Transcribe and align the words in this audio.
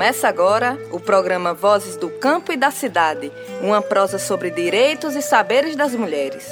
Começa 0.00 0.28
agora 0.28 0.78
o 0.90 0.98
programa 0.98 1.52
Vozes 1.52 1.94
do 1.94 2.08
Campo 2.08 2.50
e 2.50 2.56
da 2.56 2.70
Cidade, 2.70 3.30
uma 3.60 3.82
prosa 3.82 4.18
sobre 4.18 4.50
direitos 4.50 5.14
e 5.14 5.20
saberes 5.20 5.76
das 5.76 5.94
mulheres. 5.94 6.42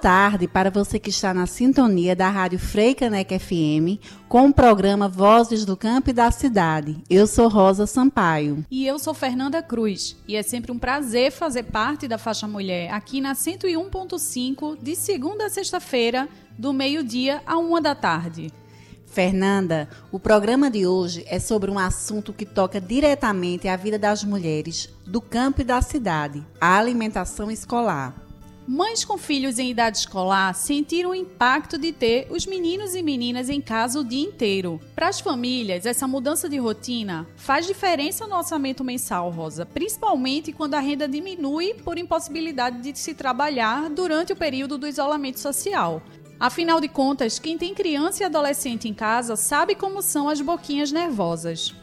Tarde 0.00 0.46
para 0.46 0.70
você 0.70 0.98
que 0.98 1.10
está 1.10 1.34
na 1.34 1.44
sintonia 1.44 2.14
da 2.14 2.30
Rádio 2.30 2.58
Freicanec 2.58 3.36
FM 3.36 3.98
com 4.28 4.46
o 4.46 4.54
programa 4.54 5.08
Vozes 5.08 5.64
do 5.64 5.76
Campo 5.76 6.10
e 6.10 6.12
da 6.12 6.30
Cidade. 6.30 7.02
Eu 7.10 7.26
sou 7.26 7.48
Rosa 7.48 7.84
Sampaio. 7.84 8.64
E 8.70 8.86
eu 8.86 8.98
sou 8.98 9.12
Fernanda 9.12 9.60
Cruz. 9.60 10.16
E 10.28 10.36
é 10.36 10.42
sempre 10.42 10.70
um 10.70 10.78
prazer 10.78 11.32
fazer 11.32 11.64
parte 11.64 12.06
da 12.06 12.16
Faixa 12.16 12.46
Mulher 12.46 12.92
aqui 12.92 13.20
na 13.20 13.34
101.5 13.34 14.78
de 14.80 14.94
segunda 14.94 15.46
a 15.46 15.50
sexta-feira, 15.50 16.28
do 16.56 16.72
meio-dia 16.72 17.42
a 17.44 17.58
uma 17.58 17.80
da 17.80 17.94
tarde. 17.94 18.52
Fernanda, 19.06 19.88
o 20.12 20.20
programa 20.20 20.70
de 20.70 20.86
hoje 20.86 21.24
é 21.26 21.40
sobre 21.40 21.70
um 21.70 21.78
assunto 21.78 22.32
que 22.32 22.46
toca 22.46 22.80
diretamente 22.80 23.66
a 23.66 23.74
vida 23.74 23.98
das 23.98 24.22
mulheres 24.22 24.88
do 25.04 25.20
campo 25.20 25.62
e 25.62 25.64
da 25.64 25.82
cidade, 25.82 26.46
a 26.60 26.78
alimentação 26.78 27.50
escolar. 27.50 28.27
Mães 28.70 29.02
com 29.02 29.16
filhos 29.16 29.58
em 29.58 29.70
idade 29.70 29.96
escolar 29.96 30.54
sentiram 30.54 31.08
o 31.08 31.14
impacto 31.14 31.78
de 31.78 31.90
ter 31.90 32.26
os 32.30 32.44
meninos 32.44 32.94
e 32.94 33.02
meninas 33.02 33.48
em 33.48 33.62
casa 33.62 33.98
o 33.98 34.04
dia 34.04 34.22
inteiro. 34.22 34.78
Para 34.94 35.08
as 35.08 35.20
famílias, 35.20 35.86
essa 35.86 36.06
mudança 36.06 36.50
de 36.50 36.58
rotina 36.58 37.26
faz 37.34 37.66
diferença 37.66 38.26
no 38.26 38.36
orçamento 38.36 38.84
mensal, 38.84 39.30
Rosa, 39.30 39.64
principalmente 39.64 40.52
quando 40.52 40.74
a 40.74 40.80
renda 40.80 41.08
diminui 41.08 41.72
por 41.82 41.96
impossibilidade 41.96 42.82
de 42.82 42.98
se 42.98 43.14
trabalhar 43.14 43.88
durante 43.88 44.34
o 44.34 44.36
período 44.36 44.76
do 44.76 44.86
isolamento 44.86 45.40
social. 45.40 46.02
Afinal 46.38 46.78
de 46.78 46.88
contas, 46.88 47.38
quem 47.38 47.56
tem 47.56 47.72
criança 47.72 48.22
e 48.22 48.26
adolescente 48.26 48.86
em 48.86 48.92
casa 48.92 49.34
sabe 49.34 49.74
como 49.74 50.02
são 50.02 50.28
as 50.28 50.42
boquinhas 50.42 50.92
nervosas. 50.92 51.74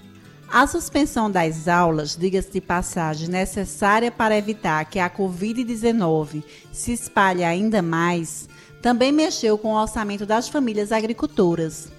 A 0.55 0.65
suspensão 0.65 1.29
das 1.29 1.67
aulas, 1.67 2.15
diga-se 2.15 2.49
de 2.49 2.61
passagem, 2.61 3.27
necessária 3.27 4.09
para 4.09 4.37
evitar 4.37 4.85
que 4.85 4.99
a 4.99 5.09
Covid-19 5.09 6.45
se 6.71 6.93
espalhe 6.93 7.43
ainda 7.43 7.81
mais, 7.81 8.47
também 8.81 9.11
mexeu 9.11 9.57
com 9.57 9.73
o 9.73 9.77
orçamento 9.77 10.25
das 10.25 10.47
famílias 10.47 10.93
agricultoras. 10.93 11.91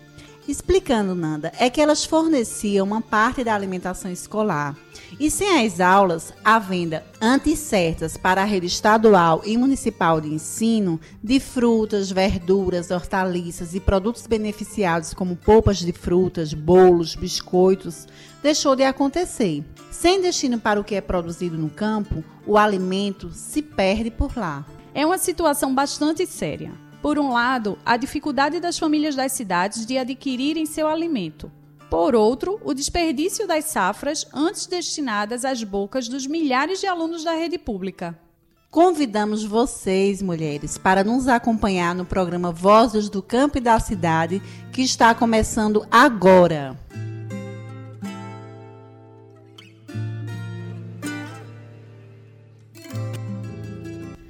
Explicando, 0.49 1.13
Nanda, 1.13 1.53
é 1.59 1.69
que 1.69 1.81
elas 1.81 2.05
forneciam 2.05 2.87
uma 2.87 3.01
parte 3.01 3.43
da 3.43 3.53
alimentação 3.53 4.11
escolar. 4.13 4.77
E 5.19 5.29
sem 5.29 5.67
as 5.67 5.81
aulas, 5.81 6.33
a 6.45 6.59
venda 6.59 7.05
antes 7.21 7.73
para 8.23 8.43
a 8.43 8.45
rede 8.45 8.67
estadual 8.67 9.43
e 9.45 9.57
municipal 9.57 10.21
de 10.21 10.29
ensino 10.29 11.01
de 11.23 11.41
frutas, 11.41 12.13
verduras, 12.13 12.91
hortaliças 12.93 13.75
e 13.75 13.81
produtos 13.81 14.27
beneficiados 14.27 15.13
como 15.13 15.35
polpas 15.35 15.79
de 15.79 15.93
frutas, 15.93 16.55
bolos, 16.55 17.17
biscoitos, 17.17 18.07
deixou 18.41 18.77
de 18.77 18.85
acontecer. 18.85 19.65
Sem 19.91 20.21
destino 20.21 20.61
para 20.61 20.79
o 20.79 20.85
que 20.85 20.95
é 20.95 21.01
produzido 21.01 21.59
no 21.59 21.71
campo, 21.71 22.23
o 22.47 22.57
alimento 22.57 23.31
se 23.33 23.63
perde 23.63 24.11
por 24.11 24.37
lá. 24.37 24.65
É 24.95 25.05
uma 25.05 25.19
situação 25.19 25.75
bastante 25.75 26.25
séria. 26.27 26.86
Por 27.07 27.21
um 27.21 27.33
lado, 27.33 27.79
a 27.87 27.97
dificuldade 27.97 28.59
das 28.59 28.81
famílias 28.81 29.15
das 29.15 29.31
cidades 29.31 29.87
de 29.87 29.97
adquirirem 29.97 30.67
seu 30.67 30.89
alimento. 30.89 31.53
Por 31.89 32.17
outro, 32.17 32.61
o 32.65 32.75
desperdício 32.75 33.47
das 33.47 33.67
safras 33.67 34.27
antes 34.35 34.67
destinadas 34.67 35.45
às 35.45 35.63
bocas 35.63 36.09
dos 36.09 36.27
milhares 36.27 36.81
de 36.81 36.89
alunos 36.89 37.23
da 37.23 37.31
rede 37.31 37.59
pública. 37.59 38.19
Convidamos 38.73 39.45
vocês, 39.45 40.21
mulheres, 40.21 40.77
para 40.79 41.05
nos 41.05 41.29
acompanhar 41.29 41.95
no 41.95 42.05
programa 42.05 42.51
Vozes 42.51 43.09
do 43.09 43.23
Campo 43.23 43.59
e 43.59 43.61
da 43.61 43.79
Cidade, 43.79 44.43
que 44.73 44.83
está 44.83 45.15
começando 45.15 45.87
agora. 45.89 46.77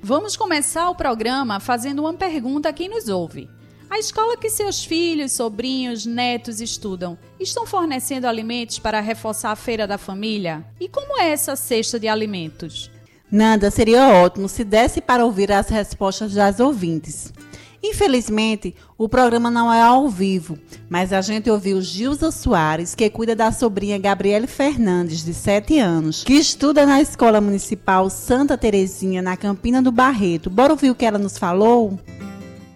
Vamos 0.09 0.37
começar 0.37 0.89
o 0.89 0.95
programa 0.95 1.59
fazendo 1.59 2.03
uma 2.03 2.15
pergunta 2.15 2.69
a 2.69 2.73
quem 2.73 2.89
nos 2.89 3.09
ouve. 3.09 3.51
A 3.91 3.99
escola 3.99 4.37
que 4.37 4.49
seus 4.49 4.85
filhos, 4.85 5.33
sobrinhos, 5.33 6.07
netos 6.07 6.61
estudam 6.61 7.19
estão 7.41 7.67
fornecendo 7.67 8.29
alimentos 8.29 8.79
para 8.79 9.01
reforçar 9.01 9.51
a 9.51 9.57
feira 9.57 9.85
da 9.85 9.99
família? 9.99 10.65
E 10.79 10.89
como 10.89 11.21
é 11.21 11.31
essa 11.31 11.57
cesta 11.57 11.99
de 11.99 12.07
alimentos? 12.07 12.89
Nanda, 13.29 13.69
seria 13.69 14.07
ótimo 14.07 14.49
se 14.49 14.63
desse 14.63 15.01
para 15.01 15.25
ouvir 15.25 15.51
as 15.51 15.69
respostas 15.69 16.35
das 16.35 16.61
ouvintes. 16.61 17.33
Infelizmente, 17.83 18.75
o 18.99 19.09
programa 19.09 19.51
não 19.51 19.73
é 19.73 19.83
ao 19.83 20.09
vivo, 20.09 20.59
mas 20.91 21.13
a 21.13 21.21
gente 21.21 21.51
ouviu 21.51 21.81
Gilza 21.81 22.31
Soares, 22.31 22.95
que 22.95 23.09
cuida 23.11 23.37
da 23.37 23.53
sobrinha 23.53 23.99
Gabriele 23.99 24.47
Fernandes, 24.47 25.25
de 25.25 25.35
7 25.35 25.79
anos, 25.79 26.25
que 26.25 26.35
estuda 26.35 26.87
na 26.87 27.01
Escola 27.01 27.41
Municipal 27.41 28.09
Santa 28.11 28.57
Terezinha, 28.57 29.23
na 29.23 29.37
Campina 29.37 29.83
do 29.83 29.93
Barreto. 29.93 30.51
Bora 30.51 30.73
ouvir 30.73 30.91
o 30.91 30.95
que 30.95 31.05
ela 31.05 31.19
nos 31.19 31.39
falou? 31.39 31.99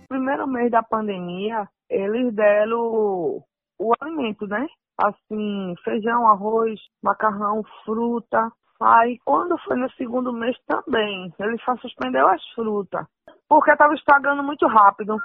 Primeiro 0.09 0.47
mês 0.47 0.71
da 0.71 0.83
pandemia, 0.83 1.69
eles 1.89 2.33
deram 2.35 3.43
o 3.79 3.93
alimento, 4.01 4.47
né? 4.47 4.67
Assim, 4.99 5.75
feijão, 5.83 6.27
arroz, 6.27 6.79
macarrão, 7.03 7.63
fruta. 7.85 8.53
Aí, 8.81 9.19
quando 9.25 9.59
foi 9.59 9.77
no 9.77 9.91
segundo 9.93 10.33
mês 10.33 10.57
também, 10.67 11.33
ele 11.39 11.57
só 11.65 11.77
suspendeu 11.79 12.27
as 12.29 12.43
frutas 12.55 13.07
porque 13.51 13.73
estava 13.73 13.93
estragando 13.95 14.45
muito 14.45 14.65
rápido. 14.69 15.17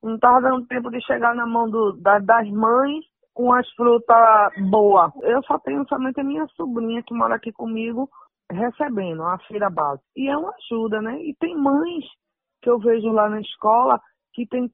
Não 0.00 0.14
estava 0.14 0.40
dando 0.40 0.64
tempo 0.68 0.90
de 0.90 1.04
chegar 1.04 1.34
na 1.34 1.44
mão 1.44 1.68
do, 1.68 1.92
da, 2.00 2.20
das 2.20 2.48
mães 2.48 3.04
com 3.34 3.52
as 3.52 3.68
frutas 3.72 4.52
boas. 4.70 5.10
Eu 5.22 5.42
só 5.42 5.58
tenho 5.58 5.84
somente 5.88 6.20
a 6.20 6.24
minha 6.24 6.46
sobrinha 6.54 7.02
que 7.02 7.12
mora 7.12 7.34
aqui 7.34 7.50
comigo 7.52 8.08
recebendo 8.48 9.24
a 9.24 9.38
feira 9.48 9.68
base. 9.68 10.00
E 10.16 10.28
é 10.28 10.36
uma 10.36 10.54
ajuda, 10.54 11.02
né? 11.02 11.20
E 11.20 11.34
tem 11.40 11.56
mães 11.56 12.04
que 12.62 12.70
eu 12.70 12.78
vejo 12.78 13.10
lá 13.10 13.28
na 13.28 13.40
escola 13.40 14.00
que 14.32 14.46
tem 14.46 14.70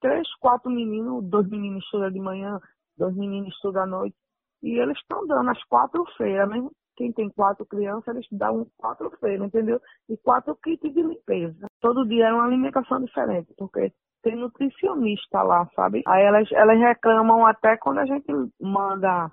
três, 0.00 0.26
quatro 0.40 0.70
meninos, 0.70 1.28
dois 1.28 1.46
meninos 1.50 1.84
estudam 1.84 2.10
de 2.10 2.20
manhã, 2.20 2.58
dois 2.96 3.14
meninos 3.14 3.52
estudam 3.54 3.82
à 3.82 3.86
noite. 3.86 4.16
E 4.62 4.80
eles 4.80 4.96
estão 4.96 5.26
dando 5.26 5.50
as 5.50 5.62
quatro 5.64 6.02
feiras, 6.16 6.48
mesmo 6.48 6.72
quem 6.98 7.12
tem 7.12 7.30
quatro 7.30 7.64
crianças, 7.64 8.08
eles 8.08 8.26
dão 8.32 8.66
quatro 8.76 9.08
feiras, 9.20 9.46
entendeu? 9.46 9.80
E 10.08 10.16
quatro 10.16 10.56
kits 10.56 10.92
de 10.92 11.00
limpeza. 11.00 11.68
Todo 11.80 12.06
dia 12.06 12.26
é 12.26 12.32
uma 12.32 12.44
alimentação 12.44 13.00
diferente, 13.00 13.54
porque 13.56 13.92
tem 14.20 14.34
nutricionista 14.34 15.40
lá, 15.42 15.64
sabe? 15.76 16.02
Aí 16.08 16.24
elas, 16.24 16.50
elas 16.50 16.76
reclamam 16.76 17.46
até 17.46 17.76
quando 17.76 17.98
a 17.98 18.04
gente 18.04 18.26
manda 18.60 19.30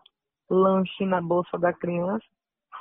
lanche 0.47 1.05
na 1.07 1.19
bolsa 1.19 1.57
da 1.57 1.73
criança, 1.73 2.23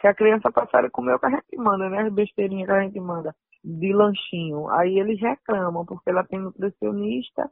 que 0.02 0.06
a 0.06 0.14
criança 0.14 0.52
prefere 0.52 0.90
comer 0.90 1.14
o 1.14 1.18
que 1.18 1.26
a 1.26 1.30
gente 1.30 1.56
manda, 1.56 1.88
né? 1.88 2.02
As 2.02 2.12
besteirinhas 2.12 2.66
que 2.66 2.74
a 2.74 2.82
gente 2.82 3.00
manda 3.00 3.34
de 3.64 3.90
lanchinho. 3.90 4.68
Aí 4.68 4.98
eles 4.98 5.18
reclamam, 5.18 5.86
porque 5.86 6.10
ela 6.10 6.24
tem 6.24 6.40
nutricionista 6.40 7.50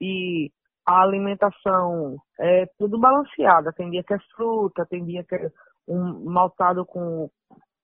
e 0.00 0.50
a 0.84 1.02
alimentação 1.02 2.16
é 2.40 2.66
tudo 2.76 2.98
balanceada. 2.98 3.72
Tem 3.72 3.90
dia 3.90 4.02
que 4.02 4.12
é 4.12 4.18
fruta, 4.34 4.84
tem 4.86 5.04
dia 5.04 5.22
que 5.22 5.36
é 5.36 5.50
um 5.86 6.30
maltado 6.30 6.84
com, 6.84 7.30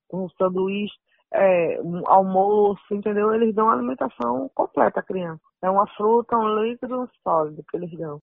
com 0.09 0.29
sanduíche, 0.31 0.95
é, 1.33 1.81
um 1.83 2.03
almoço, 2.09 2.83
entendeu? 2.91 3.33
Eles 3.33 3.55
dão 3.55 3.71
alimentação 3.71 4.51
completa 4.55 5.01
à 5.01 5.03
criança. 5.03 5.41
É 5.63 5.71
uma 5.71 5.87
fruta, 5.97 6.37
um 6.37 6.63
líquido 6.63 7.03
um 7.03 7.09
sólido 7.23 7.65
que 7.71 7.77
eles 7.77 7.91
dão. 7.97 8.21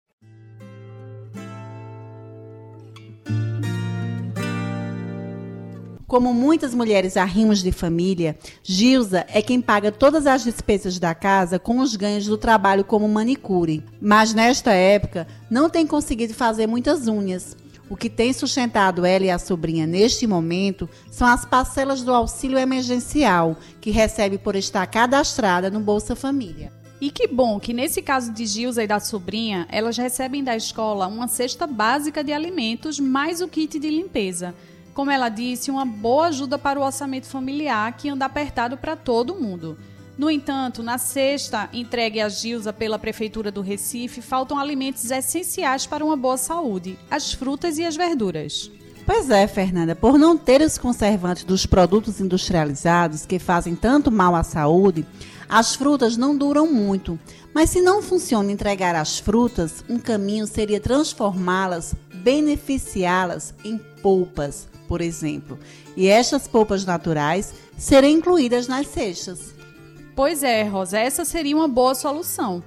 Como 6.07 6.33
muitas 6.33 6.73
mulheres 6.73 7.17
arrimos 7.17 7.61
de 7.61 7.73
família, 7.73 8.37
Gilza 8.63 9.27
é 9.29 9.43
quem 9.43 9.61
paga 9.61 9.91
todas 9.91 10.29
as 10.29 10.45
despesas 10.45 10.99
da 10.99 11.13
casa 11.13 11.59
com 11.59 11.81
os 11.81 11.97
ganhos 11.97 12.27
do 12.27 12.39
trabalho 12.39 12.85
como 12.85 13.09
manicure. 13.09 13.83
Mas 14.01 14.33
nesta 14.33 14.73
época 14.73 15.27
não 15.51 15.69
tem 15.69 15.85
conseguido 15.85 16.33
fazer 16.33 16.69
muitas 16.69 17.09
unhas 17.09 17.57
o 17.89 17.97
que 17.97 18.09
tem 18.09 18.33
sustentado 18.33 19.05
ela 19.05 19.25
e 19.25 19.31
a 19.31 19.39
sobrinha 19.39 19.87
neste 19.87 20.27
momento 20.27 20.89
são 21.11 21.27
as 21.29 21.45
parcelas 21.45 22.03
do 22.03 22.13
auxílio 22.13 22.59
emergencial 22.59 23.57
que 23.81 23.91
recebe 23.91 24.39
por 24.39 24.57
estar 24.57 24.87
cadastrada 24.87 25.71
no 25.71 25.81
Bolsa 25.81 26.17
Família. 26.17 26.73
E 27.01 27.11
que 27.11 27.27
bom 27.27 27.61
que 27.61 27.75
nesse 27.75 28.01
caso 28.01 28.33
de 28.33 28.47
Gilza 28.47 28.83
e 28.83 28.87
da 28.87 28.99
sobrinha, 28.99 29.67
elas 29.71 29.99
recebem 29.99 30.43
da 30.43 30.57
escola 30.57 31.07
uma 31.07 31.29
cesta 31.29 31.67
básica 31.67 32.25
de 32.25 32.33
alimentos 32.33 32.99
mais 32.99 33.43
o 33.43 33.49
kit 33.49 33.79
de 33.79 33.91
limpeza. 33.91 34.55
Como 34.95 35.11
ela 35.11 35.29
disse, 35.29 35.71
uma 35.71 35.85
boa 35.85 36.29
ajuda 36.29 36.57
para 36.57 36.79
o 36.79 36.83
orçamento 36.83 37.27
familiar 37.27 37.95
que 37.97 38.09
anda 38.09 38.25
apertado 38.25 38.77
para 38.77 38.97
todo 38.97 39.35
mundo. 39.35 39.77
No 40.17 40.31
entanto, 40.31 40.83
na 40.83 40.97
sexta 40.97 41.69
entregue 41.73 42.21
a 42.21 42.29
Gilza 42.29 42.73
pela 42.73 42.99
Prefeitura 42.99 43.51
do 43.51 43.61
Recife, 43.61 44.23
faltam 44.23 44.59
alimentos 44.59 45.11
essenciais 45.11 45.87
para 45.87 46.05
uma 46.05 46.17
boa 46.17 46.37
saúde: 46.37 46.99
as 47.11 47.33
frutas 47.33 47.79
e 47.79 47.85
as 47.85 47.97
verduras. 47.97 48.71
Pois 49.05 49.29
é, 49.29 49.47
Fernanda, 49.47 49.95
por 49.95 50.17
não 50.17 50.39
ter 50.39 50.63
os 50.63 50.79
conservantes 50.79 51.45
dos 51.45 51.67
produtos 51.67 52.21
industrializados 52.21 53.27
que 53.27 53.39
fazem 53.39 53.75
tanto 53.75 54.11
mal 54.11 54.35
à 54.35 54.43
saúde, 54.43 55.05
as 55.49 55.75
frutas 55.75 56.17
não 56.17 56.37
duram 56.37 56.73
muito. 56.73 57.19
Mas 57.53 57.71
se 57.71 57.81
não 57.81 58.01
funciona 58.01 58.51
entregar 58.51 58.95
as 58.95 59.19
frutas, 59.19 59.85
um 59.89 59.99
caminho 59.99 60.47
seria 60.47 60.81
transformá-las, 60.81 61.95
beneficiá-las 62.15 63.55
em 63.65 63.79
polpas, 64.01 64.69
por 64.89 65.01
exemplo. 65.01 65.59
E 65.97 66.09
estas 66.09 66.49
polpas 66.49 66.85
naturais 66.85 67.53
serem 67.77 68.17
incluídas 68.17 68.67
nas 68.67 68.87
cestas. 68.87 69.54
Pois 70.15 70.45
é, 70.45 70.63
Rosa, 70.63 70.99
essa 70.99 71.25
seria 71.25 71.57
uma 71.57 71.67
boa 71.67 71.95
solução. 71.95 72.63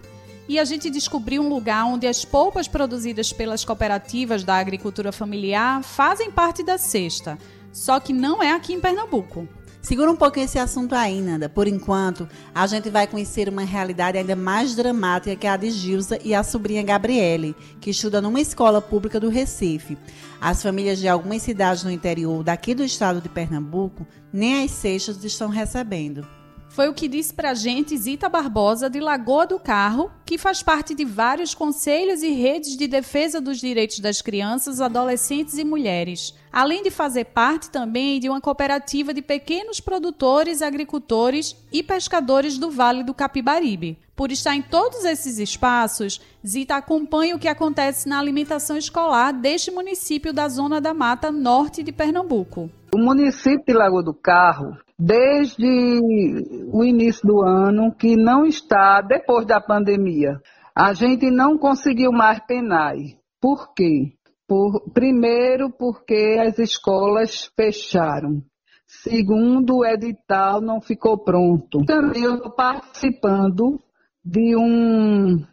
E 0.49 0.59
a 0.59 0.65
gente 0.65 0.89
descobriu 0.89 1.41
um 1.41 1.49
lugar 1.49 1.85
onde 1.85 2.07
as 2.07 2.25
polpas 2.25 2.67
produzidas 2.67 3.31
pelas 3.31 3.63
cooperativas 3.63 4.43
da 4.43 4.55
agricultura 4.55 5.11
familiar 5.11 5.81
fazem 5.83 6.31
parte 6.31 6.63
da 6.63 6.77
cesta. 6.77 7.37
Só 7.71 7.99
que 7.99 8.11
não 8.11 8.41
é 8.43 8.51
aqui 8.51 8.73
em 8.73 8.79
Pernambuco. 8.79 9.47
Segura 9.81 10.11
um 10.11 10.15
pouco 10.15 10.39
esse 10.39 10.59
assunto 10.59 10.93
aí, 10.93 11.21
Nanda. 11.21 11.47
Por 11.47 11.67
enquanto, 11.67 12.27
a 12.53 12.67
gente 12.67 12.89
vai 12.89 13.07
conhecer 13.07 13.47
uma 13.47 13.63
realidade 13.63 14.17
ainda 14.17 14.35
mais 14.35 14.75
dramática 14.75 15.35
que 15.35 15.47
a 15.47 15.55
de 15.55 15.71
Gilza 15.71 16.19
e 16.23 16.35
a 16.35 16.43
sobrinha 16.43 16.83
Gabriele, 16.83 17.55
que 17.79 17.91
estuda 17.91 18.21
numa 18.21 18.41
escola 18.41 18.81
pública 18.81 19.19
do 19.19 19.29
Recife. 19.29 19.97
As 20.41 20.61
famílias 20.61 20.99
de 20.99 21.07
algumas 21.07 21.41
cidades 21.41 21.83
no 21.83 21.91
interior 21.91 22.43
daqui 22.43 22.75
do 22.75 22.83
estado 22.83 23.21
de 23.21 23.29
Pernambuco 23.29 24.05
nem 24.33 24.65
as 24.65 24.71
cestas 24.71 25.23
estão 25.23 25.47
recebendo. 25.47 26.27
Foi 26.77 26.87
o 26.87 26.93
que 26.93 27.07
disse 27.07 27.33
para 27.33 27.49
a 27.49 27.53
gente 27.55 27.97
Zita 27.97 28.29
Barbosa, 28.29 28.87
de 28.87 28.99
Lagoa 28.99 29.47
do 29.47 29.57
Carro, 29.57 30.11
que 30.23 30.37
faz 30.37 30.61
parte 30.61 30.93
de 30.93 31.03
vários 31.03 31.55
conselhos 31.55 32.21
e 32.21 32.29
redes 32.29 32.77
de 32.77 32.85
defesa 32.85 33.41
dos 33.41 33.57
direitos 33.57 33.97
das 33.97 34.21
crianças, 34.21 34.79
adolescentes 34.79 35.57
e 35.57 35.63
mulheres. 35.63 36.35
Além 36.53 36.83
de 36.83 36.91
fazer 36.91 37.25
parte 37.25 37.71
também 37.71 38.19
de 38.19 38.29
uma 38.29 38.39
cooperativa 38.39 39.11
de 39.11 39.23
pequenos 39.23 39.79
produtores, 39.79 40.61
agricultores 40.61 41.55
e 41.73 41.81
pescadores 41.81 42.59
do 42.59 42.69
Vale 42.69 43.03
do 43.03 43.11
Capibaribe. 43.11 43.97
Por 44.15 44.31
estar 44.31 44.55
em 44.55 44.61
todos 44.61 45.03
esses 45.03 45.39
espaços, 45.39 46.21
Zita 46.45 46.75
acompanha 46.75 47.35
o 47.35 47.39
que 47.39 47.47
acontece 47.47 48.07
na 48.07 48.19
alimentação 48.19 48.77
escolar 48.77 49.33
deste 49.33 49.71
município 49.71 50.31
da 50.31 50.47
Zona 50.47 50.79
da 50.79 50.93
Mata 50.93 51.31
Norte 51.31 51.81
de 51.81 51.91
Pernambuco. 51.91 52.69
O 52.93 52.99
município 52.99 53.65
de 53.65 53.73
Lagoa 53.73 54.03
do 54.03 54.13
Carro 54.13 54.77
desde 54.97 55.99
o 56.71 56.83
início 56.83 57.27
do 57.27 57.41
ano 57.41 57.93
que 57.93 58.15
não 58.15 58.45
está 58.45 59.01
depois 59.01 59.45
da 59.45 59.61
pandemia. 59.61 60.41
A 60.75 60.93
gente 60.93 61.29
não 61.29 61.57
conseguiu 61.57 62.11
mais 62.11 62.39
PENAI. 62.45 63.17
Por 63.39 63.73
quê? 63.73 64.13
Por, 64.47 64.89
primeiro, 64.93 65.69
porque 65.69 66.37
as 66.39 66.57
escolas 66.57 67.51
fecharam. 67.55 68.41
Segundo, 68.87 69.79
o 69.79 69.85
edital 69.85 70.61
não 70.61 70.79
ficou 70.79 71.17
pronto. 71.17 71.83
Também 71.85 72.23
eu 72.23 72.35
estou 72.35 72.51
participando 72.51 73.79
de 74.23 74.55
um, 74.55 75.43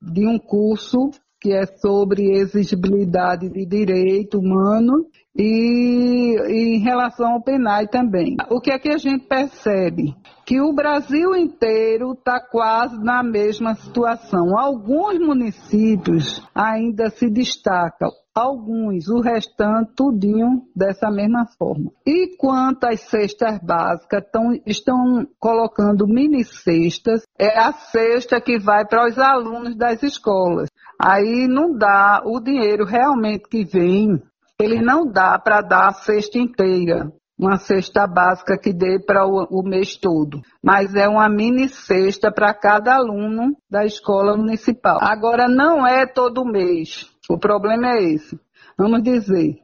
de 0.00 0.26
um 0.26 0.38
curso 0.38 1.10
que 1.40 1.52
é 1.52 1.66
sobre 1.66 2.38
exigibilidade 2.38 3.50
de 3.50 3.66
direito 3.66 4.38
humano 4.38 5.06
e, 5.36 6.36
em 6.48 6.78
relação 6.78 7.32
ao 7.32 7.42
PENAI 7.42 7.88
também. 7.88 8.36
O 8.50 8.60
que 8.60 8.70
é 8.70 8.78
que 8.78 8.88
a 8.88 8.98
gente 8.98 9.26
percebe? 9.26 10.14
Que 10.46 10.60
o 10.60 10.72
Brasil 10.72 11.34
inteiro 11.34 12.12
está 12.12 12.38
quase 12.40 13.02
na 13.02 13.22
mesma 13.22 13.74
situação. 13.74 14.56
Alguns 14.56 15.18
municípios 15.18 16.46
ainda 16.54 17.10
se 17.10 17.28
destacam, 17.30 18.10
alguns, 18.34 19.08
o 19.08 19.20
restante 19.20 19.92
tudinho 19.96 20.62
dessa 20.76 21.10
mesma 21.10 21.46
forma. 21.58 21.90
E 22.06 22.36
quanto 22.36 22.84
às 22.84 23.00
cestas 23.00 23.58
básicas, 23.58 24.22
tão, 24.30 24.52
estão 24.66 25.26
colocando 25.40 26.06
mini 26.06 26.44
cestas, 26.44 27.22
é 27.38 27.58
a 27.58 27.72
cesta 27.72 28.40
que 28.40 28.58
vai 28.58 28.86
para 28.86 29.08
os 29.08 29.18
alunos 29.18 29.76
das 29.76 30.02
escolas. 30.02 30.68
Aí 31.00 31.48
não 31.48 31.76
dá 31.76 32.22
o 32.24 32.38
dinheiro 32.38 32.84
realmente 32.84 33.48
que 33.48 33.64
vem 33.64 34.22
ele 34.60 34.80
não 34.80 35.10
dá 35.10 35.38
para 35.38 35.60
dar 35.60 35.88
a 35.88 35.92
cesta 35.92 36.38
inteira, 36.38 37.12
uma 37.38 37.56
cesta 37.56 38.06
básica 38.06 38.56
que 38.56 38.72
dê 38.72 39.00
para 39.04 39.26
o, 39.26 39.46
o, 39.50 39.62
mês 39.62 39.96
todo, 39.96 40.40
mas 40.62 40.94
é 40.94 41.08
uma 41.08 41.28
mini 41.28 41.68
cesta 41.68 42.30
para 42.30 42.54
cada 42.54 42.94
aluno 42.94 43.56
da 43.68 43.84
escola 43.84 44.36
municipal. 44.36 44.98
Agora, 45.00 45.48
não 45.48 45.86
é 45.86 46.06
todo 46.06 46.44
mês, 46.44 47.10
o 47.28 47.38
problema 47.38 47.88
é 47.96 48.02
esse. 48.02 48.38
Vamos 48.78 49.02
dizer, 49.02 49.58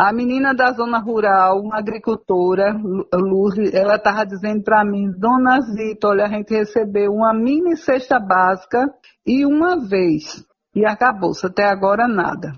a 0.00 0.12
menina 0.12 0.54
da 0.54 0.70
zona 0.70 1.00
rural, 1.00 1.60
uma 1.60 1.76
agricultora, 1.76 2.72
Luz, 3.12 3.56
ela 3.74 3.96
estava 3.96 4.24
dizendo 4.24 4.62
para 4.62 4.84
mim, 4.84 5.10
Dona 5.18 5.60
Zita, 5.60 6.08
olha, 6.08 6.26
a 6.26 6.28
gente 6.28 6.54
recebeu 6.54 7.12
uma 7.12 7.34
mini 7.34 7.76
cesta 7.76 8.20
básica 8.20 8.86
e 9.26 9.44
uma 9.44 9.76
vez. 9.76 10.46
E 10.72 10.86
acabou-se, 10.86 11.44
até 11.44 11.64
agora 11.64 12.06
nada. 12.06 12.52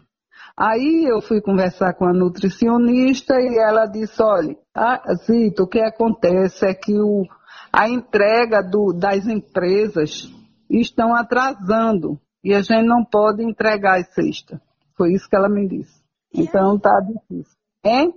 Aí 0.61 1.07
eu 1.07 1.23
fui 1.23 1.41
conversar 1.41 1.95
com 1.95 2.05
a 2.05 2.13
nutricionista 2.13 3.33
e 3.41 3.57
ela 3.57 3.87
disse, 3.87 4.23
olha, 4.23 4.55
ah, 4.75 5.01
Zito, 5.25 5.63
o 5.63 5.67
que 5.67 5.81
acontece 5.81 6.67
é 6.67 6.75
que 6.75 6.93
o, 7.01 7.25
a 7.73 7.89
entrega 7.89 8.63
do, 8.63 8.93
das 8.93 9.27
empresas 9.27 10.31
estão 10.69 11.15
atrasando 11.15 12.21
e 12.45 12.53
a 12.53 12.61
gente 12.61 12.85
não 12.85 13.03
pode 13.03 13.43
entregar 13.43 14.01
as 14.01 14.13
cestas. 14.13 14.61
Foi 14.99 15.15
isso 15.15 15.27
que 15.31 15.35
ela 15.35 15.49
me 15.49 15.67
disse. 15.67 16.03
Então 16.35 16.79
tá 16.79 17.01
difícil. 17.01 17.57
Hein? 17.83 18.13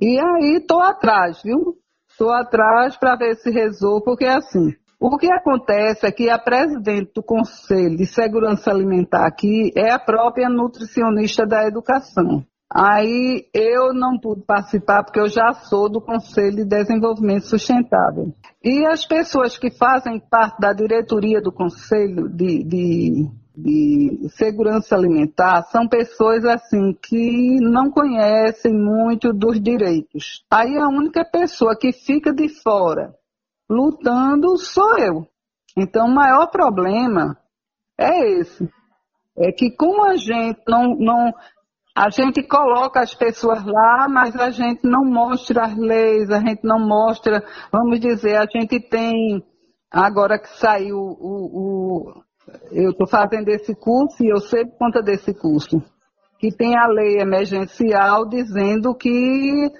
E 0.00 0.16
aí 0.16 0.60
tô 0.60 0.78
atrás, 0.78 1.42
viu? 1.42 1.76
Tô 2.16 2.30
atrás 2.30 2.96
para 2.96 3.16
ver 3.16 3.34
se 3.34 3.50
resolve, 3.50 4.04
porque 4.04 4.26
é 4.26 4.36
assim, 4.36 4.76
o 5.00 5.16
que 5.16 5.32
acontece 5.32 6.06
é 6.06 6.12
que 6.12 6.28
a 6.28 6.38
presidente 6.38 7.12
do 7.14 7.22
Conselho 7.22 7.96
de 7.96 8.04
Segurança 8.04 8.70
Alimentar 8.70 9.26
aqui 9.26 9.72
é 9.74 9.90
a 9.90 9.98
própria 9.98 10.50
nutricionista 10.50 11.46
da 11.46 11.66
educação. 11.66 12.44
Aí 12.70 13.46
eu 13.54 13.94
não 13.94 14.18
pude 14.18 14.42
participar 14.42 15.02
porque 15.02 15.18
eu 15.18 15.28
já 15.28 15.52
sou 15.54 15.90
do 15.90 16.02
Conselho 16.02 16.56
de 16.56 16.64
Desenvolvimento 16.66 17.46
Sustentável. 17.46 18.34
E 18.62 18.86
as 18.86 19.06
pessoas 19.06 19.56
que 19.56 19.70
fazem 19.70 20.20
parte 20.20 20.60
da 20.60 20.74
diretoria 20.74 21.40
do 21.40 21.50
Conselho 21.50 22.28
de, 22.28 22.62
de, 22.62 23.28
de 23.56 24.28
Segurança 24.36 24.94
Alimentar 24.94 25.62
são 25.72 25.88
pessoas 25.88 26.44
assim 26.44 26.94
que 27.02 27.56
não 27.62 27.90
conhecem 27.90 28.74
muito 28.74 29.32
dos 29.32 29.58
direitos. 29.58 30.44
Aí 30.50 30.76
a 30.76 30.88
única 30.88 31.24
pessoa 31.24 31.74
que 31.74 31.90
fica 31.90 32.32
de 32.34 32.50
fora 32.62 33.18
lutando 33.70 34.58
sou 34.58 34.98
eu. 34.98 35.26
Então, 35.78 36.06
o 36.06 36.14
maior 36.14 36.48
problema 36.50 37.38
é 37.98 38.40
esse. 38.40 38.68
É 39.38 39.52
que 39.52 39.70
como 39.70 40.04
a 40.04 40.16
gente 40.16 40.60
não, 40.66 40.96
não 40.96 41.32
a 41.96 42.10
gente 42.10 42.42
coloca 42.42 43.00
as 43.00 43.14
pessoas 43.14 43.64
lá, 43.64 44.08
mas 44.08 44.34
a 44.36 44.50
gente 44.50 44.80
não 44.84 45.04
mostra 45.04 45.66
as 45.66 45.76
leis, 45.76 46.30
a 46.30 46.40
gente 46.40 46.64
não 46.64 46.78
mostra, 46.78 47.44
vamos 47.72 48.00
dizer, 48.00 48.36
a 48.36 48.46
gente 48.46 48.80
tem, 48.88 49.42
agora 49.90 50.38
que 50.38 50.48
saiu 50.58 50.96
o, 50.96 52.16
o 52.18 52.22
eu 52.72 52.90
estou 52.90 53.06
fazendo 53.06 53.48
esse 53.48 53.74
curso 53.74 54.24
e 54.24 54.28
eu 54.28 54.38
sei 54.38 54.64
por 54.64 54.78
conta 54.78 55.02
desse 55.02 55.32
curso, 55.32 55.80
que 56.38 56.50
tem 56.50 56.76
a 56.76 56.86
lei 56.86 57.20
emergencial 57.20 58.28
dizendo 58.28 58.94
que 58.94 59.70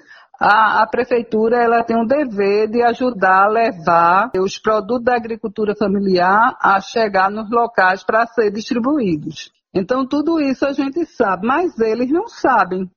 a, 0.41 0.81
a, 0.81 0.87
prefeitura 0.87 1.63
ela 1.63 1.83
tem 1.83 1.95
um 1.95 2.05
dever 2.05 2.67
de 2.67 2.81
ajudar 2.81 3.43
a 3.43 3.47
levar 3.47 4.31
os 4.35 4.57
produtos 4.57 5.05
da 5.05 5.15
agricultura 5.15 5.75
familiar 5.75 6.57
a 6.59 6.81
chegar 6.81 7.29
nos 7.29 7.47
locais 7.51 8.03
para 8.03 8.25
ser 8.25 8.49
distribuídos. 8.49 9.51
Então 9.71 10.07
tudo 10.07 10.41
isso 10.41 10.65
a 10.65 10.73
gente 10.73 11.05
sabe, 11.05 11.45
mas 11.45 11.79
eles 11.79 12.09
não 12.09 12.27
sabem. 12.27 12.89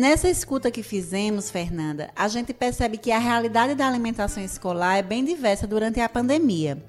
Nessa 0.00 0.30
escuta 0.30 0.70
que 0.70 0.82
fizemos, 0.82 1.50
Fernanda, 1.50 2.08
a 2.16 2.26
gente 2.26 2.54
percebe 2.54 2.96
que 2.96 3.12
a 3.12 3.18
realidade 3.18 3.74
da 3.74 3.86
alimentação 3.86 4.42
escolar 4.42 4.96
é 4.96 5.02
bem 5.02 5.22
diversa 5.22 5.66
durante 5.66 6.00
a 6.00 6.08
pandemia. 6.08 6.82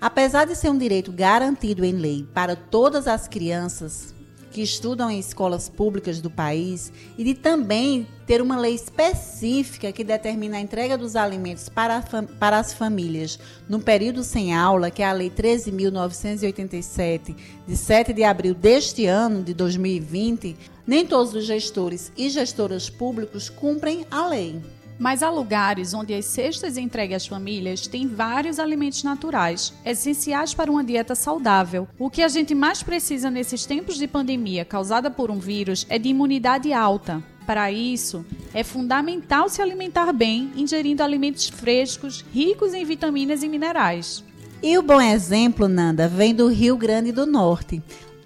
Apesar 0.00 0.46
de 0.46 0.56
ser 0.56 0.68
um 0.70 0.76
direito 0.76 1.12
garantido 1.12 1.84
em 1.84 1.92
lei 1.92 2.26
para 2.34 2.56
todas 2.56 3.06
as 3.06 3.28
crianças, 3.28 4.12
que 4.56 4.62
estudam 4.62 5.10
em 5.10 5.18
escolas 5.18 5.68
públicas 5.68 6.18
do 6.18 6.30
país 6.30 6.90
e 7.18 7.24
de 7.24 7.34
também 7.34 8.06
ter 8.26 8.40
uma 8.40 8.58
lei 8.58 8.74
específica 8.74 9.92
que 9.92 10.02
determina 10.02 10.56
a 10.56 10.60
entrega 10.60 10.96
dos 10.96 11.14
alimentos 11.14 11.68
para, 11.68 12.02
para 12.38 12.58
as 12.58 12.72
famílias 12.72 13.38
no 13.68 13.80
período 13.80 14.24
sem 14.24 14.54
aula, 14.54 14.90
que 14.90 15.02
é 15.02 15.06
a 15.06 15.12
Lei 15.12 15.28
13.987, 15.28 17.36
de 17.68 17.76
7 17.76 18.14
de 18.14 18.24
abril 18.24 18.54
deste 18.54 19.04
ano, 19.04 19.42
de 19.42 19.52
2020, 19.52 20.56
nem 20.86 21.04
todos 21.04 21.34
os 21.34 21.44
gestores 21.44 22.10
e 22.16 22.30
gestoras 22.30 22.88
públicos 22.88 23.50
cumprem 23.50 24.06
a 24.10 24.26
lei. 24.26 24.62
Mas 24.98 25.22
há 25.22 25.30
lugares 25.30 25.92
onde 25.92 26.14
as 26.14 26.24
cestas 26.24 26.76
entregues 26.76 27.16
às 27.16 27.26
famílias 27.26 27.86
têm 27.86 28.06
vários 28.06 28.58
alimentos 28.58 29.02
naturais, 29.02 29.72
essenciais 29.84 30.54
para 30.54 30.70
uma 30.70 30.82
dieta 30.82 31.14
saudável. 31.14 31.86
O 31.98 32.10
que 32.10 32.22
a 32.22 32.28
gente 32.28 32.54
mais 32.54 32.82
precisa 32.82 33.30
nesses 33.30 33.66
tempos 33.66 33.96
de 33.96 34.06
pandemia 34.06 34.64
causada 34.64 35.10
por 35.10 35.30
um 35.30 35.38
vírus 35.38 35.86
é 35.88 35.98
de 35.98 36.08
imunidade 36.08 36.72
alta. 36.72 37.22
Para 37.46 37.70
isso, 37.70 38.24
é 38.52 38.64
fundamental 38.64 39.48
se 39.48 39.62
alimentar 39.62 40.12
bem, 40.12 40.50
ingerindo 40.56 41.02
alimentos 41.02 41.48
frescos, 41.48 42.24
ricos 42.32 42.74
em 42.74 42.84
vitaminas 42.84 43.42
e 43.42 43.48
minerais. 43.48 44.24
E 44.62 44.76
o 44.76 44.82
bom 44.82 45.00
exemplo, 45.00 45.68
Nanda, 45.68 46.08
vem 46.08 46.34
do 46.34 46.48
Rio 46.48 46.76
Grande 46.76 47.12
do 47.12 47.24
Norte. 47.24 47.82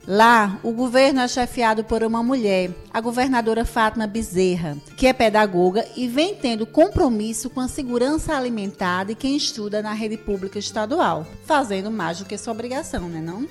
Lá, 0.07 0.59
o 0.63 0.73
governo 0.73 1.21
é 1.21 1.29
chefiado 1.29 1.85
por 1.85 2.03
uma 2.03 2.23
mulher, 2.23 2.71
a 2.93 3.01
governadora 3.01 3.65
Fátima 3.67 4.07
Bezerra, 4.07 4.77
que 4.97 5.07
é 5.07 5.13
pedagoga 5.13 5.87
e 5.95 6.09
vem 6.09 6.35
tendo 6.35 6.67
compromisso 6.67 7.51
com 7.51 7.61
a 7.61 7.69
segurança 7.69 8.35
alimentar 8.35 9.05
de 9.05 9.15
quem 9.15 9.37
estuda 9.37 9.83
na 9.83 9.93
rede 9.93 10.17
pública 10.17 10.59
estadual, 10.59 11.27
fazendo 11.45 11.91
mais 11.91 12.19
do 12.19 12.25
que 12.25 12.39
sua 12.39 12.55
obrigação, 12.55 13.09
né 13.09 13.21
não? 13.21 13.47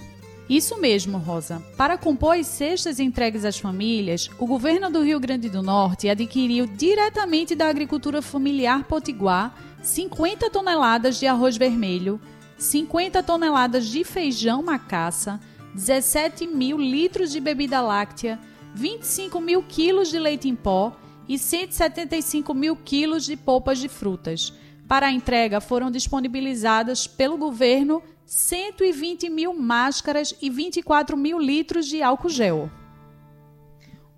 Isso 0.49 0.81
mesmo, 0.81 1.19
Rosa. 1.19 1.61
Para 1.77 1.95
compor 1.95 2.35
as 2.35 2.47
cestas 2.47 2.99
entregues 2.99 3.45
às 3.45 3.59
famílias, 3.59 4.31
o 4.39 4.47
governo 4.47 4.89
do 4.89 5.03
Rio 5.03 5.19
Grande 5.19 5.47
do 5.47 5.61
Norte 5.61 6.09
adquiriu 6.09 6.65
diretamente 6.65 7.53
da 7.53 7.67
agricultura 7.67 8.19
familiar 8.19 8.83
potiguar 8.85 9.55
50 9.83 10.49
toneladas 10.49 11.19
de 11.19 11.27
arroz 11.27 11.55
vermelho, 11.55 12.19
50 12.57 13.21
toneladas 13.21 13.85
de 13.85 14.03
feijão 14.03 14.63
macaça, 14.63 15.39
17 15.79 16.45
mil 16.45 16.77
litros 16.77 17.31
de 17.31 17.39
bebida 17.39 17.79
láctea, 17.79 18.37
25 18.75 19.39
mil 19.39 19.63
quilos 19.63 20.09
de 20.09 20.19
leite 20.19 20.49
em 20.49 20.55
pó 20.55 20.93
e 21.25 21.39
175 21.39 22.53
mil 22.53 22.75
quilos 22.75 23.23
de 23.23 23.37
polpas 23.37 23.79
de 23.79 23.87
frutas. 23.87 24.51
Para 24.89 25.07
a 25.07 25.11
entrega 25.11 25.61
foram 25.61 25.89
disponibilizadas 25.89 27.07
pelo 27.07 27.37
governo 27.37 28.03
120 28.25 29.29
mil 29.29 29.53
máscaras 29.53 30.35
e 30.41 30.49
24 30.49 31.15
mil 31.15 31.39
litros 31.39 31.87
de 31.87 32.03
álcool 32.03 32.27
gel. 32.27 32.69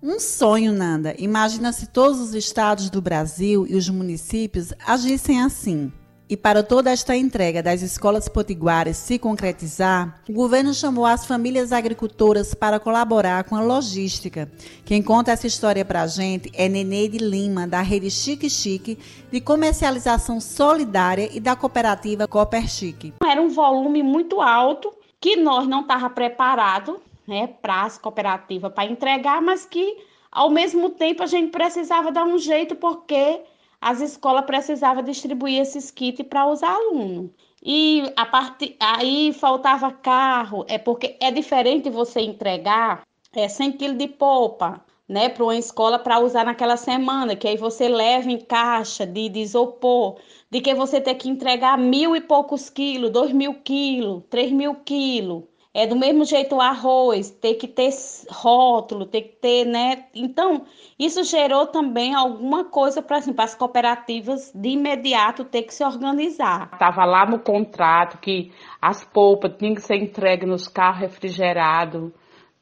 Um 0.02 0.18
sonho, 0.18 0.72
Nanda. 0.72 1.14
Imagina 1.16 1.72
se 1.72 1.86
todos 1.86 2.18
os 2.18 2.34
estados 2.34 2.90
do 2.90 3.00
Brasil 3.00 3.64
e 3.68 3.76
os 3.76 3.88
municípios 3.88 4.72
agissem 4.84 5.40
assim. 5.40 5.92
E 6.32 6.36
para 6.36 6.62
toda 6.62 6.90
esta 6.90 7.14
entrega 7.14 7.62
das 7.62 7.82
escolas 7.82 8.26
potiguares 8.26 8.96
se 8.96 9.18
concretizar, 9.18 10.22
o 10.26 10.32
governo 10.32 10.72
chamou 10.72 11.04
as 11.04 11.26
famílias 11.26 11.72
agricultoras 11.72 12.54
para 12.54 12.80
colaborar 12.80 13.44
com 13.44 13.54
a 13.54 13.60
logística. 13.60 14.50
Quem 14.82 15.02
conta 15.02 15.30
essa 15.30 15.46
história 15.46 15.84
para 15.84 16.00
a 16.00 16.06
gente 16.06 16.50
é 16.54 16.70
Neneide 16.70 17.18
Lima, 17.18 17.66
da 17.66 17.82
rede 17.82 18.10
Chique 18.10 18.48
Chique, 18.48 18.98
de 19.30 19.42
comercialização 19.42 20.40
solidária 20.40 21.28
e 21.30 21.38
da 21.38 21.54
cooperativa 21.54 22.26
Cooper 22.26 22.66
Chique. 22.66 23.12
Era 23.22 23.42
um 23.42 23.50
volume 23.50 24.02
muito 24.02 24.40
alto 24.40 24.90
que 25.20 25.36
nós 25.36 25.68
não 25.68 25.82
estava 25.82 26.08
preparado 26.08 26.98
né, 27.28 27.46
para 27.60 27.82
as 27.82 27.98
cooperativas 27.98 28.72
para 28.72 28.86
entregar, 28.86 29.42
mas 29.42 29.66
que 29.66 29.98
ao 30.30 30.48
mesmo 30.48 30.88
tempo 30.88 31.22
a 31.22 31.26
gente 31.26 31.50
precisava 31.50 32.10
dar 32.10 32.24
um 32.24 32.38
jeito 32.38 32.74
porque 32.74 33.42
as 33.82 34.00
escolas 34.00 34.44
precisavam 34.44 35.02
distribuir 35.02 35.60
esses 35.60 35.90
kits 35.90 36.22
para 36.22 36.46
os 36.46 36.62
alunos. 36.62 37.30
E 37.60 38.04
a 38.16 38.24
parte, 38.24 38.76
aí 38.78 39.32
faltava 39.32 39.90
carro, 39.90 40.64
é 40.68 40.78
porque 40.78 41.16
é 41.20 41.32
diferente 41.32 41.90
você 41.90 42.20
entregar 42.20 43.02
é, 43.34 43.48
100 43.48 43.72
quilos 43.72 43.98
de 43.98 44.06
polpa, 44.06 44.80
né, 45.08 45.28
para 45.28 45.42
uma 45.42 45.56
escola 45.56 45.98
para 45.98 46.20
usar 46.20 46.44
naquela 46.44 46.76
semana, 46.76 47.34
que 47.34 47.46
aí 47.48 47.56
você 47.56 47.88
leva 47.88 48.30
em 48.30 48.38
caixa 48.38 49.04
de, 49.04 49.28
de 49.28 49.40
isopor, 49.40 50.16
de 50.48 50.60
que 50.60 50.74
você 50.74 51.00
ter 51.00 51.16
que 51.16 51.28
entregar 51.28 51.76
mil 51.76 52.14
e 52.14 52.20
poucos 52.20 52.70
quilos, 52.70 53.10
dois 53.10 53.32
mil 53.32 53.54
quilos, 53.54 54.22
três 54.30 54.52
mil 54.52 54.76
quilos. 54.76 55.42
É 55.74 55.86
do 55.86 55.96
mesmo 55.96 56.22
jeito 56.24 56.54
o 56.54 56.60
arroz, 56.60 57.30
tem 57.30 57.56
que 57.56 57.66
ter 57.66 57.88
rótulo, 58.28 59.06
tem 59.06 59.22
que 59.22 59.36
ter, 59.40 59.64
né? 59.64 60.04
Então, 60.14 60.66
isso 60.98 61.24
gerou 61.24 61.66
também 61.66 62.14
alguma 62.14 62.64
coisa 62.64 63.00
para 63.00 63.16
assim, 63.16 63.34
as 63.38 63.54
cooperativas 63.54 64.52
de 64.54 64.68
imediato 64.68 65.44
ter 65.44 65.62
que 65.62 65.72
se 65.72 65.82
organizar. 65.82 66.68
Estava 66.74 67.06
lá 67.06 67.24
no 67.24 67.38
contrato 67.38 68.18
que 68.18 68.52
as 68.82 69.02
polpas 69.02 69.56
tinham 69.56 69.74
que 69.74 69.80
ser 69.80 69.96
entregues 69.96 70.46
nos 70.46 70.68
carros 70.68 71.00
refrigerados, 71.00 72.12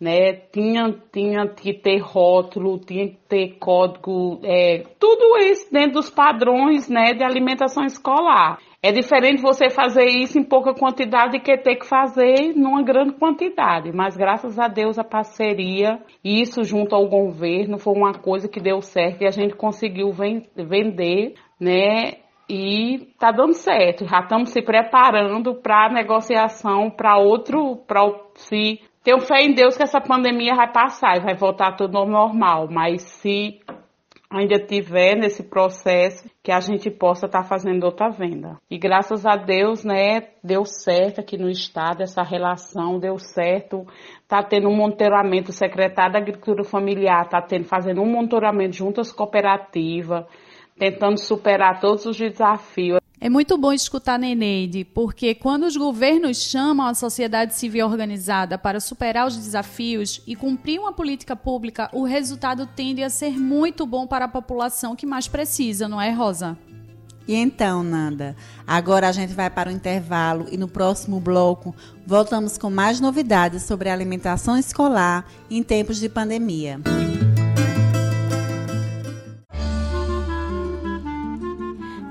né? 0.01 0.33
Tinha, 0.53 0.97
tinha 1.13 1.49
que 1.49 1.75
ter 1.75 1.99
rótulo, 1.99 2.79
tinha 2.79 3.09
que 3.09 3.19
ter 3.29 3.59
código, 3.59 4.41
é, 4.45 4.85
tudo 5.01 5.37
isso 5.39 5.67
dentro 5.73 5.95
dos 5.95 6.11
padrões, 6.11 6.89
né, 6.89 7.13
de 7.13 7.25
alimentação 7.25 7.85
escolar. 7.85 8.59
É 8.83 8.93
diferente 8.93 9.43
você 9.43 9.69
fazer 9.69 10.07
isso 10.07 10.39
em 10.39 10.43
pouca 10.43 10.73
quantidade 10.73 11.39
que 11.41 11.55
ter 11.59 11.77
que 11.77 11.87
fazer 11.87 12.55
numa 12.57 12.83
grande 12.83 13.13
quantidade. 13.13 13.93
Mas 13.93 14.17
graças 14.17 14.59
a 14.59 14.69
Deus 14.69 14.99
a 14.99 15.05
parceria, 15.05 16.01
isso 16.25 16.65
junto 16.65 16.95
ao 16.95 17.07
governo, 17.07 17.79
foi 17.79 17.93
uma 17.93 18.15
coisa 18.15 18.49
que 18.49 18.59
deu 18.59 18.81
certo 18.81 19.21
e 19.21 19.27
a 19.27 19.31
gente 19.31 19.55
conseguiu 19.55 20.11
vender, 20.13 21.35
né? 21.61 22.15
E 22.49 23.13
tá 23.19 23.31
dando 23.31 23.53
certo. 23.53 24.09
Já 24.09 24.21
estamos 24.21 24.49
se 24.49 24.63
preparando 24.63 25.55
para 25.57 25.93
negociação 25.93 26.91
para 26.91 27.19
outro, 27.19 27.77
para 27.87 28.01
se 28.35 28.81
tenho 29.05 29.21
fé 29.21 29.43
em 29.43 29.55
Deus 29.55 29.77
que 29.77 29.83
essa 29.83 30.01
pandemia 30.01 30.55
vai 30.55 30.73
passar 30.73 31.17
e 31.17 31.21
vai 31.21 31.35
voltar 31.35 31.77
tudo 31.77 31.99
ao 31.99 32.09
normal. 32.09 32.67
Mas 32.71 33.03
se 33.03 33.61
ainda 34.31 34.59
tiver 34.65 35.17
nesse 35.17 35.43
processo 35.43 36.31
que 36.43 36.53
a 36.53 36.61
gente 36.61 36.89
possa 36.89 37.27
estar 37.27 37.43
tá 37.43 37.49
fazendo 37.49 37.85
outra 37.85 38.09
venda. 38.11 38.57
E 38.71 38.79
graças 38.79 39.27
a 39.27 39.35
Deus, 39.35 39.85
né, 39.85 40.29
deu 40.43 40.65
certo 40.65 41.21
aqui 41.21 41.37
no 41.37 41.51
estado 41.51 42.03
essa 42.03 42.23
relação, 42.23 43.01
deu 43.01 43.19
certo. 43.19 43.85
Tá 44.29 44.43
tendo 44.43 44.69
um 44.69 44.77
monitoramento, 44.77 45.51
o 45.51 45.55
secretário 45.55 46.13
da 46.13 46.21
Agricultura 46.21 46.63
Familiar 46.63 47.29
tá 47.29 47.43
tendo 47.43 47.65
fazendo 47.65 48.01
um 48.01 48.11
monitoramento 48.11 48.77
junto 48.77 49.01
às 49.01 49.13
cooperativas, 49.13 50.25
tentando 50.79 51.19
superar 51.19 51.81
todos 51.81 52.07
os 52.07 52.17
desafios. 52.17 53.00
É 53.23 53.29
muito 53.29 53.59
bom 53.59 53.71
escutar 53.71 54.19
Neneide, 54.19 54.83
porque 54.83 55.35
quando 55.35 55.65
os 55.65 55.77
governos 55.77 56.39
chamam 56.39 56.87
a 56.87 56.95
sociedade 56.95 57.55
civil 57.55 57.87
organizada 57.87 58.57
para 58.57 58.81
superar 58.81 59.27
os 59.27 59.37
desafios 59.37 60.23
e 60.27 60.35
cumprir 60.35 60.81
uma 60.81 60.91
política 60.91 61.37
pública, 61.37 61.91
o 61.93 62.05
resultado 62.05 62.67
tende 62.67 63.03
a 63.03 63.11
ser 63.11 63.39
muito 63.39 63.85
bom 63.85 64.07
para 64.07 64.25
a 64.25 64.29
população 64.29 64.97
que 64.97 65.05
mais 65.05 65.29
precisa, 65.29 65.87
não 65.87 66.01
é, 66.01 66.11
Rosa? 66.11 66.57
E 67.29 67.35
então, 67.35 67.83
Nanda, 67.83 68.35
agora 68.67 69.07
a 69.07 69.13
gente 69.13 69.35
vai 69.35 69.51
para 69.51 69.69
o 69.69 69.73
intervalo 69.73 70.47
e 70.51 70.57
no 70.57 70.67
próximo 70.67 71.21
bloco 71.21 71.77
voltamos 72.07 72.57
com 72.57 72.71
mais 72.71 73.01
novidades 73.01 73.65
sobre 73.65 73.91
alimentação 73.91 74.57
escolar 74.57 75.27
em 75.51 75.63
tempos 75.63 76.01
de 76.01 76.09
pandemia. 76.09 76.81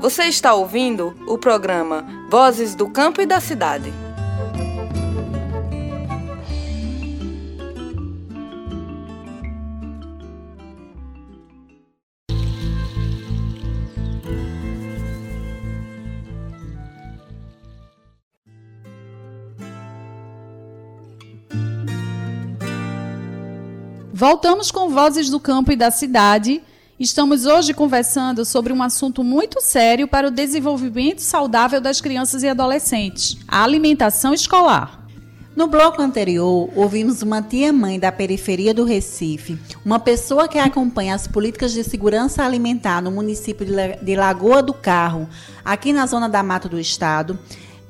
Você 0.10 0.24
está 0.24 0.56
ouvindo 0.56 1.16
o 1.28 1.38
programa 1.38 2.04
Vozes 2.32 2.74
do 2.74 2.90
Campo 2.90 3.22
e 3.22 3.28
da 3.28 3.40
Cidade. 3.40 3.94
Voltamos 24.12 24.72
com 24.72 24.90
Vozes 24.90 25.30
do 25.30 25.40
Campo 25.40 25.72
e 25.72 25.76
da 25.76 25.92
Cidade 25.92 26.64
Estamos 27.00 27.46
hoje 27.46 27.74
conversando 27.74 28.44
sobre 28.44 28.74
um 28.74 28.84
assunto 28.84 29.24
muito 29.24 29.62
sério 29.62 30.06
para 30.06 30.28
o 30.28 30.32
desenvolvimento 30.32 31.20
saudável 31.20 31.80
das 31.80 32.02
crianças 32.02 32.44
e 32.44 32.50
adolescentes: 32.50 33.38
a 33.48 33.64
alimentação 33.64 34.34
escolar. 34.34 35.08
No 35.56 35.68
bloco 35.68 36.02
anterior, 36.02 36.70
ouvimos 36.76 37.22
uma 37.22 37.42
tia-mãe 37.42 37.98
da 37.98 38.12
periferia 38.12 38.74
do 38.74 38.84
Recife, 38.84 39.58
uma 39.86 39.98
pessoa 39.98 40.46
que 40.46 40.60
acompanha 40.60 41.16
as 41.16 41.26
políticas 41.26 41.72
de 41.72 41.86
segurança 41.86 42.44
alimentar 42.44 43.02
no 43.02 43.12
município 43.12 43.66
de 44.02 44.16
Lagoa 44.18 44.62
do 44.62 44.74
Carro, 44.74 45.30
aqui 45.64 45.94
na 45.94 46.06
zona 46.06 46.28
da 46.28 46.44
Mata 46.44 46.68
do 46.68 46.78
Estado, 46.78 47.40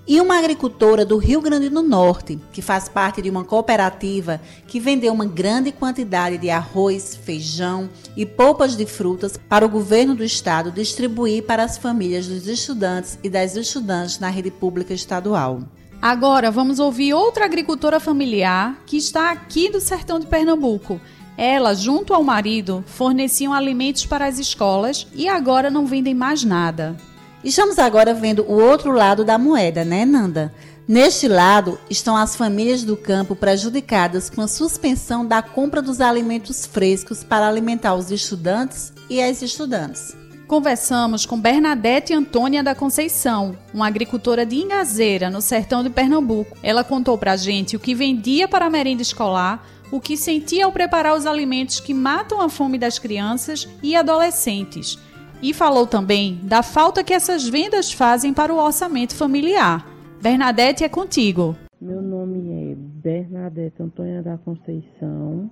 e 0.10 0.20
uma 0.20 0.40
agricultora 0.40 1.06
do 1.06 1.18
Rio 1.18 1.40
Grande 1.40 1.70
do 1.70 1.84
Norte, 1.84 2.40
que 2.52 2.64
faz 2.64 2.90
parte 2.90 3.22
de 3.22 3.30
uma 3.30 3.44
cooperativa 3.44 4.42
que 4.66 4.80
vendeu 4.80 5.14
uma 5.14 5.28
grande 5.28 5.72
quantidade 5.72 6.40
de 6.40 6.50
arroz, 6.50 7.16
feijão 7.16 7.88
e 8.18 8.26
polpas 8.26 8.76
de 8.76 8.88
frutas 8.88 9.38
para 9.38 9.64
o 9.64 9.70
governo 9.70 10.16
do 10.16 10.24
estado 10.24 10.72
distribuir 10.72 11.44
para 11.44 11.64
as 11.64 11.78
famílias 11.78 12.26
dos 12.26 12.48
estudantes 12.48 13.20
e 13.24 13.30
das 13.30 13.56
estudantes 13.56 14.18
na 14.18 14.30
rede 14.30 14.50
pública 14.50 14.96
estadual. 14.96 15.62
Agora 16.02 16.50
vamos 16.50 16.80
ouvir 16.80 17.14
outra 17.14 17.46
agricultora 17.46 18.00
familiar 18.00 18.82
que 18.88 18.98
está 18.98 19.30
aqui 19.30 19.70
do 19.70 19.80
sertão 19.80 20.20
de 20.20 20.26
Pernambuco. 20.26 21.00
Ela, 21.38 21.76
junto 21.76 22.16
ao 22.16 22.24
marido, 22.24 22.84
forneciam 22.88 23.54
alimentos 23.54 24.08
para 24.08 24.26
as 24.26 24.40
escolas 24.40 25.06
e 25.14 25.30
agora 25.30 25.70
não 25.70 25.86
vendem 25.86 26.16
mais 26.16 26.44
nada. 26.44 26.98
Estamos 27.42 27.80
agora 27.80 28.14
vendo 28.14 28.44
o 28.44 28.62
outro 28.62 28.92
lado 28.92 29.24
da 29.24 29.38
moeda, 29.38 29.86
né, 29.86 30.04
Nanda? 30.04 30.54
Neste 30.86 31.26
lado 31.26 31.80
estão 31.90 32.18
as 32.18 32.36
famílias 32.36 32.84
do 32.84 32.98
campo 32.98 33.34
prejudicadas 33.34 34.30
com 34.30 34.42
a 34.42 34.48
suspensão 34.48 35.26
da 35.26 35.42
compra 35.42 35.82
dos 35.82 36.02
alimentos 36.02 36.66
frescos 36.66 37.24
para 37.24 37.48
alimentar 37.48 37.96
os 37.96 38.12
estudantes 38.12 38.92
e 39.10 39.22
as 39.22 39.42
estudantes. 39.42 40.18
Conversamos 40.48 41.26
com 41.26 41.40
Bernadette 41.40 42.14
Antônia 42.14 42.62
da 42.62 42.76
Conceição, 42.76 43.56
uma 43.74 43.88
agricultora 43.88 44.46
de 44.46 44.58
Ingazeira, 44.58 45.30
no 45.30 45.42
sertão 45.42 45.82
de 45.82 45.90
Pernambuco. 45.90 46.58
Ela 46.62 46.84
contou 46.84 47.18
pra 47.18 47.38
gente 47.38 47.76
o 47.76 47.80
que 47.80 47.96
vendia 47.96 48.50
para 48.50 48.66
a 48.66 48.70
merenda 48.70 49.02
escolar, 49.02 49.66
o 49.92 50.02
que 50.02 50.18
sentia 50.18 50.66
ao 50.66 50.74
preparar 50.74 51.16
os 51.16 51.26
alimentos 51.26 51.80
que 51.80 51.94
matam 51.94 52.42
a 52.42 52.50
fome 52.50 52.78
das 52.78 53.00
crianças 53.00 53.66
e 53.82 53.96
adolescentes 53.96 55.00
e 55.42 55.54
falou 55.54 55.88
também 55.88 56.40
da 56.44 56.62
falta 56.62 57.04
que 57.04 57.14
essas 57.14 57.48
vendas 57.48 57.92
fazem 57.92 58.34
para 58.34 58.54
o 58.54 58.58
orçamento 58.58 59.16
familiar. 59.16 59.86
Bernadette 60.22 60.84
é 60.84 60.90
contigo. 60.90 61.56
Meu 61.80 62.02
nome 62.02 62.72
é 62.72 62.76
Bernadette 62.76 63.82
Antônia 63.82 64.22
da 64.22 64.38
Conceição, 64.38 65.50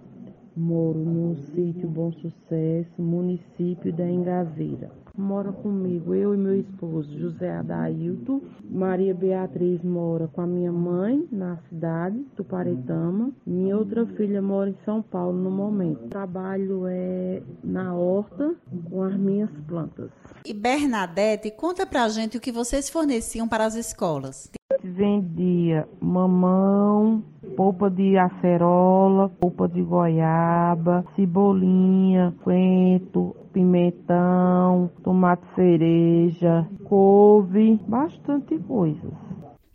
moro 0.57 0.99
no 0.99 1.35
sítio 1.53 1.87
Bom 1.87 2.11
Sucesso, 2.11 3.01
município 3.01 3.93
da 3.93 4.09
Engazeira 4.09 4.91
mora 5.17 5.51
comigo, 5.51 6.13
eu 6.13 6.35
e 6.35 6.37
meu 6.37 6.59
esposo, 6.59 7.09
José 7.17 7.51
Adailto. 7.51 8.41
Maria 8.69 9.13
Beatriz 9.13 9.81
mora 9.83 10.27
com 10.27 10.41
a 10.41 10.47
minha 10.47 10.71
mãe 10.71 11.27
na 11.31 11.57
cidade, 11.69 12.19
Tuparetama. 12.35 13.31
Minha 13.45 13.75
outra 13.77 14.05
filha 14.05 14.41
mora 14.41 14.69
em 14.69 14.77
São 14.85 15.01
Paulo 15.01 15.37
no 15.37 15.49
momento. 15.49 16.05
O 16.05 16.09
trabalho 16.09 16.85
é 16.87 17.41
na 17.63 17.95
horta 17.95 18.53
com 18.89 19.01
as 19.01 19.17
minhas 19.17 19.49
plantas. 19.67 20.11
E 20.45 20.53
Bernadette, 20.53 21.49
conta 21.51 21.85
pra 21.85 22.07
gente 22.09 22.37
o 22.37 22.41
que 22.41 22.51
vocês 22.51 22.89
forneciam 22.89 23.47
para 23.47 23.65
as 23.65 23.75
escolas. 23.75 24.51
Vendia 24.95 25.87
mamão, 25.99 27.21
polpa 27.57 27.89
de 27.89 28.17
acerola, 28.17 29.27
polpa 29.27 29.67
de 29.67 29.81
goiaba, 29.81 31.03
cebolinha, 31.15 32.33
coentro, 32.41 33.35
pimentão, 33.51 34.89
tomate 35.03 35.43
cereja, 35.55 36.65
couve, 36.85 37.77
bastante 37.87 38.57
coisas. 38.59 39.13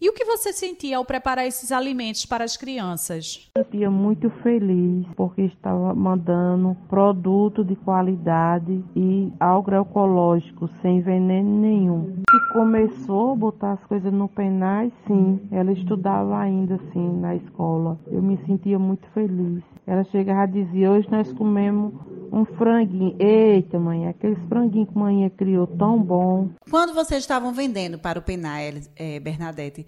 E 0.02 0.08
o 0.08 0.12
que 0.12 0.24
você 0.24 0.52
sentia 0.52 0.96
ao 0.96 1.04
preparar 1.04 1.46
esses 1.46 1.70
alimentos 1.70 2.26
para 2.26 2.42
as 2.42 2.56
crianças? 2.56 3.48
Eu 3.54 3.62
sentia 3.62 3.88
muito 3.88 4.28
feliz 4.42 5.06
porque 5.14 5.42
estava 5.42 5.94
mandando 5.94 6.76
produto 6.88 7.64
de 7.64 7.76
qualidade 7.76 8.84
e 8.96 9.32
agroecológico, 9.38 10.68
sem 10.82 11.00
veneno 11.02 11.60
nenhum. 11.60 12.20
E 12.34 12.52
começou 12.52 13.30
a 13.30 13.36
botar 13.36 13.72
as 13.74 13.84
coisas 13.84 14.12
no 14.12 14.28
penais, 14.28 14.92
sim. 15.06 15.40
Ela 15.52 15.70
estudava 15.70 16.36
ainda 16.36 16.74
assim 16.74 17.20
na 17.20 17.36
escola. 17.36 17.96
Eu 18.08 18.20
me 18.20 18.36
sentia 18.44 18.80
muito 18.80 19.06
feliz. 19.14 19.62
Ela 19.86 20.02
chegava 20.04 20.50
e 20.50 20.64
dizia: 20.64 20.90
Hoje 20.90 21.08
nós 21.12 21.32
comemos 21.32 21.92
um 22.32 22.44
franguinho. 22.44 23.14
Eita, 23.18 23.78
mãe, 23.78 24.08
aqueles 24.08 24.38
franguinhos 24.48 24.88
que 24.88 24.98
a 24.98 25.00
mãe 25.00 25.30
criou 25.30 25.66
tão 25.66 26.02
bom. 26.02 26.48
Quando 26.70 26.94
vocês 26.94 27.20
estavam 27.20 27.52
vendendo 27.52 27.98
para 27.98 28.18
o 28.18 28.22
Penal, 28.22 28.52
é, 28.96 29.20
Bernadette, 29.20 29.86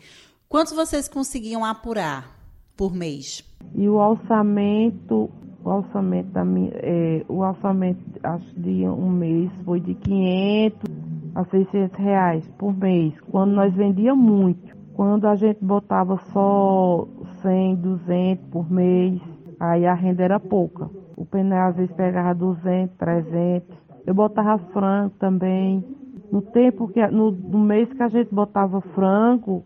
quantos 0.49 0.73
vocês 0.73 1.09
conseguiam 1.09 1.65
apurar 1.65 2.31
por 2.77 2.95
mês? 2.95 3.43
E 3.75 3.89
o 3.89 3.95
orçamento, 3.95 5.31
o 5.65 5.69
orçamento 5.69 6.31
da 6.31 6.45
minha, 6.45 6.71
é, 6.75 7.25
o 7.29 7.39
orçamento 7.39 8.01
acho 8.23 8.61
de 8.61 8.87
um 8.87 9.11
mês 9.11 9.51
foi 9.65 9.81
de 9.81 9.95
500 9.95 10.91
a 11.35 11.45
600 11.45 11.99
reais 11.99 12.47
por 12.59 12.77
mês, 12.77 13.15
quando 13.31 13.53
nós 13.53 13.75
vendia 13.75 14.15
muito. 14.15 14.75
Quando 14.95 15.27
a 15.27 15.35
gente 15.35 15.59
botava 15.65 16.17
só 16.33 17.09
100, 17.43 17.77
200 17.77 18.47
por 18.47 18.71
mês, 18.71 19.21
aí 19.59 19.85
a 19.85 19.95
renda 19.95 20.23
era 20.23 20.39
pouca. 20.39 20.89
O 21.17 21.27
pneu 21.27 21.59
às 21.59 21.77
vezes 21.77 21.95
pegava 21.97 22.33
200, 22.33 22.97
300. 22.97 23.77
Eu 24.07 24.15
botava 24.15 24.57
frango 24.73 25.13
também. 25.19 25.85
No 26.31 26.43
tempo 26.43 26.87
que, 26.89 27.05
no, 27.09 27.33
no 27.33 27.59
mês 27.59 27.93
que 27.93 28.03
a 28.03 28.09
gente 28.09 28.33
botava 28.33 28.81
frango, 28.81 29.65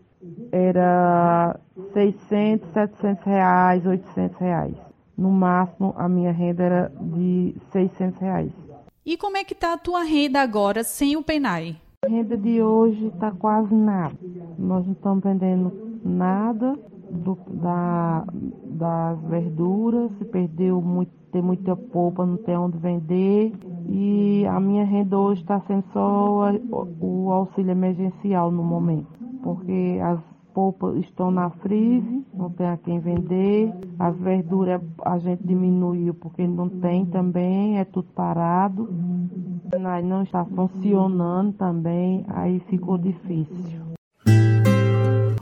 era 0.51 1.59
600, 1.93 2.69
700 2.71 3.23
reais, 3.25 3.85
800 3.85 4.37
reais. 4.37 4.75
No 5.17 5.29
máximo, 5.29 5.93
a 5.97 6.07
minha 6.07 6.31
renda 6.31 6.63
era 6.63 6.91
de 6.99 7.55
600 7.71 8.19
reais. 8.19 8.51
E 9.05 9.17
como 9.17 9.37
é 9.37 9.43
que 9.43 9.55
tá 9.55 9.73
a 9.73 9.77
tua 9.77 10.03
renda 10.03 10.41
agora 10.41 10.83
sem 10.83 11.17
o 11.17 11.23
PENAI? 11.23 11.75
A 12.05 12.09
renda 12.09 12.37
de 12.37 12.61
hoje 12.61 13.07
está 13.07 13.31
quase 13.31 13.73
nada. 13.73 14.15
Nós 14.57 14.85
não 14.85 14.93
estamos 14.93 15.23
vendendo 15.23 15.99
nada 16.03 16.77
do, 17.11 17.37
da, 17.49 18.23
das 18.65 19.19
verduras, 19.23 20.11
se 20.17 20.25
perdeu 20.25 20.81
muito, 20.81 21.11
tem 21.31 21.41
muita 21.41 21.75
polpa, 21.75 22.25
não 22.25 22.37
tem 22.37 22.55
onde 22.55 22.77
vender. 22.77 23.53
E 23.89 24.45
a 24.45 24.59
minha 24.59 24.85
renda 24.85 25.17
hoje 25.17 25.41
está 25.41 25.59
sendo 25.61 25.83
só 25.91 26.51
o, 26.51 26.87
o 27.01 27.31
auxílio 27.31 27.71
emergencial 27.71 28.51
no 28.51 28.63
momento, 28.63 29.07
porque 29.41 29.99
as 30.03 30.19
polpas 30.53 30.97
estão 30.97 31.31
na 31.31 31.49
frise, 31.49 32.25
não 32.33 32.49
tem 32.49 32.67
a 32.67 32.77
quem 32.77 32.99
vender. 32.99 33.73
As 33.97 34.17
verduras 34.17 34.81
a 35.05 35.17
gente 35.19 35.43
diminuiu 35.45 36.13
porque 36.13 36.45
não 36.47 36.67
tem 36.67 37.05
também, 37.05 37.79
é 37.79 37.85
tudo 37.85 38.07
parado. 38.13 38.89
Não 40.03 40.23
está 40.23 40.43
funcionando 40.45 41.53
também, 41.53 42.25
aí 42.29 42.59
ficou 42.61 42.97
difícil. 42.97 43.88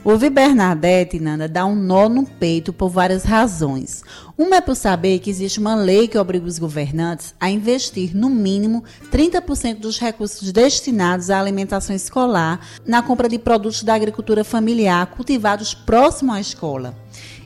Ouvir 0.10 0.30
Bernadette, 0.30 1.20
Nanda, 1.20 1.50
dá 1.50 1.65
um 1.65 1.76
nó 1.76 2.08
no 2.08 2.26
peito 2.26 2.72
por 2.72 2.88
várias 2.88 3.26
razões. 3.26 4.04
Uma 4.38 4.56
é 4.56 4.62
por 4.62 4.74
saber 4.74 5.20
que 5.20 5.30
existe 5.30 5.60
uma 5.60 5.76
lei 5.76 6.08
que 6.08 6.17
obriga 6.17 6.46
os 6.46 6.58
governantes 6.58 7.36
a 7.38 7.50
investir, 7.50 8.15
no 8.15 8.30
mínimo, 8.30 8.86
30% 9.12 9.80
dos 9.80 10.00
recursos 10.00 10.50
destinados 10.54 11.30
à 11.30 11.38
alimentação 11.38 11.93
escolar 11.93 12.65
na 12.86 13.02
compra 13.02 13.28
de 13.28 13.38
produtos 13.38 13.84
da 13.84 13.96
agricultura 13.96 14.46
familiar 14.46 15.08
cultivados 15.08 15.74
próximo 15.74 16.32
à 16.32 16.39
escola. 16.39 16.96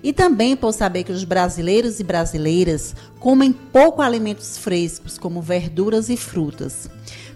E 0.03 0.13
também 0.13 0.55
por 0.55 0.71
saber 0.71 1.03
que 1.03 1.11
os 1.11 1.23
brasileiros 1.23 1.99
e 1.99 2.03
brasileiras 2.03 2.95
comem 3.19 3.51
pouco 3.51 4.03
alimentos 4.03 4.55
frescos, 4.59 5.17
como 5.17 5.41
verduras 5.41 6.09
e 6.09 6.17
frutas. 6.17 6.87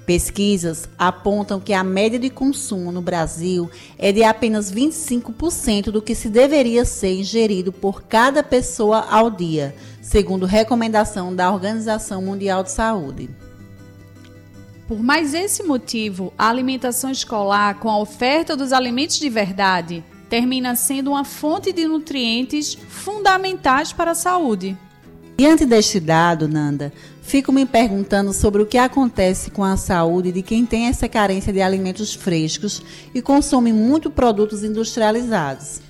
Pesquisas 0.06 0.88
apontam 1.00 1.60
que 1.60 1.74
a 1.74 1.84
média 1.84 2.20
de 2.20 2.30
consumo 2.30 2.91
no 2.91 3.02
Brasil 3.02 3.70
é 3.98 4.12
de 4.12 4.24
apenas 4.24 4.72
25% 4.72 5.86
do 5.86 6.02
que 6.02 6.13
se 6.13 6.30
deveria 6.30 6.86
ser 6.86 7.15
ingerido 7.15 7.72
por 7.72 8.04
cada 8.04 8.44
pessoa 8.44 9.08
ao 9.10 9.32
dia, 9.32 9.76
segundo 10.04 10.46
recomendação 10.46 11.36
da 11.36 11.52
Organização 11.52 12.22
Mundial 12.22 12.62
de 12.62 12.72
Saúde. 12.72 13.30
Por 14.88 15.02
mais 15.02 15.34
esse 15.34 15.63
motivo, 15.63 16.32
a 16.38 16.50
alimentação 16.50 17.10
escolar, 17.10 17.80
com 17.80 17.89
a 17.89 17.98
oferta 17.98 18.56
dos 18.56 18.72
alimentos 18.72 19.18
de 19.18 19.28
verdade, 19.28 20.04
termina 20.30 20.76
sendo 20.76 21.10
uma 21.12 21.24
fonte 21.24 21.74
de 21.74 21.88
nutrientes 21.88 22.76
fundamentais 22.76 23.91
para 23.91 24.12
a 24.12 24.15
saúde. 24.15 24.78
Diante 25.38 25.65
deste 25.65 26.00
dado, 26.00 26.48
Nanda, 26.48 26.94
fico 27.26 27.52
me 27.52 27.66
perguntando 27.66 28.32
sobre 28.32 28.62
o 28.62 28.66
que 28.66 28.78
acontece 28.78 29.50
com 29.50 29.64
a 29.64 29.76
saúde 29.76 30.32
de 30.32 30.42
quem 30.42 30.66
tem 30.66 30.88
essa 30.88 31.10
carência 31.10 31.52
de 31.52 31.60
alimentos 31.60 32.14
frescos 32.14 32.84
e 33.14 33.22
consome 33.22 33.74
muito 33.74 34.12
produtos 34.12 34.64
industrializados. 34.64 35.82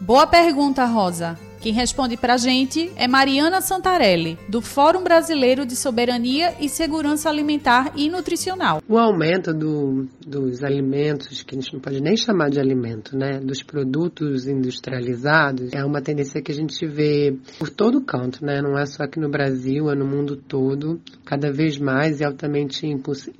Boa 0.00 0.26
pergunta, 0.26 0.84
Rosa. 0.84 1.47
Quem 1.60 1.72
responde 1.72 2.16
para 2.16 2.34
a 2.34 2.36
gente 2.36 2.92
é 2.94 3.08
Mariana 3.08 3.60
Santarelli, 3.60 4.38
do 4.48 4.60
Fórum 4.60 5.02
Brasileiro 5.02 5.66
de 5.66 5.74
Soberania 5.74 6.54
e 6.60 6.68
Segurança 6.68 7.28
Alimentar 7.28 7.92
e 7.96 8.08
Nutricional. 8.08 8.80
O 8.88 8.96
aumento 8.96 9.52
do, 9.52 10.06
dos 10.24 10.62
alimentos, 10.62 11.42
que 11.42 11.56
a 11.56 11.60
gente 11.60 11.72
não 11.74 11.80
pode 11.80 12.00
nem 12.00 12.16
chamar 12.16 12.48
de 12.48 12.60
alimento, 12.60 13.16
né? 13.18 13.40
Dos 13.40 13.60
produtos 13.60 14.46
industrializados, 14.46 15.72
é 15.72 15.84
uma 15.84 16.00
tendência 16.00 16.40
que 16.40 16.52
a 16.52 16.54
gente 16.54 16.86
vê 16.86 17.36
por 17.58 17.68
todo 17.70 18.00
canto, 18.02 18.44
né? 18.44 18.62
Não 18.62 18.78
é 18.78 18.86
só 18.86 19.02
aqui 19.02 19.18
no 19.18 19.28
Brasil, 19.28 19.90
é 19.90 19.96
no 19.96 20.06
mundo 20.06 20.36
todo, 20.36 21.00
cada 21.24 21.50
vez 21.50 21.76
mais 21.76 22.20
e 22.20 22.24
altamente 22.24 22.86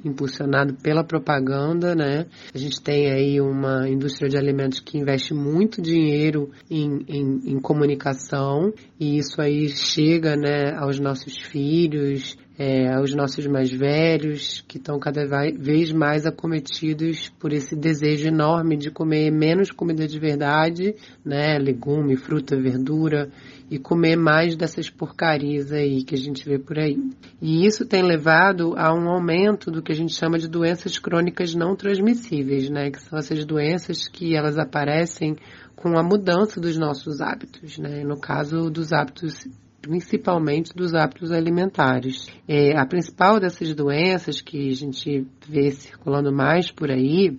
impulsionado 0.05 0.75
pela 0.75 1.05
propaganda, 1.05 1.95
né? 1.95 2.27
A 2.53 2.59
gente 2.59 2.83
tem 2.83 3.13
aí 3.13 3.41
uma 3.41 3.89
indústria 3.89 4.29
de 4.29 4.37
alimentos 4.37 4.81
que 4.81 4.99
investe 4.99 5.33
muito 5.33 5.81
dinheiro 5.81 6.51
em, 6.69 7.05
em, 7.07 7.53
em 7.53 7.61
comunicação 7.61 8.08
educação 8.09 8.73
e 8.99 9.19
isso 9.19 9.41
aí 9.41 9.69
chega 9.69 10.37
né, 10.37 10.75
aos 10.77 10.99
nossos 10.99 11.37
filhos, 11.37 12.37
é, 12.59 12.93
aos 12.93 13.15
nossos 13.15 13.47
mais 13.47 13.71
velhos, 13.71 14.65
que 14.67 14.79
estão 14.79 14.99
cada 14.99 15.25
vez 15.57 15.93
mais 15.93 16.27
acometidos 16.27 17.29
por 17.39 17.53
esse 17.53 17.77
desejo 17.77 18.27
enorme 18.27 18.77
de 18.77 18.91
comer 18.91 19.31
menos 19.31 19.71
comida 19.71 20.09
de 20.09 20.19
verdade, 20.19 20.97
né, 21.25 21.57
legume, 21.59 22.17
fruta, 22.17 22.61
verdura, 22.61 23.31
e 23.71 23.79
comer 23.79 24.17
mais 24.17 24.57
dessas 24.57 24.91
porcarias 24.91 25.71
aí 25.71 26.03
que 26.03 26.17
a 26.17 26.19
gente 26.19 26.45
vê 26.45 26.59
por 26.59 26.79
aí. 26.79 26.97
E 27.41 27.65
isso 27.65 27.87
tem 27.87 28.03
levado 28.03 28.75
a 28.77 28.93
um 28.93 29.09
aumento 29.09 29.71
do 29.71 29.81
que 29.81 29.93
a 29.93 29.95
gente 29.95 30.15
chama 30.15 30.39
de 30.39 30.49
doenças 30.49 30.99
crônicas 30.99 31.55
não 31.55 31.77
transmissíveis, 31.77 32.69
né, 32.69 32.91
que 32.91 33.01
são 33.01 33.19
essas 33.19 33.45
doenças 33.45 34.09
que 34.09 34.35
elas 34.35 34.59
aparecem 34.59 35.37
com 35.77 35.97
a 35.97 36.03
mudança 36.03 36.61
dos 36.61 36.77
nossos 36.77 37.21
hábitos, 37.21 37.79
né? 37.79 38.03
No 38.03 38.19
caso 38.19 38.69
dos 38.69 38.93
hábitos 38.93 39.47
principalmente 39.81 40.75
dos 40.75 40.95
hábitos 40.95 41.31
alimentares. 41.31 42.27
É, 42.47 42.77
a 42.77 42.85
principal 42.87 43.39
dessas 43.39 43.75
doenças 43.75 44.41
que 44.41 44.69
a 44.69 44.75
gente 44.75 45.27
vê 45.49 45.71
circulando 45.71 46.33
mais 46.33 46.71
por 46.71 46.91
aí 46.91 47.39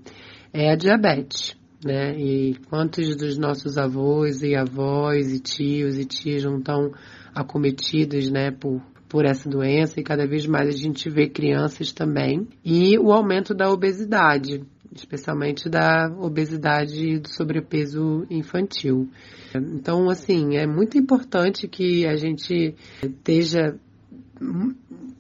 é 0.54 0.72
a 0.72 0.76
diabetes. 0.76 1.58
Né? 1.84 2.18
E 2.18 2.56
quantos 2.70 3.16
dos 3.16 3.38
nossos 3.38 3.78
avós 3.78 4.42
e 4.42 4.56
avós 4.56 5.32
e 5.32 5.40
tios 5.40 5.98
e 5.98 6.06
tias 6.06 6.44
não 6.44 6.58
estão 6.58 6.92
acometidos 7.34 8.30
né, 8.30 8.52
por, 8.52 8.82
por 9.08 9.26
essa 9.26 9.50
doença 9.50 10.00
e 10.00 10.04
cada 10.04 10.28
vez 10.28 10.46
mais 10.46 10.68
a 10.68 10.78
gente 10.78 11.10
vê 11.10 11.30
crianças 11.30 11.92
também. 11.92 12.48
E 12.66 12.98
o 12.98 13.12
aumento 13.12 13.54
da 13.54 13.72
obesidade 13.72 14.62
especialmente 14.94 15.70
da 15.70 16.12
obesidade 16.18 17.14
e 17.14 17.20
do 17.20 17.30
sobrepeso 17.30 18.26
infantil. 18.30 19.10
Então, 19.56 20.10
assim, 20.10 20.58
é 20.58 20.66
muito 20.66 20.98
importante 20.98 21.68
que 21.68 22.06
a 22.06 22.16
gente 22.16 22.76
esteja 23.02 23.76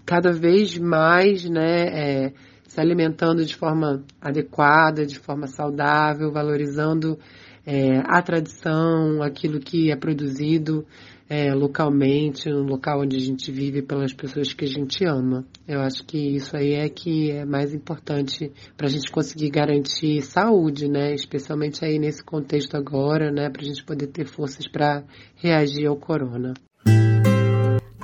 cada 0.05 0.31
vez 0.31 0.77
mais, 0.77 1.47
né, 1.49 1.87
é, 2.27 2.33
se 2.67 2.79
alimentando 2.79 3.45
de 3.45 3.55
forma 3.55 4.03
adequada, 4.21 5.05
de 5.05 5.19
forma 5.19 5.47
saudável, 5.47 6.31
valorizando 6.31 7.17
é, 7.65 7.99
a 8.05 8.21
tradição, 8.21 9.21
aquilo 9.21 9.59
que 9.59 9.91
é 9.91 9.95
produzido 9.95 10.85
é, 11.29 11.53
localmente, 11.53 12.49
no 12.49 12.63
local 12.63 13.01
onde 13.01 13.15
a 13.15 13.19
gente 13.19 13.51
vive, 13.51 13.83
pelas 13.83 14.11
pessoas 14.11 14.51
que 14.51 14.65
a 14.65 14.67
gente 14.67 15.05
ama. 15.05 15.45
Eu 15.67 15.79
acho 15.81 16.03
que 16.03 16.17
isso 16.17 16.57
aí 16.57 16.73
é 16.73 16.89
que 16.89 17.29
é 17.29 17.45
mais 17.45 17.73
importante 17.73 18.51
para 18.75 18.87
a 18.87 18.89
gente 18.89 19.11
conseguir 19.11 19.51
garantir 19.51 20.23
saúde, 20.23 20.89
né? 20.89 21.13
Especialmente 21.13 21.85
aí 21.85 21.99
nesse 21.99 22.23
contexto 22.23 22.75
agora, 22.75 23.31
né? 23.31 23.49
Para 23.49 23.61
a 23.61 23.65
gente 23.65 23.85
poder 23.85 24.07
ter 24.07 24.25
forças 24.25 24.67
para 24.67 25.03
reagir 25.35 25.85
ao 25.85 25.95
corona. 25.95 26.53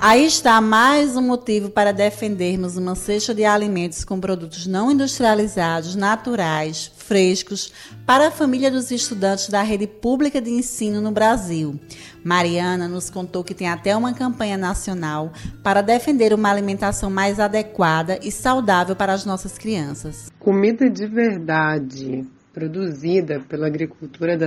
Aí 0.08 0.24
está 0.24 0.60
mais 0.60 1.16
um 1.16 1.20
motivo 1.20 1.68
para 1.68 1.92
defendermos 1.92 2.76
uma 2.76 2.94
cesta 2.94 3.34
de 3.34 3.44
alimentos 3.44 4.04
com 4.04 4.20
produtos 4.20 4.64
não 4.64 4.92
industrializados, 4.92 5.96
naturais, 5.96 6.92
frescos, 6.96 7.72
para 8.06 8.28
a 8.28 8.30
família 8.30 8.70
dos 8.70 8.92
estudantes 8.92 9.48
da 9.48 9.62
rede 9.62 9.88
pública 9.88 10.40
de 10.40 10.48
ensino 10.48 11.00
no 11.00 11.10
Brasil. 11.10 11.76
Mariana 12.22 12.86
nos 12.86 13.10
contou 13.10 13.42
que 13.42 13.52
tem 13.52 13.68
até 13.68 13.96
uma 13.96 14.14
campanha 14.14 14.56
nacional 14.56 15.32
para 15.60 15.82
defender 15.82 16.32
uma 16.32 16.52
alimentação 16.52 17.10
mais 17.10 17.40
adequada 17.40 18.16
e 18.22 18.30
saudável 18.30 18.94
para 18.94 19.12
as 19.12 19.26
nossas 19.26 19.58
crianças. 19.58 20.30
Comida 20.38 20.88
de 20.88 21.04
verdade 21.08 22.24
produzida 22.52 23.40
pela 23.40 23.66
agricultura 23.66 24.38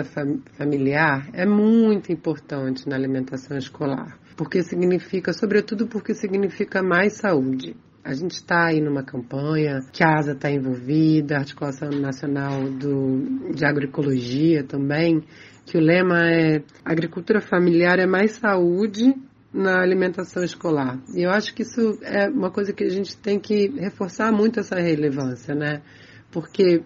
familiar 0.57 1.27
é 1.33 1.45
muito 1.45 2.13
importante 2.13 2.87
na 2.87 2.95
alimentação 2.95 3.57
escolar 3.57 4.17
porque 4.39 4.63
significa, 4.63 5.33
sobretudo 5.33 5.85
porque 5.85 6.13
significa 6.13 6.81
mais 6.81 7.17
saúde. 7.17 7.75
A 8.01 8.13
gente 8.13 8.35
está 8.35 8.67
aí 8.67 8.79
numa 8.79 9.03
campanha, 9.03 9.81
que 9.91 10.01
a 10.01 10.17
ASA 10.17 10.31
está 10.31 10.49
envolvida, 10.49 11.35
a 11.35 11.39
Articulação 11.39 11.89
Nacional 11.89 12.63
do, 12.71 13.51
de 13.53 13.65
Agroecologia 13.65 14.63
também, 14.63 15.21
que 15.65 15.77
o 15.77 15.81
lema 15.81 16.25
é 16.25 16.63
agricultura 16.85 17.41
familiar 17.41 17.99
é 17.99 18.05
mais 18.05 18.31
saúde 18.37 19.13
na 19.53 19.81
alimentação 19.81 20.41
escolar. 20.41 20.97
E 21.13 21.23
eu 21.23 21.31
acho 21.31 21.53
que 21.53 21.63
isso 21.63 21.99
é 22.01 22.29
uma 22.29 22.49
coisa 22.49 22.71
que 22.71 22.85
a 22.85 22.89
gente 22.89 23.17
tem 23.17 23.37
que 23.37 23.67
reforçar 23.77 24.31
muito 24.31 24.61
essa 24.61 24.79
relevância, 24.79 25.53
né? 25.53 25.81
Porque 26.31 26.81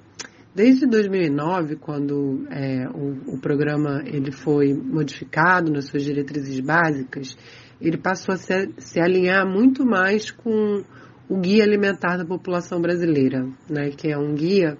Desde 0.55 0.85
2009, 0.85 1.77
quando 1.77 2.45
é, 2.51 2.87
o, 2.87 3.35
o, 3.35 3.39
programa 3.39 4.03
ele 4.05 4.31
foi 4.31 4.71
modificado 4.71 5.71
nas 5.71 5.85
suas 5.85 6.03
diretrizes 6.03 6.59
básicas, 6.59 7.35
ele 7.81 7.97
passou 7.97 8.35
a 8.35 8.37
se, 8.37 8.69
se 8.77 8.99
alinhar 8.99 9.47
muito 9.47 9.83
mais 9.83 10.29
com 10.29 10.83
o 11.27 11.39
Guia 11.39 11.63
Alimentar 11.63 12.17
da 12.17 12.25
População 12.25 12.79
Brasileira, 12.79 13.47
né, 13.67 13.89
que 13.89 14.11
é 14.11 14.17
um 14.17 14.35
guia 14.35 14.77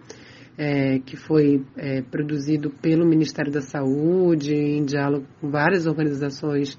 é, 0.55 0.99
que 0.99 1.17
foi 1.17 1.65
é, 1.75 2.03
produzido 2.03 2.69
pelo 2.69 3.03
Ministério 3.03 3.51
da 3.51 3.61
Saúde, 3.61 4.53
em 4.53 4.85
diálogo 4.85 5.25
com 5.41 5.49
várias 5.49 5.87
organizações 5.87 6.77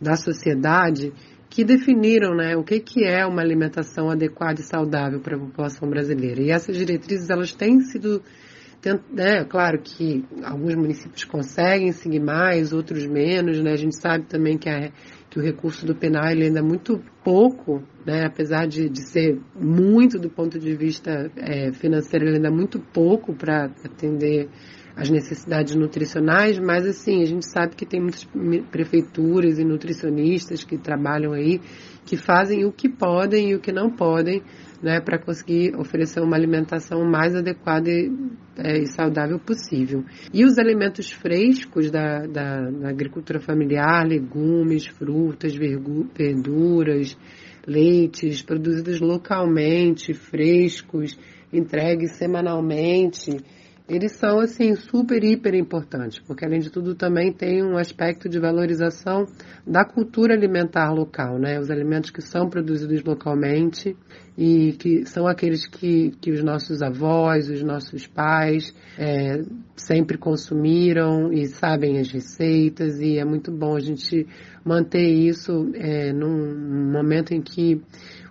da 0.00 0.16
sociedade, 0.16 1.12
que 1.52 1.64
definiram 1.64 2.34
né, 2.34 2.56
o 2.56 2.64
que, 2.64 2.80
que 2.80 3.04
é 3.04 3.26
uma 3.26 3.42
alimentação 3.42 4.08
adequada 4.08 4.62
e 4.62 4.64
saudável 4.64 5.20
para 5.20 5.36
a 5.36 5.38
população 5.38 5.86
brasileira. 5.86 6.40
E 6.40 6.50
essas 6.50 6.74
diretrizes 6.74 7.28
elas 7.28 7.52
têm 7.52 7.78
sido, 7.80 8.22
né, 9.12 9.44
claro 9.44 9.78
que 9.82 10.24
alguns 10.42 10.74
municípios 10.74 11.24
conseguem 11.24 11.92
seguir 11.92 12.20
mais, 12.20 12.72
outros 12.72 13.06
menos. 13.06 13.60
Né, 13.60 13.70
a 13.70 13.76
gente 13.76 14.00
sabe 14.00 14.24
também 14.24 14.56
que, 14.56 14.70
a, 14.70 14.90
que 15.28 15.38
o 15.38 15.42
recurso 15.42 15.84
do 15.84 15.94
penal 15.94 16.24
ele 16.30 16.46
ainda 16.46 16.60
é 16.60 16.62
muito 16.62 16.98
pouco, 17.22 17.82
né, 18.06 18.24
apesar 18.24 18.66
de, 18.66 18.88
de 18.88 19.06
ser 19.06 19.38
muito 19.54 20.18
do 20.18 20.30
ponto 20.30 20.58
de 20.58 20.74
vista 20.74 21.30
é, 21.36 21.70
financeiro, 21.70 22.24
ele 22.24 22.36
ainda 22.36 22.48
é 22.48 22.50
muito 22.50 22.80
pouco 22.80 23.34
para 23.34 23.66
atender 23.84 24.48
as 24.94 25.08
necessidades 25.08 25.74
nutricionais, 25.74 26.58
mas 26.58 26.86
assim, 26.86 27.22
a 27.22 27.26
gente 27.26 27.46
sabe 27.46 27.74
que 27.74 27.86
tem 27.86 28.00
muitas 28.00 28.28
prefeituras 28.70 29.58
e 29.58 29.64
nutricionistas 29.64 30.64
que 30.64 30.76
trabalham 30.76 31.32
aí, 31.32 31.60
que 32.04 32.16
fazem 32.16 32.64
o 32.64 32.72
que 32.72 32.88
podem 32.88 33.50
e 33.50 33.54
o 33.54 33.60
que 33.60 33.72
não 33.72 33.90
podem, 33.90 34.42
né, 34.82 35.00
para 35.00 35.18
conseguir 35.18 35.74
oferecer 35.76 36.20
uma 36.20 36.36
alimentação 36.36 37.04
mais 37.04 37.34
adequada 37.34 37.88
e, 37.88 38.10
é, 38.58 38.78
e, 38.80 38.86
saudável 38.86 39.38
possível. 39.38 40.04
E 40.34 40.44
os 40.44 40.58
alimentos 40.58 41.12
frescos 41.12 41.90
da, 41.90 42.26
da, 42.26 42.70
da 42.70 42.88
agricultura 42.88 43.40
familiar, 43.40 44.04
legumes, 44.06 44.86
frutas, 44.86 45.54
verduras, 45.54 47.16
leites, 47.66 48.42
produzidos 48.42 49.00
localmente, 49.00 50.12
frescos, 50.12 51.16
entregues 51.52 52.16
semanalmente, 52.16 53.36
eles 53.92 54.12
são 54.12 54.40
assim 54.40 54.74
super 54.74 55.22
hiper 55.22 55.54
importantes, 55.54 56.18
porque 56.18 56.46
além 56.46 56.60
de 56.60 56.70
tudo 56.70 56.94
também 56.94 57.30
tem 57.30 57.62
um 57.62 57.76
aspecto 57.76 58.26
de 58.26 58.38
valorização 58.38 59.26
da 59.66 59.84
cultura 59.84 60.32
alimentar 60.32 60.90
local, 60.92 61.38
né? 61.38 61.60
Os 61.60 61.70
alimentos 61.70 62.08
que 62.08 62.22
são 62.22 62.48
produzidos 62.48 63.04
localmente 63.04 63.94
e 64.36 64.72
que 64.78 65.04
são 65.04 65.26
aqueles 65.26 65.66
que, 65.66 66.10
que 66.22 66.30
os 66.30 66.42
nossos 66.42 66.80
avós, 66.80 67.50
os 67.50 67.62
nossos 67.62 68.06
pais 68.06 68.74
é, 68.98 69.42
sempre 69.76 70.16
consumiram 70.16 71.30
e 71.30 71.46
sabem 71.46 71.98
as 71.98 72.10
receitas 72.10 72.98
e 72.98 73.18
é 73.18 73.24
muito 73.26 73.52
bom 73.52 73.76
a 73.76 73.80
gente 73.80 74.26
manter 74.64 75.06
isso 75.06 75.70
é, 75.74 76.14
num 76.14 76.90
momento 76.90 77.34
em 77.34 77.42
que 77.42 77.78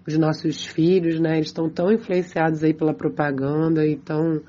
os 0.08 0.18
nossos 0.18 0.66
filhos, 0.66 1.20
né, 1.20 1.36
eles 1.36 1.50
estão 1.50 1.70
tão 1.70 1.92
influenciados 1.92 2.64
aí 2.64 2.74
pela 2.74 2.96
propaganda 2.96 3.86
e 3.86 3.96
tão 3.96 4.42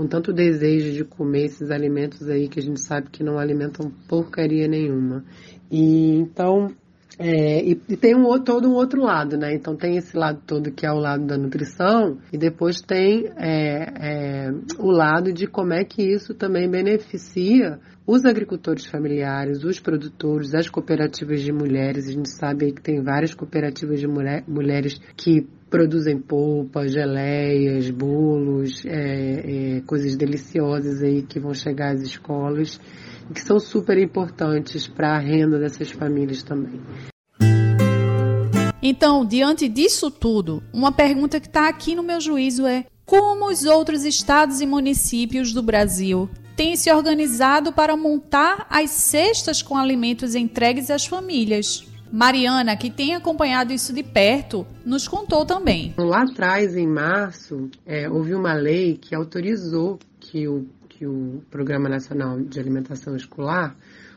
com 0.00 0.06
tanto 0.06 0.32
desejo 0.32 0.92
de 0.92 1.04
comer 1.04 1.44
esses 1.44 1.70
alimentos 1.70 2.26
aí 2.26 2.48
que 2.48 2.58
a 2.58 2.62
gente 2.62 2.80
sabe 2.80 3.10
que 3.10 3.22
não 3.22 3.38
alimentam 3.38 3.92
porcaria 4.08 4.66
nenhuma. 4.66 5.22
E 5.70 6.14
então 6.14 6.68
É, 7.18 7.62
e, 7.62 7.78
e, 7.86 7.96
tem 7.98 8.14
um, 8.14 8.24
todo 8.42 8.66
um 8.66 8.72
outro 8.72 9.02
lado, 9.02 9.36
né? 9.36 9.52
Então 9.54 9.76
tem 9.76 9.98
esse 9.98 10.16
lado 10.16 10.40
todo 10.46 10.72
que 10.72 10.86
é 10.86 10.90
o 10.90 10.98
lado 10.98 11.26
da 11.26 11.36
nutrição 11.36 12.16
e 12.32 12.38
depois 12.38 12.80
tem 12.80 13.26
é, 13.36 14.48
é, 14.48 14.50
o 14.78 14.90
lado 14.90 15.30
de 15.30 15.46
como 15.46 15.74
é 15.74 15.84
que 15.84 16.02
isso 16.02 16.32
também 16.32 16.66
beneficia 16.70 17.78
os 18.06 18.24
agricultores 18.24 18.86
familiares, 18.86 19.64
os 19.64 19.78
produtores, 19.78 20.54
as 20.54 20.70
cooperativas 20.70 21.42
de 21.42 21.52
mulheres. 21.52 22.08
A 22.08 22.12
gente 22.12 22.30
sabe 22.30 22.72
que 22.72 22.80
tem 22.80 23.02
várias 23.02 23.34
cooperativas 23.34 24.00
de 24.00 24.08
mulher, 24.08 24.42
mulheres 24.48 24.98
que 25.14 25.46
produzem 25.70 26.18
polpa, 26.18 26.86
geleias, 26.88 27.88
bolos, 27.90 28.84
é, 28.84 29.76
é, 29.76 29.80
coisas 29.86 30.16
deliciosas 30.16 31.00
aí 31.00 31.22
que 31.22 31.38
vão 31.38 31.54
chegar 31.54 31.94
às 31.94 32.02
escolas 32.02 32.80
e 33.30 33.32
que 33.32 33.40
são 33.40 33.60
super 33.60 33.96
importantes 33.96 34.88
para 34.88 35.16
a 35.16 35.18
renda 35.18 35.58
dessas 35.58 35.90
famílias 35.90 36.42
também. 36.42 36.80
Então, 38.82 39.24
diante 39.24 39.68
disso 39.68 40.10
tudo, 40.10 40.62
uma 40.72 40.90
pergunta 40.90 41.38
que 41.38 41.46
está 41.46 41.68
aqui 41.68 41.94
no 41.94 42.02
meu 42.02 42.20
juízo 42.20 42.66
é: 42.66 42.86
como 43.04 43.48
os 43.48 43.64
outros 43.64 44.04
estados 44.04 44.60
e 44.60 44.66
municípios 44.66 45.52
do 45.52 45.62
Brasil 45.62 46.28
têm 46.56 46.76
se 46.76 46.90
organizado 46.90 47.72
para 47.72 47.96
montar 47.96 48.66
as 48.68 48.90
cestas 48.90 49.62
com 49.62 49.76
alimentos 49.76 50.34
entregues 50.34 50.90
às 50.90 51.06
famílias? 51.06 51.89
Mariana, 52.12 52.76
que 52.76 52.90
tem 52.90 53.14
acompanhado 53.14 53.72
isso 53.72 53.92
de 53.92 54.02
perto, 54.02 54.66
nos 54.84 55.06
contou 55.06 55.46
também. 55.46 55.94
Lá 55.96 56.22
atrás, 56.22 56.76
em 56.76 56.86
março, 56.86 57.70
é, 57.86 58.08
houve 58.08 58.34
uma 58.34 58.52
lei 58.52 58.96
que 58.96 59.14
autorizou 59.14 59.98
que 60.18 60.48
o, 60.48 60.66
que 60.88 61.06
o 61.06 61.42
Programa 61.50 61.88
Nacional 61.88 62.40
de 62.40 62.58
Alimentação 62.58 63.14
Escolar 63.14 63.76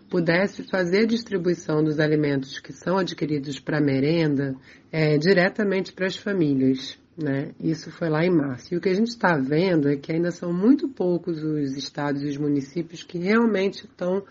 pudesse 0.09 0.63
fazer 0.63 1.07
distribuição 1.07 1.83
dos 1.83 1.99
alimentos 1.99 2.59
que 2.59 2.71
são 2.71 2.97
adquiridos 2.97 3.59
para 3.59 3.81
merenda 3.81 4.55
é, 4.91 5.17
diretamente 5.17 5.91
para 5.91 6.07
as 6.07 6.15
famílias. 6.15 6.99
Né? 7.17 7.51
Isso 7.59 7.91
foi 7.91 8.09
lá 8.09 8.25
em 8.25 8.29
março. 8.29 8.73
E 8.73 8.77
o 8.77 8.81
que 8.81 8.89
a 8.89 8.93
gente 8.93 9.09
está 9.09 9.37
vendo 9.37 9.89
é 9.89 9.95
que 9.95 10.11
ainda 10.11 10.31
são 10.31 10.51
muito 10.51 10.87
poucos 10.87 11.43
os 11.43 11.75
estados 11.77 12.23
e 12.23 12.27
os 12.27 12.37
municípios 12.37 13.03
que 13.03 13.17
realmente 13.17 13.85
estão 13.85 14.23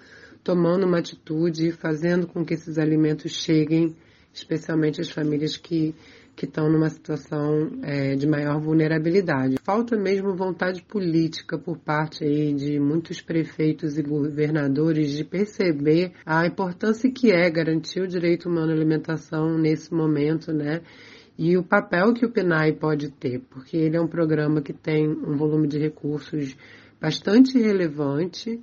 tomando 0.43 0.87
uma 0.87 0.99
atitude 0.99 1.73
fazendo 1.73 2.27
com 2.27 2.45
que 2.45 2.55
esses 2.55 2.79
alimentos 2.79 3.33
cheguem, 3.33 3.95
especialmente 4.33 5.01
às 5.01 5.11
famílias 5.11 5.57
que 5.57 5.95
que 6.35 6.47
estão 6.47 6.69
numa 6.69 6.89
situação 6.89 7.71
é, 7.83 8.15
de 8.15 8.27
maior 8.27 8.59
vulnerabilidade. 8.61 9.57
Falta 9.63 9.97
mesmo 9.97 10.35
vontade 10.35 10.83
política 10.83 11.59
por 11.59 11.79
parte 11.79 12.25
aí 12.25 12.55
de 12.55 12.81
muitos 12.81 13.21
prefeitos 13.21 13.99
e 13.99 14.03
governadores 14.03 15.13
de 15.13 15.25
perceber 15.25 16.13
a 16.25 16.47
importância 16.47 17.11
que 17.11 17.31
é 17.31 17.51
garantir 17.51 18.01
o 18.01 18.09
direito 18.09 18.49
humano 18.49 18.73
à 18.73 18.75
alimentação 18.75 19.59
nesse 19.59 19.93
momento, 19.93 20.53
né? 20.53 20.81
E 21.39 21.57
o 21.57 21.63
papel 21.63 22.13
que 22.13 22.27
o 22.27 22.31
PNAE 22.31 22.75
pode 22.75 23.11
ter, 23.11 23.41
porque 23.51 23.77
ele 23.77 23.97
é 23.97 24.01
um 24.01 24.09
programa 24.09 24.61
que 24.61 24.73
tem 24.73 25.09
um 25.09 25.37
volume 25.37 25.67
de 25.67 25.79
recursos 25.79 26.57
bastante 27.01 27.59
relevante 27.59 28.61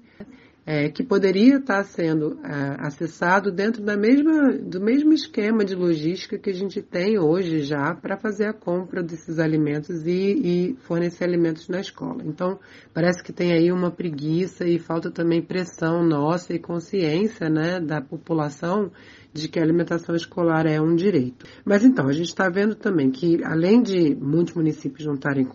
é, 0.71 0.87
que 0.87 1.03
poderia 1.03 1.57
estar 1.57 1.83
sendo 1.83 2.39
é, 2.43 2.75
acessado 2.77 3.51
dentro 3.51 3.81
da 3.81 3.97
mesma, 3.97 4.51
do 4.53 4.79
mesmo 4.79 5.11
esquema 5.13 5.65
de 5.65 5.73
logística 5.73 6.37
que 6.37 6.51
a 6.51 6.53
gente 6.53 6.79
tem 6.79 7.17
hoje 7.17 7.61
já 7.61 7.95
para 7.95 8.15
fazer 8.15 8.45
a 8.45 8.53
compra 8.53 9.01
desses 9.01 9.39
alimentos 9.39 10.05
e, 10.05 10.11
e, 10.11 10.75
fornecer 10.81 11.23
alimentos 11.23 11.67
na 11.69 11.79
escola. 11.79 12.21
Então, 12.23 12.59
parece 12.93 13.23
que 13.23 13.33
tem 13.33 13.51
aí 13.51 13.71
uma 13.71 13.89
preguiça 13.89 14.63
e 14.63 14.77
falta 14.77 15.09
também 15.09 15.41
pressão 15.41 16.03
nossa 16.03 16.53
e 16.53 16.59
consciência 16.59 17.49
né, 17.49 17.79
da 17.79 17.99
população 17.99 18.91
de 19.33 19.47
que 19.47 19.59
a 19.59 19.63
alimentação 19.63 20.15
escolar 20.15 20.65
é 20.65 20.81
um 20.81 20.95
direito. 20.95 21.45
Mas 21.63 21.83
então, 21.83 22.07
a 22.07 22.11
gente 22.11 22.27
está 22.27 22.49
vendo 22.49 22.75
também 22.75 23.11
que, 23.11 23.43
além 23.43 23.81
de 23.81 24.15
muitos 24.15 24.53
municípios 24.55 25.05
não 25.05 25.15
estarem 25.15 25.47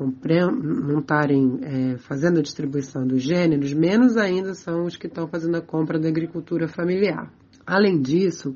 é, 1.63 1.97
fazendo 1.99 2.39
a 2.39 2.43
distribuição 2.43 3.07
dos 3.07 3.23
gêneros, 3.23 3.73
menos 3.73 4.17
ainda 4.17 4.55
são 4.55 4.85
os 4.85 4.97
que 4.97 5.07
estão 5.07 5.27
fazendo 5.27 5.57
a 5.57 5.61
compra 5.61 5.99
da 5.99 6.09
agricultura 6.09 6.69
familiar. 6.69 7.33
Além 7.67 8.01
disso, 8.01 8.55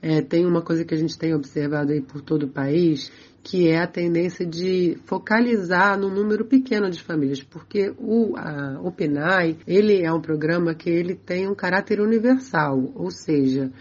é, 0.00 0.20
tem 0.20 0.46
uma 0.46 0.62
coisa 0.62 0.84
que 0.84 0.94
a 0.94 0.98
gente 0.98 1.18
tem 1.18 1.34
observado 1.34 1.92
aí 1.92 2.00
por 2.00 2.20
todo 2.20 2.44
o 2.44 2.48
país, 2.48 3.10
que 3.42 3.68
é 3.68 3.80
a 3.80 3.86
tendência 3.86 4.46
de 4.46 4.96
focalizar 5.04 5.98
no 5.98 6.08
número 6.08 6.44
pequeno 6.44 6.88
de 6.88 7.02
famílias, 7.02 7.42
porque 7.42 7.92
o, 7.98 8.36
a, 8.36 8.80
o 8.80 8.92
PNAE, 8.92 9.58
ele 9.66 10.02
é 10.02 10.12
um 10.12 10.20
programa 10.20 10.74
que 10.74 10.88
ele 10.88 11.14
tem 11.14 11.48
um 11.48 11.54
caráter 11.54 12.00
universal, 12.00 12.92
ou 12.94 13.10
seja, 13.10 13.72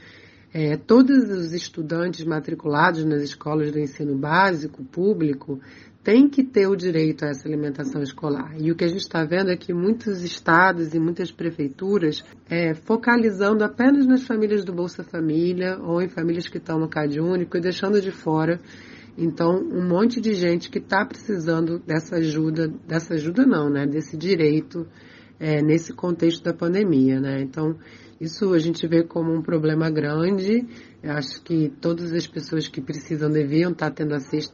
é, 0.53 0.75
todos 0.75 1.29
os 1.29 1.53
estudantes 1.53 2.25
matriculados 2.25 3.05
nas 3.05 3.21
escolas 3.21 3.71
do 3.71 3.79
ensino 3.79 4.17
básico 4.17 4.83
público 4.83 5.59
têm 6.03 6.27
que 6.27 6.43
ter 6.43 6.67
o 6.67 6.75
direito 6.75 7.23
a 7.23 7.29
essa 7.29 7.47
alimentação 7.47 8.01
escolar. 8.01 8.55
E 8.59 8.71
o 8.71 8.75
que 8.75 8.83
a 8.83 8.87
gente 8.87 9.01
está 9.01 9.23
vendo 9.23 9.51
é 9.51 9.55
que 9.55 9.73
muitos 9.73 10.23
estados 10.23 10.93
e 10.93 10.99
muitas 10.99 11.31
prefeituras 11.31 12.23
é, 12.49 12.73
focalizando 12.73 13.63
apenas 13.63 14.05
nas 14.07 14.23
famílias 14.23 14.65
do 14.65 14.73
Bolsa 14.73 15.03
Família 15.03 15.77
ou 15.79 16.01
em 16.01 16.09
famílias 16.09 16.47
que 16.47 16.57
estão 16.57 16.79
no 16.79 16.89
CAD 16.89 17.19
único 17.19 17.55
e 17.55 17.61
deixando 17.61 18.01
de 18.01 18.11
fora 18.11 18.59
então, 19.17 19.57
um 19.57 19.87
monte 19.87 20.21
de 20.21 20.33
gente 20.33 20.69
que 20.69 20.79
está 20.79 21.05
precisando 21.05 21.79
dessa 21.79 22.15
ajuda, 22.15 22.67
dessa 22.87 23.15
ajuda 23.15 23.45
não, 23.45 23.69
né? 23.69 23.85
Desse 23.85 24.17
direito 24.17 24.87
é, 25.39 25.61
nesse 25.61 25.93
contexto 25.93 26.43
da 26.43 26.53
pandemia, 26.53 27.19
né? 27.19 27.41
Então, 27.41 27.77
isso 28.21 28.53
a 28.53 28.59
gente 28.59 28.87
vê 28.87 29.01
como 29.01 29.33
um 29.33 29.41
problema 29.41 29.89
grande. 29.89 30.63
Eu 31.01 31.13
acho 31.13 31.41
que 31.41 31.73
todas 31.81 32.13
as 32.13 32.27
pessoas 32.27 32.67
que 32.67 32.79
precisam 32.79 33.31
deviam 33.31 33.71
estar 33.71 33.89
tendo 33.89 34.13
acesso 34.13 34.51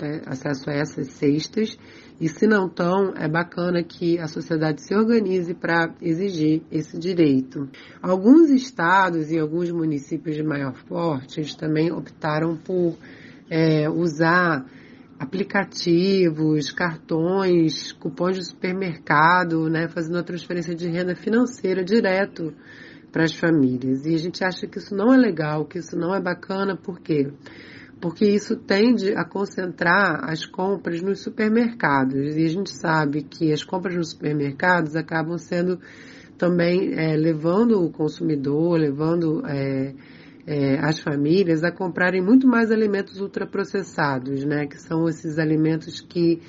a 0.69 0.73
essas 0.73 1.11
cestas. 1.11 1.77
E 2.17 2.29
se 2.29 2.47
não 2.47 2.67
estão, 2.67 3.13
é 3.17 3.27
bacana 3.27 3.83
que 3.83 4.17
a 4.19 4.27
sociedade 4.29 4.81
se 4.81 4.95
organize 4.95 5.53
para 5.53 5.93
exigir 6.01 6.61
esse 6.71 6.97
direito. 6.97 7.67
Alguns 8.01 8.49
estados 8.51 9.31
e 9.31 9.37
alguns 9.37 9.69
municípios 9.69 10.37
de 10.37 10.43
maior 10.43 10.81
porte 10.85 11.57
também 11.57 11.91
optaram 11.91 12.55
por 12.55 12.97
é, 13.49 13.89
usar 13.89 14.65
aplicativos, 15.19 16.71
cartões, 16.71 17.91
cupons 17.91 18.37
de 18.37 18.45
supermercado, 18.45 19.69
né, 19.69 19.89
fazendo 19.89 20.19
a 20.19 20.23
transferência 20.23 20.73
de 20.73 20.87
renda 20.87 21.17
financeira 21.17 21.83
direto 21.83 22.53
para 23.11 23.23
as 23.23 23.33
famílias. 23.33 24.05
E 24.05 24.13
a 24.13 24.17
gente 24.17 24.43
acha 24.43 24.67
que 24.67 24.77
isso 24.77 24.95
não 24.95 25.13
é 25.13 25.17
legal, 25.17 25.65
que 25.65 25.79
isso 25.79 25.97
não 25.97 26.13
é 26.13 26.21
bacana, 26.21 26.75
por 26.75 26.99
quê? 26.99 27.31
Porque 27.99 28.25
isso 28.25 28.55
tende 28.55 29.13
a 29.13 29.25
concentrar 29.25 30.29
as 30.29 30.45
compras 30.45 31.01
nos 31.01 31.21
supermercados. 31.21 32.35
E 32.35 32.45
a 32.45 32.49
gente 32.49 32.69
sabe 32.69 33.23
que 33.23 33.51
as 33.51 33.63
compras 33.63 33.95
nos 33.95 34.11
supermercados 34.11 34.95
acabam 34.95 35.37
sendo 35.37 35.79
também 36.37 36.93
é, 36.93 37.17
levando 37.17 37.83
o 37.83 37.89
consumidor, 37.89 38.77
levando 38.77 39.43
é, 39.47 39.95
é, 40.45 40.79
as 40.79 40.99
famílias 40.99 41.63
a 41.63 41.71
comprarem 41.71 42.21
muito 42.21 42.47
mais 42.47 42.71
alimentos 42.71 43.19
ultraprocessados, 43.19 44.45
né? 44.45 44.67
Que 44.67 44.79
são 44.79 45.09
esses 45.09 45.39
alimentos 45.39 45.99
que 45.99 46.39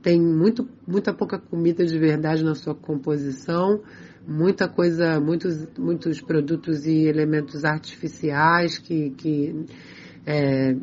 têm 0.00 0.20
muito, 0.20 0.68
muita 0.86 1.12
pouca 1.12 1.38
comida 1.38 1.84
de 1.84 1.98
verdade 1.98 2.44
na 2.44 2.54
sua 2.54 2.74
composição, 2.74 3.80
muita 4.26 4.68
coisa, 4.68 5.20
muitos, 5.20 5.68
muitos 5.78 6.20
produtos 6.20 6.86
e 6.86 7.06
elementos 7.06 7.64
artificiais 7.64 8.78
que, 8.78 9.10
que 9.10 9.66
é, 10.26 10.74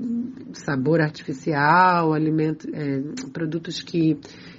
sabor 0.54 1.02
artificial, 1.02 2.14
alimento, 2.14 2.68
é, 2.74 3.02
produtos 3.32 3.82
que 3.82 4.18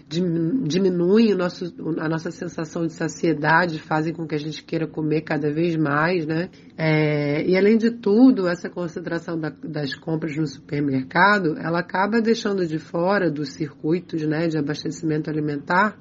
diminuem 0.09 1.33
o 1.33 1.37
nosso, 1.37 1.73
a 1.99 2.09
nossa 2.09 2.33
sensação 2.33 2.85
de 2.85 2.93
saciedade, 2.95 3.79
fazem 3.79 4.13
com 4.13 4.27
que 4.27 4.35
a 4.35 4.39
gente 4.39 4.65
queira 4.65 4.89
comer 4.89 5.21
cada 5.21 5.53
vez 5.53 5.77
mais, 5.77 6.27
né? 6.27 6.49
É, 6.77 7.47
e 7.47 7.57
além 7.57 7.79
de 7.79 7.93
tudo, 7.93 8.49
essa 8.49 8.69
concentração 8.69 9.39
da, 9.39 9.51
das 9.63 9.95
compras 9.95 10.37
no 10.37 10.47
supermercado, 10.49 11.57
ela 11.57 11.79
acaba 11.79 12.21
deixando 12.21 12.67
de 12.67 12.79
fora 12.81 13.31
dos 13.31 13.51
circuitos, 13.51 14.27
né, 14.27 14.49
de 14.49 14.59
abastecimento 14.59 15.31
alimentar 15.31 15.97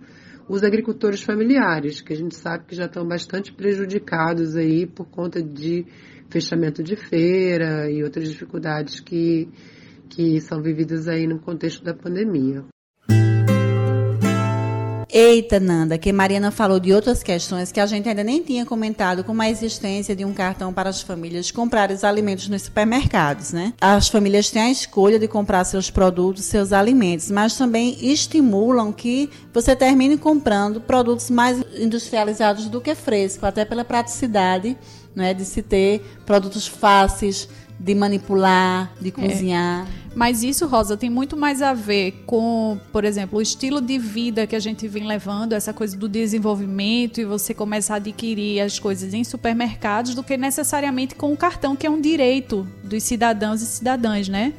os 0.49 0.63
agricultores 0.63 1.21
familiares, 1.21 2.01
que 2.01 2.11
a 2.11 2.15
gente 2.15 2.35
sabe 2.35 2.65
que 2.65 2.75
já 2.75 2.85
estão 2.85 3.07
bastante 3.07 3.53
prejudicados 3.53 4.55
aí 4.55 4.87
por 4.87 5.05
conta 5.05 5.43
de 5.43 5.85
fechamento 6.27 6.81
de 6.81 6.95
feira 6.95 7.89
e 7.89 8.03
outras 8.03 8.27
dificuldades 8.27 8.99
que, 8.99 9.47
que 10.09 10.41
são 10.41 10.59
vividas 10.59 11.07
aí 11.07 11.27
no 11.27 11.39
contexto 11.39 11.83
da 11.83 11.93
pandemia. 11.93 12.65
Eita, 15.11 15.59
Nanda, 15.59 15.97
que 15.97 16.13
Mariana 16.13 16.51
falou 16.51 16.79
de 16.79 16.93
outras 16.93 17.23
questões 17.23 17.71
que 17.71 17.79
a 17.79 17.85
gente 17.87 18.07
ainda 18.07 18.23
nem 18.23 18.43
tinha 18.43 18.63
comentado, 18.63 19.23
como 19.23 19.41
a 19.41 19.49
existência 19.49 20.15
de 20.15 20.23
um 20.23 20.33
cartão 20.33 20.71
para 20.71 20.89
as 20.89 21.01
famílias 21.01 21.49
comprarem 21.49 21.95
os 21.95 22.03
alimentos 22.03 22.47
nos 22.47 22.61
supermercados, 22.61 23.51
né? 23.51 23.73
As 23.81 24.07
famílias 24.07 24.51
têm 24.51 24.61
a 24.61 24.69
escolha 24.69 25.17
de 25.17 25.27
comprar 25.27 25.63
seus 25.63 25.89
produtos, 25.89 26.45
seus 26.45 26.71
alimentos, 26.71 27.31
mas 27.31 27.57
também 27.57 27.97
estimulam 27.99 28.93
que 28.93 29.31
você 29.51 29.75
termine 29.75 30.15
comprando 30.15 30.79
produtos 30.79 31.31
mais 31.31 31.59
industrializados 31.75 32.69
do 32.69 32.79
que 32.79 32.93
fresco, 32.93 33.47
até 33.47 33.65
pela 33.65 33.83
praticidade, 33.83 34.77
né, 35.15 35.33
de 35.33 35.43
se 35.43 35.63
ter 35.63 36.01
produtos 36.23 36.67
fáceis 36.67 37.49
de 37.79 37.95
manipular, 37.95 38.91
de 38.99 39.09
cozinhar. 39.09 39.87
É. 39.87 39.98
Mas 40.15 40.43
isso, 40.43 40.65
Rosa, 40.65 40.97
tem 40.97 41.09
muito 41.09 41.37
mais 41.37 41.61
a 41.61 41.73
ver 41.73 42.23
com, 42.25 42.79
por 42.91 43.05
exemplo, 43.05 43.39
o 43.39 43.41
estilo 43.41 43.79
de 43.79 43.97
vida 43.97 44.47
que 44.47 44.55
a 44.55 44.59
gente 44.59 44.87
vem 44.87 45.05
levando, 45.05 45.53
essa 45.53 45.71
coisa 45.71 45.95
do 45.95 46.09
desenvolvimento 46.09 47.21
e 47.21 47.25
você 47.25 47.53
começar 47.53 47.95
a 47.95 47.97
adquirir 47.97 48.59
as 48.59 48.79
coisas 48.79 49.13
em 49.13 49.23
supermercados, 49.23 50.15
do 50.15 50.23
que 50.23 50.35
necessariamente 50.35 51.15
com 51.15 51.31
o 51.31 51.37
cartão, 51.37 51.75
que 51.75 51.85
é 51.85 51.89
um 51.89 52.01
direito 52.01 52.67
dos 52.83 53.03
cidadãos 53.03 53.61
e 53.61 53.65
cidadãs, 53.65 54.27
né? 54.27 54.53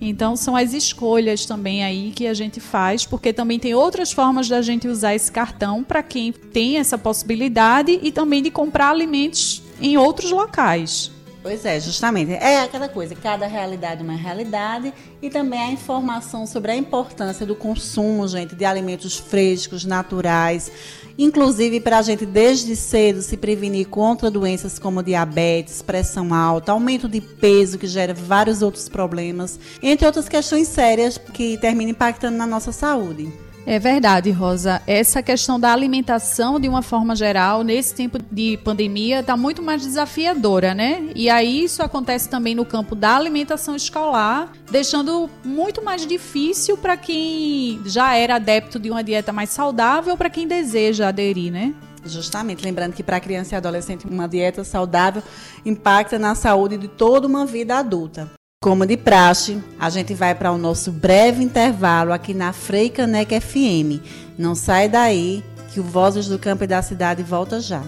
Então 0.00 0.34
são 0.34 0.56
as 0.56 0.72
escolhas 0.72 1.46
também 1.46 1.84
aí 1.84 2.10
que 2.10 2.26
a 2.26 2.34
gente 2.34 2.58
faz, 2.58 3.06
porque 3.06 3.32
também 3.32 3.58
tem 3.58 3.72
outras 3.72 4.10
formas 4.10 4.48
da 4.48 4.60
gente 4.60 4.88
usar 4.88 5.14
esse 5.14 5.30
cartão 5.30 5.84
para 5.84 6.02
quem 6.02 6.32
tem 6.32 6.78
essa 6.78 6.98
possibilidade 6.98 8.00
e 8.02 8.10
também 8.10 8.42
de 8.42 8.50
comprar 8.50 8.90
alimentos 8.90 9.62
em 9.80 9.96
outros 9.96 10.32
locais. 10.32 11.11
Pois 11.42 11.64
é, 11.64 11.80
justamente. 11.80 12.32
É 12.32 12.60
aquela 12.60 12.88
coisa, 12.88 13.16
cada 13.16 13.48
realidade 13.48 14.00
é 14.00 14.04
uma 14.04 14.14
realidade 14.14 14.94
e 15.20 15.28
também 15.28 15.60
a 15.60 15.70
informação 15.72 16.46
sobre 16.46 16.70
a 16.70 16.76
importância 16.76 17.44
do 17.44 17.56
consumo, 17.56 18.28
gente, 18.28 18.54
de 18.54 18.64
alimentos 18.64 19.18
frescos, 19.18 19.84
naturais, 19.84 20.70
inclusive 21.18 21.80
para 21.80 21.98
a 21.98 22.02
gente 22.02 22.24
desde 22.24 22.76
cedo 22.76 23.22
se 23.22 23.36
prevenir 23.36 23.88
contra 23.88 24.30
doenças 24.30 24.78
como 24.78 25.02
diabetes, 25.02 25.82
pressão 25.82 26.32
alta, 26.32 26.70
aumento 26.70 27.08
de 27.08 27.20
peso 27.20 27.76
que 27.76 27.88
gera 27.88 28.14
vários 28.14 28.62
outros 28.62 28.88
problemas, 28.88 29.58
entre 29.82 30.06
outras 30.06 30.28
questões 30.28 30.68
sérias 30.68 31.18
que 31.18 31.58
terminam 31.58 31.90
impactando 31.90 32.38
na 32.38 32.46
nossa 32.46 32.70
saúde. 32.70 33.32
É 33.64 33.78
verdade, 33.78 34.30
Rosa. 34.30 34.82
Essa 34.88 35.22
questão 35.22 35.58
da 35.58 35.72
alimentação, 35.72 36.58
de 36.58 36.68
uma 36.68 36.82
forma 36.82 37.14
geral, 37.14 37.62
nesse 37.62 37.94
tempo 37.94 38.18
de 38.30 38.58
pandemia, 38.64 39.20
está 39.20 39.36
muito 39.36 39.62
mais 39.62 39.82
desafiadora, 39.82 40.74
né? 40.74 41.10
E 41.14 41.30
aí 41.30 41.62
isso 41.62 41.80
acontece 41.82 42.28
também 42.28 42.56
no 42.56 42.64
campo 42.64 42.96
da 42.96 43.16
alimentação 43.16 43.76
escolar, 43.76 44.50
deixando 44.70 45.30
muito 45.44 45.82
mais 45.82 46.04
difícil 46.04 46.76
para 46.76 46.96
quem 46.96 47.80
já 47.86 48.16
era 48.16 48.34
adepto 48.34 48.80
de 48.80 48.90
uma 48.90 49.02
dieta 49.02 49.32
mais 49.32 49.50
saudável, 49.50 50.16
para 50.16 50.28
quem 50.28 50.46
deseja 50.48 51.08
aderir, 51.08 51.52
né? 51.52 51.72
Justamente, 52.04 52.64
lembrando 52.64 52.94
que 52.94 53.02
para 53.02 53.20
criança 53.20 53.54
e 53.54 53.56
adolescente 53.56 54.08
uma 54.08 54.26
dieta 54.26 54.64
saudável 54.64 55.22
impacta 55.64 56.18
na 56.18 56.34
saúde 56.34 56.76
de 56.76 56.88
toda 56.88 57.28
uma 57.28 57.46
vida 57.46 57.76
adulta. 57.78 58.28
Como 58.62 58.86
de 58.86 58.96
praxe, 58.96 59.60
a 59.76 59.90
gente 59.90 60.14
vai 60.14 60.36
para 60.36 60.52
o 60.52 60.56
nosso 60.56 60.92
breve 60.92 61.42
intervalo 61.42 62.12
aqui 62.12 62.32
na 62.32 62.52
Frei 62.52 62.88
Caneca 62.88 63.40
FM. 63.40 63.98
Não 64.38 64.54
sai 64.54 64.88
daí, 64.88 65.42
que 65.74 65.80
o 65.80 65.82
Vozes 65.82 66.28
do 66.28 66.38
Campo 66.38 66.62
e 66.62 66.68
da 66.68 66.80
Cidade 66.80 67.24
volta 67.24 67.60
já. 67.60 67.82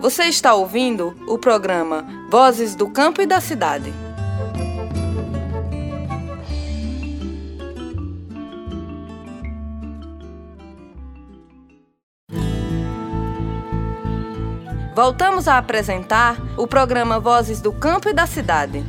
Você 0.00 0.24
está 0.24 0.52
ouvindo 0.52 1.16
o 1.26 1.38
programa 1.38 2.04
Vozes 2.30 2.74
do 2.74 2.90
Campo 2.90 3.22
e 3.22 3.26
da 3.26 3.40
Cidade. 3.40 3.90
Voltamos 14.94 15.48
a 15.48 15.58
apresentar 15.58 16.40
o 16.56 16.68
programa 16.68 17.18
Vozes 17.18 17.60
do 17.60 17.72
Campo 17.72 18.08
e 18.08 18.12
da 18.12 18.26
Cidade. 18.26 18.84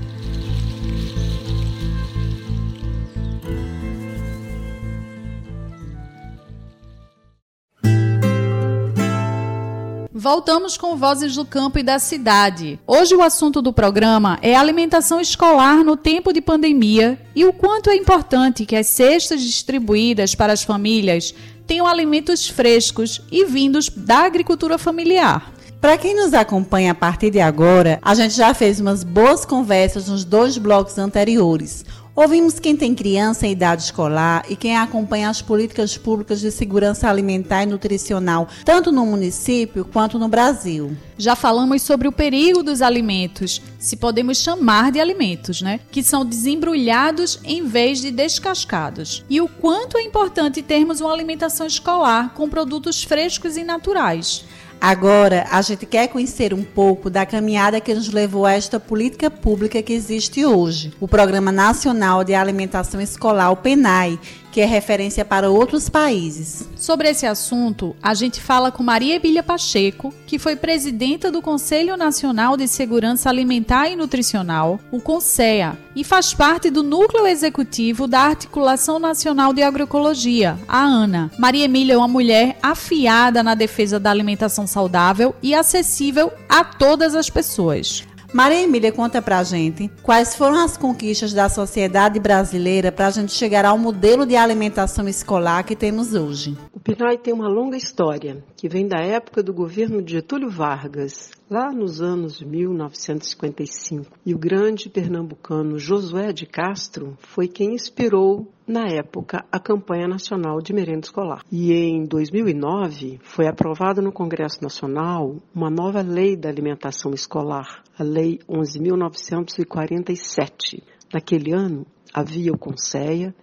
Voltamos 10.13 10.78
com 10.78 10.96
Vozes 10.96 11.36
do 11.36 11.44
Campo 11.44 11.80
e 11.80 11.84
da 11.84 11.98
Cidade. 11.98 12.80
Hoje 12.86 13.15
o 13.15 13.24
assunto 13.24 13.60
do 13.60 13.74
programa 13.74 14.38
é 14.44 14.56
alimentação 14.56 15.20
escolar 15.20 15.84
no 15.84 15.98
tempo 15.98 16.32
de 16.32 16.39
pandemia 16.39 17.20
e 17.36 17.46
o 17.46 17.54
quanto 17.54 17.89
é 17.89 17.96
importante 17.96 18.63
que 18.63 18.76
as 18.76 18.86
cestas 18.86 19.41
distribuídas 19.41 20.36
para 20.36 20.54
as 20.54 20.62
famílias 20.62 21.34
tenham 21.65 21.88
alimentos 21.88 22.48
frescos 22.48 23.24
e 23.32 23.44
vindos 23.44 23.89
da 23.89 24.20
agricultura 24.20 24.78
familiar. 24.78 25.56
Para 25.82 25.98
quem 25.98 26.16
nos 26.16 26.34
acompanha 26.34 26.92
a 26.92 26.96
partir 26.96 27.30
de 27.30 27.40
agora, 27.40 28.00
a 28.02 28.16
gente 28.16 28.34
já 28.34 28.54
fez 28.54 28.80
umas 28.80 29.04
boas 29.04 29.46
conversas 29.46 30.08
nos 30.08 30.24
dois 30.24 30.58
blocos 30.58 30.98
anteriores. 30.98 31.86
Ouvimos 32.16 32.62
quem 32.62 32.78
tem 32.78 32.96
criança 32.96 33.46
em 33.46 33.52
idade 33.52 33.84
escolar 33.84 34.46
e 34.48 34.56
quem 34.56 34.78
acompanha 34.78 35.30
as 35.30 35.42
políticas 35.42 35.98
públicas 35.98 36.40
de 36.40 36.50
segurança 36.50 37.10
alimentar 37.10 37.64
e 37.64 37.66
nutricional, 37.66 38.48
tanto 38.64 38.90
no 38.90 39.06
município 39.06 39.84
quanto 39.84 40.18
no 40.18 40.30
Brasil. 40.30 40.96
Já 41.18 41.36
falamos 41.36 41.82
sobre 41.82 42.08
o 42.08 42.14
perigo 42.14 42.64
dos 42.64 42.82
alimentos, 42.82 43.62
se 43.78 43.98
podemos 43.98 44.38
chamar 44.38 44.94
de 44.94 45.00
alimentos, 45.02 45.62
né? 45.62 45.82
Que 45.92 46.02
são 46.02 46.26
desembrulhados 46.26 47.38
em 47.44 47.66
vez 47.66 48.00
de 48.00 48.12
descascados. 48.12 49.26
E 49.30 49.42
o 49.42 49.50
quanto 49.50 49.98
é 49.98 50.02
importante 50.02 50.62
termos 50.62 51.02
uma 51.02 51.12
alimentação 51.12 51.68
escolar 51.68 52.34
com 52.34 52.48
produtos 52.48 53.04
frescos 53.04 53.58
e 53.58 53.64
naturais. 53.66 54.46
Agora, 54.80 55.48
a 55.50 55.62
gente 55.62 55.86
quer 55.86 56.08
conhecer 56.08 56.54
um 56.54 56.64
pouco 56.64 57.10
da 57.10 57.26
caminhada 57.26 57.82
que 57.82 57.94
nos 57.94 58.10
levou 58.12 58.46
a 58.46 58.54
esta 58.54 58.80
política 58.80 59.32
pública 59.32 59.82
que 59.82 59.94
existe 59.94 60.46
hoje, 60.46 60.94
o 61.00 61.08
Programa 61.08 61.52
Nacional 61.52 62.24
de 62.24 62.36
Alimentação 62.36 63.02
Escolar, 63.02 63.52
o 63.52 63.56
PENAI, 63.56 64.20
que 64.56 64.62
é 64.62 64.65
referência 64.65 65.26
para 65.26 65.50
outros 65.50 65.89
países. 65.89 66.70
Sobre 66.78 67.10
esse 67.10 67.26
assunto, 67.26 67.94
a 68.02 68.13
gente 68.13 68.39
fala 68.39 68.72
com 68.72 68.82
Maria 68.82 69.15
Emília 69.15 69.44
Pacheco, 69.44 70.13
que 70.26 70.39
foi 70.39 70.56
presidenta 70.56 71.30
do 71.30 71.41
Conselho 71.41 71.98
Nacional 71.98 72.56
de 72.56 72.65
Segurança 72.65 73.28
Alimentar 73.28 73.89
e 73.89 73.98
Nutricional, 73.98 74.80
o 74.94 75.02
CONSEA, 75.02 75.78
e 75.94 76.06
faz 76.06 76.34
parte 76.34 76.70
do 76.70 76.84
núcleo 76.84 77.28
executivo 77.28 78.08
da 78.08 78.22
Articulação 78.22 78.98
Nacional 78.98 79.52
de 79.52 79.62
Agroecologia, 79.62 80.58
a 80.70 80.80
ANA. 80.80 81.30
Maria 81.38 81.65
Emília 81.65 81.96
é 81.96 81.98
uma 81.98 82.08
mulher 82.08 82.58
afiada 82.63 83.44
na 83.44 83.56
defesa 83.56 84.00
da 84.00 84.10
alimentação 84.10 84.65
saudável 84.65 85.36
e 85.44 85.54
acessível 85.54 86.32
a 86.48 86.63
todas 86.63 87.13
as 87.13 87.30
pessoas. 87.30 88.06
Maria 88.36 88.63
Emília 88.63 88.91
conta 88.91 89.21
pra 89.21 89.41
gente 89.45 89.89
quais 90.04 90.36
foram 90.36 90.60
as 90.60 90.76
conquistas 90.76 91.32
da 91.32 91.48
sociedade 91.48 92.19
brasileira 92.19 92.91
para 92.91 93.08
a 93.08 93.10
gente 93.10 93.32
chegar 93.32 93.63
ao 93.63 93.78
modelo 93.78 94.26
de 94.26 94.36
alimentação 94.36 95.08
escolar 95.08 95.63
que 95.63 95.74
temos 95.74 96.13
hoje. 96.13 96.58
O 96.74 96.78
PNAE 96.78 97.17
tem 97.17 97.34
uma 97.34 97.48
longa 97.48 97.78
história 97.78 98.43
que 98.58 98.67
vem 98.67 98.89
da 98.89 99.00
época 99.00 99.41
do 99.41 99.54
governo 99.54 100.02
de 100.02 100.15
Getúlio 100.15 100.50
Vargas, 100.50 101.32
lá 101.50 101.71
nos 101.71 102.02
anos 102.02 102.41
1955. 102.41 104.12
E 104.26 104.36
o 104.36 104.38
grande 104.38 104.89
pernambucano 104.89 105.80
Josué 105.80 106.34
de 106.34 106.45
Castro 106.45 107.17
foi 107.21 107.48
quem 107.48 107.74
inspirou, 107.74 108.52
na 108.67 108.88
época, 108.88 109.45
a 109.51 109.60
campanha 109.60 110.08
nacional 110.08 110.62
de 110.62 110.73
merenda 110.73 111.06
escolar. 111.06 111.43
E 111.51 111.73
em 111.73 112.06
2009 112.06 113.19
foi 113.21 113.47
aprovada 113.47 114.01
no 114.01 114.12
Congresso 114.12 114.60
Nacional 114.62 115.36
uma 115.54 115.69
nova 115.69 116.01
lei 116.01 116.36
da 116.36 116.49
alimentação 116.49 117.12
escolar, 117.12 117.84
a 117.97 118.04
Lei 118.04 118.39
11.947. 118.49 120.84
Naquele 121.13 121.54
ano 121.54 121.86
havia 122.13 122.51
o 122.51 122.58
CONSEA, 122.58 123.34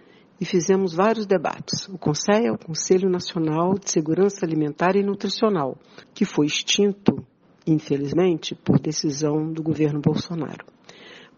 e 0.41 0.45
fizemos 0.45 0.93
vários 0.93 1.25
debates. 1.25 1.87
O 1.87 1.97
CONSEA 1.97 2.47
é 2.47 2.51
o 2.51 2.57
Conselho 2.57 3.09
Nacional 3.09 3.75
de 3.75 3.89
Segurança 3.89 4.45
Alimentar 4.45 4.97
e 4.97 5.03
Nutricional, 5.03 5.77
que 6.13 6.25
foi 6.25 6.47
extinto 6.47 7.25
infelizmente, 7.65 8.55
por 8.55 8.79
decisão 8.79 9.51
do 9.51 9.63
governo 9.63 10.01
Bolsonaro. 10.01 10.65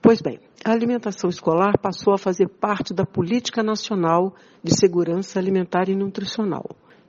Pois 0.05 0.21
bem, 0.21 0.39
a 0.63 0.71
alimentação 0.71 1.31
escolar 1.31 1.79
passou 1.79 2.13
a 2.13 2.17
fazer 2.19 2.47
parte 2.47 2.93
da 2.93 3.07
Política 3.07 3.63
Nacional 3.63 4.35
de 4.63 4.71
Segurança 4.77 5.39
Alimentar 5.39 5.89
e 5.89 5.95
Nutricional. 5.95 6.63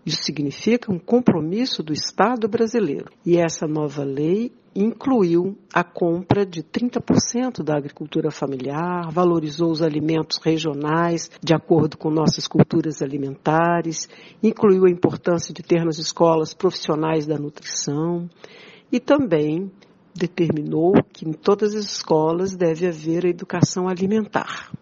Isso 0.07 0.23
significa 0.23 0.91
um 0.91 0.99
compromisso 0.99 1.83
do 1.83 1.93
Estado 1.93 2.49
brasileiro. 2.49 3.11
E 3.23 3.37
essa 3.37 3.67
nova 3.67 4.03
lei 4.03 4.51
incluiu 4.75 5.59
a 5.75 5.85
compra 5.85 6.47
de 6.47 6.63
30% 6.63 7.63
da 7.63 7.77
agricultura 7.77 8.31
familiar, 8.31 9.11
valorizou 9.13 9.71
os 9.71 9.83
alimentos 9.83 10.39
regionais 10.43 11.31
de 11.45 11.53
acordo 11.53 11.99
com 11.99 12.09
nossas 12.09 12.49
culturas 12.49 13.03
alimentares, 13.03 14.09
incluiu 14.43 14.87
a 14.87 14.91
importância 14.91 15.53
de 15.53 15.63
ter 15.63 15.85
nas 15.85 15.99
escolas 15.99 16.55
profissionais 16.55 17.27
da 17.27 17.37
nutrição 17.37 18.27
e 18.91 18.99
também 18.99 19.71
determinou 20.17 20.95
que 21.13 21.29
em 21.29 21.33
todas 21.33 21.75
as 21.75 21.85
escolas 21.85 22.57
deve 22.57 22.87
haver 22.87 23.25
a 23.25 23.29
educação 23.29 23.89
alimentar. 23.89 24.73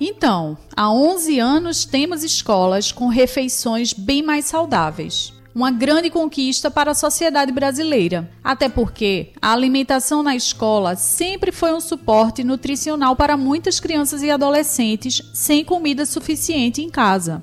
Então, 0.00 0.56
há 0.76 0.92
11 0.92 1.38
anos 1.38 1.84
temos 1.84 2.24
escolas 2.24 2.90
com 2.90 3.08
refeições 3.08 3.92
bem 3.92 4.22
mais 4.22 4.46
saudáveis. 4.46 5.32
Uma 5.54 5.70
grande 5.70 6.10
conquista 6.10 6.68
para 6.68 6.90
a 6.90 6.94
sociedade 6.94 7.52
brasileira, 7.52 8.28
até 8.42 8.68
porque 8.68 9.30
a 9.40 9.52
alimentação 9.52 10.20
na 10.20 10.34
escola 10.34 10.96
sempre 10.96 11.52
foi 11.52 11.72
um 11.72 11.80
suporte 11.80 12.42
nutricional 12.42 13.14
para 13.14 13.36
muitas 13.36 13.78
crianças 13.78 14.20
e 14.22 14.30
adolescentes 14.30 15.22
sem 15.32 15.64
comida 15.64 16.04
suficiente 16.04 16.82
em 16.82 16.90
casa. 16.90 17.40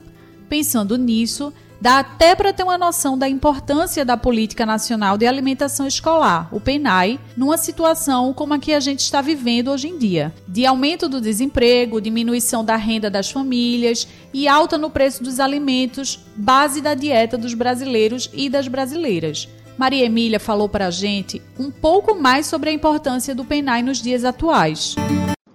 Pensando 0.50 0.98
nisso, 0.98 1.54
Dá 1.82 1.98
até 1.98 2.36
para 2.36 2.54
ter 2.54 2.62
uma 2.62 2.78
noção 2.78 3.18
da 3.18 3.28
importância 3.28 4.06
da 4.06 4.16
Política 4.16 4.68
Nacional 4.68 5.18
de 5.18 5.26
Alimentação 5.26 5.88
Escolar, 5.88 6.48
o 6.52 6.60
PENAI, 6.60 7.20
numa 7.36 7.58
situação 7.58 8.36
como 8.36 8.54
a 8.54 8.60
que 8.60 8.72
a 8.72 8.80
gente 8.80 9.00
está 9.00 9.20
vivendo 9.20 9.72
hoje 9.72 9.88
em 9.88 9.98
dia, 9.98 10.32
de 10.48 10.64
aumento 10.64 11.10
do 11.10 11.20
desemprego, 11.20 12.00
diminuição 12.00 12.64
da 12.64 12.76
renda 12.76 13.10
das 13.10 13.32
famílias 13.32 14.08
e 14.32 14.48
alta 14.48 14.78
no 14.78 14.92
preço 14.92 15.24
dos 15.24 15.40
alimentos, 15.40 16.20
base 16.36 16.82
da 16.82 16.94
dieta 16.94 17.36
dos 17.36 17.56
brasileiros 17.56 18.30
e 18.32 18.48
das 18.48 18.68
brasileiras. 18.68 19.50
Maria 19.76 20.06
Emília 20.06 20.40
falou 20.40 20.70
para 20.70 20.86
a 20.86 20.92
gente 20.92 21.42
um 21.58 21.72
pouco 21.72 22.14
mais 22.14 22.46
sobre 22.46 22.70
a 22.70 22.74
importância 22.74 23.34
do 23.34 23.44
PENAI 23.44 23.82
nos 23.82 24.00
dias 24.00 24.24
atuais. 24.24 24.94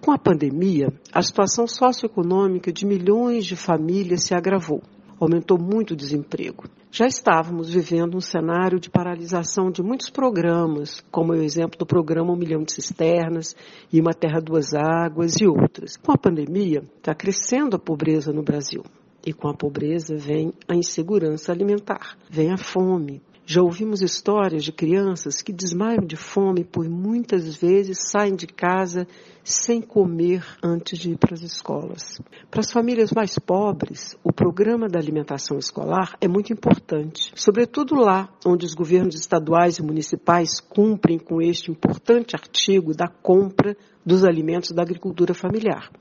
Com 0.00 0.10
a 0.10 0.18
pandemia, 0.18 0.92
a 1.12 1.22
situação 1.22 1.68
socioeconômica 1.68 2.72
de 2.72 2.84
milhões 2.84 3.46
de 3.46 3.54
famílias 3.54 4.24
se 4.24 4.34
agravou 4.34 4.82
aumentou 5.20 5.58
muito 5.58 5.92
o 5.92 5.96
desemprego. 5.96 6.64
Já 6.90 7.06
estávamos 7.06 7.72
vivendo 7.72 8.16
um 8.16 8.20
cenário 8.20 8.80
de 8.80 8.88
paralisação 8.88 9.70
de 9.70 9.82
muitos 9.82 10.08
programas, 10.08 11.04
como 11.10 11.32
o 11.32 11.42
exemplo 11.42 11.78
do 11.78 11.84
programa 11.84 12.32
Um 12.32 12.36
Milhão 12.36 12.62
de 12.62 12.72
Cisternas 12.72 13.54
e 13.92 14.00
Uma 14.00 14.14
Terra 14.14 14.40
Duas 14.40 14.72
Águas 14.74 15.34
e 15.40 15.46
outras. 15.46 15.96
Com 15.96 16.12
a 16.12 16.18
pandemia, 16.18 16.82
está 16.96 17.14
crescendo 17.14 17.76
a 17.76 17.78
pobreza 17.78 18.32
no 18.32 18.42
Brasil. 18.42 18.82
E 19.26 19.32
com 19.32 19.48
a 19.48 19.54
pobreza 19.54 20.16
vem 20.16 20.52
a 20.68 20.74
insegurança 20.74 21.52
alimentar, 21.52 22.16
vem 22.30 22.52
a 22.52 22.56
fome, 22.56 23.20
já 23.48 23.62
ouvimos 23.62 24.02
histórias 24.02 24.64
de 24.64 24.72
crianças 24.72 25.40
que 25.40 25.52
desmaiam 25.52 26.04
de 26.04 26.16
fome 26.16 26.64
por 26.64 26.88
muitas 26.88 27.54
vezes 27.54 28.10
saem 28.10 28.34
de 28.34 28.48
casa 28.48 29.06
sem 29.48 29.80
comer 29.80 30.44
antes 30.60 30.98
de 30.98 31.12
ir 31.12 31.18
para 31.18 31.32
as 31.32 31.40
escolas. 31.40 32.20
Para 32.50 32.60
as 32.60 32.72
famílias 32.72 33.12
mais 33.12 33.38
pobres, 33.38 34.18
o 34.24 34.32
programa 34.32 34.88
da 34.88 34.98
alimentação 34.98 35.56
escolar 35.56 36.16
é 36.20 36.26
muito 36.26 36.52
importante, 36.52 37.30
sobretudo 37.36 37.94
lá 37.94 38.28
onde 38.44 38.66
os 38.66 38.74
governos 38.74 39.14
estaduais 39.14 39.78
e 39.78 39.84
municipais 39.84 40.58
cumprem 40.58 41.16
com 41.16 41.40
este 41.40 41.70
importante 41.70 42.34
artigo 42.34 42.92
da 42.92 43.06
compra 43.06 43.76
dos 44.04 44.24
alimentos 44.24 44.72
da 44.72 44.82
agricultura 44.82 45.32
familiar. 45.32 45.92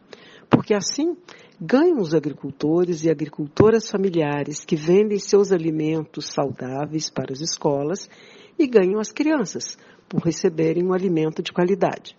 Porque 0.49 0.73
assim 0.73 1.15
ganham 1.61 1.99
os 1.99 2.15
agricultores 2.15 3.03
e 3.03 3.11
agricultoras 3.11 3.91
familiares 3.91 4.65
que 4.65 4.75
vendem 4.75 5.19
seus 5.19 5.51
alimentos 5.51 6.29
saudáveis 6.33 7.11
para 7.11 7.31
as 7.31 7.41
escolas 7.41 8.09
e 8.57 8.65
ganham 8.65 8.99
as 8.99 9.11
crianças 9.11 9.77
por 10.09 10.23
receberem 10.23 10.83
um 10.83 10.93
alimento 10.93 11.43
de 11.43 11.53
qualidade. 11.53 12.17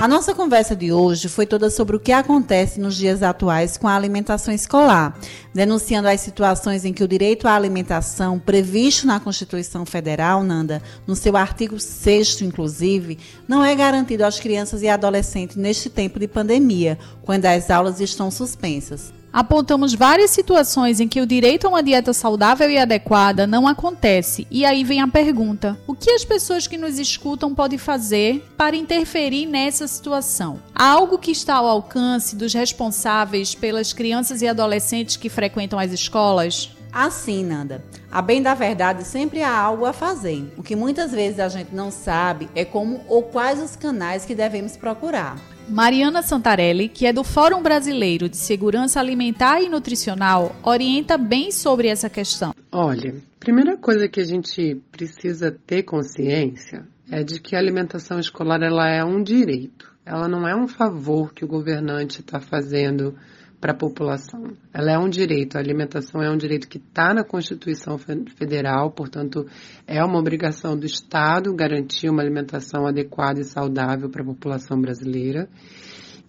A 0.00 0.06
nossa 0.06 0.32
conversa 0.32 0.76
de 0.76 0.92
hoje 0.92 1.28
foi 1.28 1.44
toda 1.44 1.68
sobre 1.70 1.96
o 1.96 2.00
que 2.00 2.12
acontece 2.12 2.78
nos 2.78 2.96
dias 2.96 3.20
atuais 3.20 3.76
com 3.76 3.88
a 3.88 3.96
alimentação 3.96 4.54
escolar, 4.54 5.18
denunciando 5.52 6.06
as 6.06 6.20
situações 6.20 6.84
em 6.84 6.92
que 6.92 7.02
o 7.02 7.08
direito 7.08 7.48
à 7.48 7.56
alimentação, 7.56 8.38
previsto 8.38 9.08
na 9.08 9.18
Constituição 9.18 9.84
Federal, 9.84 10.44
Nanda, 10.44 10.80
no 11.04 11.16
seu 11.16 11.36
artigo 11.36 11.80
6 11.80 12.42
inclusive, 12.42 13.18
não 13.48 13.64
é 13.64 13.74
garantido 13.74 14.24
às 14.24 14.38
crianças 14.38 14.82
e 14.82 14.88
adolescentes 14.88 15.56
neste 15.56 15.90
tempo 15.90 16.20
de 16.20 16.28
pandemia, 16.28 16.96
quando 17.22 17.46
as 17.46 17.68
aulas 17.68 18.00
estão 18.00 18.30
suspensas. 18.30 19.12
Apontamos 19.38 19.94
várias 19.94 20.32
situações 20.32 20.98
em 20.98 21.06
que 21.06 21.20
o 21.20 21.26
direito 21.26 21.64
a 21.64 21.70
uma 21.70 21.80
dieta 21.80 22.12
saudável 22.12 22.68
e 22.68 22.76
adequada 22.76 23.46
não 23.46 23.68
acontece. 23.68 24.48
E 24.50 24.64
aí 24.64 24.82
vem 24.82 25.00
a 25.00 25.06
pergunta: 25.06 25.78
o 25.86 25.94
que 25.94 26.10
as 26.10 26.24
pessoas 26.24 26.66
que 26.66 26.76
nos 26.76 26.98
escutam 26.98 27.54
podem 27.54 27.78
fazer 27.78 28.44
para 28.56 28.74
interferir 28.74 29.46
nessa 29.46 29.86
situação? 29.86 30.58
Há 30.74 30.88
algo 30.88 31.18
que 31.18 31.30
está 31.30 31.54
ao 31.54 31.68
alcance 31.68 32.34
dos 32.34 32.52
responsáveis 32.52 33.54
pelas 33.54 33.92
crianças 33.92 34.42
e 34.42 34.48
adolescentes 34.48 35.16
que 35.16 35.28
frequentam 35.28 35.78
as 35.78 35.92
escolas? 35.92 36.72
Assim, 36.92 37.44
Nanda, 37.44 37.84
a 38.10 38.20
bem 38.20 38.42
da 38.42 38.54
verdade 38.54 39.04
sempre 39.04 39.44
há 39.44 39.56
algo 39.56 39.84
a 39.84 39.92
fazer. 39.92 40.52
O 40.56 40.64
que 40.64 40.74
muitas 40.74 41.12
vezes 41.12 41.38
a 41.38 41.48
gente 41.48 41.72
não 41.72 41.92
sabe 41.92 42.48
é 42.56 42.64
como 42.64 43.02
ou 43.06 43.22
quais 43.22 43.62
os 43.62 43.76
canais 43.76 44.24
que 44.24 44.34
devemos 44.34 44.76
procurar. 44.76 45.38
Mariana 45.68 46.22
Santarelli, 46.22 46.88
que 46.88 47.06
é 47.06 47.12
do 47.12 47.22
Fórum 47.22 47.62
Brasileiro 47.62 48.28
de 48.28 48.38
Segurança 48.38 48.98
Alimentar 48.98 49.60
e 49.60 49.68
Nutricional, 49.68 50.56
orienta 50.62 51.18
bem 51.18 51.50
sobre 51.50 51.88
essa 51.88 52.08
questão. 52.08 52.54
Olha, 52.72 53.14
primeira 53.38 53.76
coisa 53.76 54.08
que 54.08 54.18
a 54.18 54.24
gente 54.24 54.80
precisa 54.90 55.50
ter 55.66 55.82
consciência 55.82 56.86
é 57.10 57.22
de 57.22 57.38
que 57.38 57.54
a 57.54 57.58
alimentação 57.58 58.18
escolar 58.18 58.62
ela 58.62 58.88
é 58.88 59.04
um 59.04 59.22
direito. 59.22 59.92
Ela 60.06 60.26
não 60.26 60.48
é 60.48 60.56
um 60.56 60.66
favor 60.66 61.34
que 61.34 61.44
o 61.44 61.48
governante 61.48 62.20
está 62.20 62.40
fazendo 62.40 63.14
para 63.60 63.72
a 63.72 63.76
população. 63.76 64.52
Ela 64.72 64.92
é 64.92 64.98
um 64.98 65.08
direito, 65.08 65.56
a 65.56 65.60
alimentação 65.60 66.22
é 66.22 66.30
um 66.30 66.36
direito 66.36 66.68
que 66.68 66.78
está 66.78 67.12
na 67.12 67.24
Constituição 67.24 67.98
Federal, 67.98 68.90
portanto, 68.92 69.46
é 69.86 70.02
uma 70.04 70.18
obrigação 70.18 70.76
do 70.76 70.86
Estado 70.86 71.54
garantir 71.54 72.08
uma 72.08 72.22
alimentação 72.22 72.86
adequada 72.86 73.40
e 73.40 73.44
saudável 73.44 74.08
para 74.08 74.22
a 74.22 74.26
população 74.26 74.80
brasileira. 74.80 75.48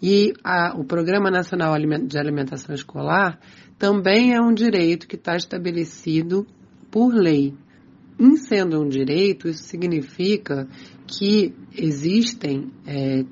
E 0.01 0.33
a, 0.43 0.75
o 0.77 0.83
Programa 0.83 1.29
Nacional 1.29 1.75
de 1.77 2.17
Alimentação 2.17 2.73
Escolar 2.73 3.39
também 3.77 4.33
é 4.33 4.41
um 4.41 4.53
direito 4.53 5.07
que 5.07 5.15
está 5.15 5.35
estabelecido 5.35 6.47
por 6.89 7.13
lei. 7.13 7.53
Em 8.19 8.35
sendo 8.35 8.81
um 8.81 8.89
direito, 8.89 9.47
isso 9.47 9.63
significa 9.63 10.67
que 11.05 11.53
existem 11.77 12.71
é, 12.85 13.23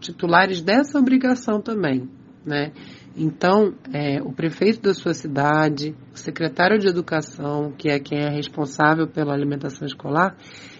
titulares 0.00 0.60
dessa 0.60 0.98
obrigação 0.98 1.60
também. 1.60 2.08
Né? 2.46 2.72
Então, 3.16 3.74
é, 3.92 4.22
o 4.22 4.32
prefeito 4.32 4.80
da 4.82 4.94
sua 4.94 5.12
cidade, 5.12 5.96
o 6.14 6.16
secretário 6.16 6.78
de 6.78 6.86
educação, 6.86 7.72
que 7.76 7.88
é 7.88 7.98
quem 7.98 8.20
é 8.20 8.28
responsável 8.28 9.08
pela 9.08 9.34
alimentação 9.34 9.84
escolar, 9.84 10.36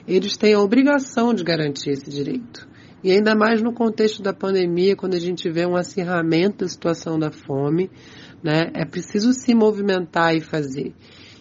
eles 0.06 0.36
têm 0.36 0.54
a 0.54 0.60
obrigação 0.60 1.34
de 1.34 1.42
garantir 1.42 1.90
esse 1.90 2.08
direito. 2.08 2.68
E 3.02 3.10
ainda 3.10 3.34
mais 3.34 3.60
no 3.60 3.72
contexto 3.72 4.22
da 4.22 4.32
pandemia, 4.32 4.94
quando 4.94 5.14
a 5.14 5.18
gente 5.18 5.50
vê 5.50 5.66
um 5.66 5.76
acirramento 5.76 6.58
da 6.58 6.68
situação 6.68 7.18
da 7.18 7.30
fome, 7.32 7.90
né, 8.42 8.70
é 8.74 8.84
preciso 8.84 9.32
se 9.32 9.54
movimentar 9.54 10.36
e 10.36 10.40
fazer. 10.40 10.94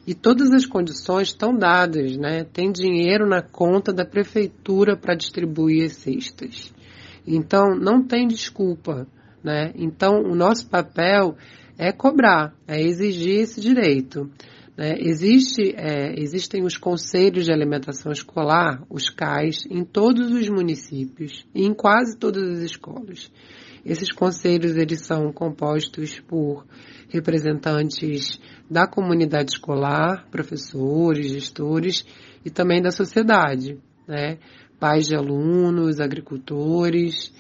E 0.08 0.14
todas 0.14 0.52
as 0.52 0.66
condições 0.66 1.30
estão 1.30 1.56
dadas, 1.56 2.16
né? 2.18 2.44
Tem 2.44 2.72
dinheiro 2.72 3.28
na 3.28 3.42
conta 3.42 3.92
da 3.92 4.06
prefeitura 4.06 4.96
para 4.96 5.16
distribuir 5.16 5.86
as 5.86 5.94
cestas. 5.94 6.72
Então, 7.26 7.76
não 7.76 8.04
tem 8.04 8.28
desculpa. 8.28 9.08
Né? 9.46 9.72
Então, 9.76 10.24
o 10.24 10.36
nosso 10.36 10.68
papel 10.68 11.38
é 11.78 11.92
cobrar, 11.92 12.56
é 12.68 12.82
exigir 12.82 13.42
esse 13.42 13.62
direito. 13.62 14.28
Né? 14.76 14.96
Existe, 14.98 15.72
é, 15.78 16.20
existem 16.20 16.64
os 16.64 16.78
conselhos 16.78 17.46
de 17.46 17.52
alimentação 17.52 18.12
escolar, 18.12 18.84
os 18.90 19.08
CAIS, 19.08 19.68
em 19.70 19.86
todos 19.86 20.32
os 20.32 20.50
municípios 20.50 21.46
e 21.54 21.64
em 21.64 21.76
quase 21.76 22.18
todas 22.18 22.42
as 22.50 22.60
escolas. 22.62 23.32
Esses 23.86 24.12
conselhos 24.12 24.76
eles 24.78 25.02
são 25.02 25.32
compostos 25.32 26.20
por 26.22 26.66
representantes 27.10 28.40
da 28.68 28.88
comunidade 28.88 29.52
escolar, 29.52 30.28
professores, 30.32 31.30
gestores 31.30 32.04
e 32.44 32.50
também 32.50 32.82
da 32.82 32.90
sociedade, 32.90 33.78
né? 34.08 34.40
pais 34.80 35.06
de 35.06 35.16
alunos, 35.16 36.00
agricultores, 36.00 37.32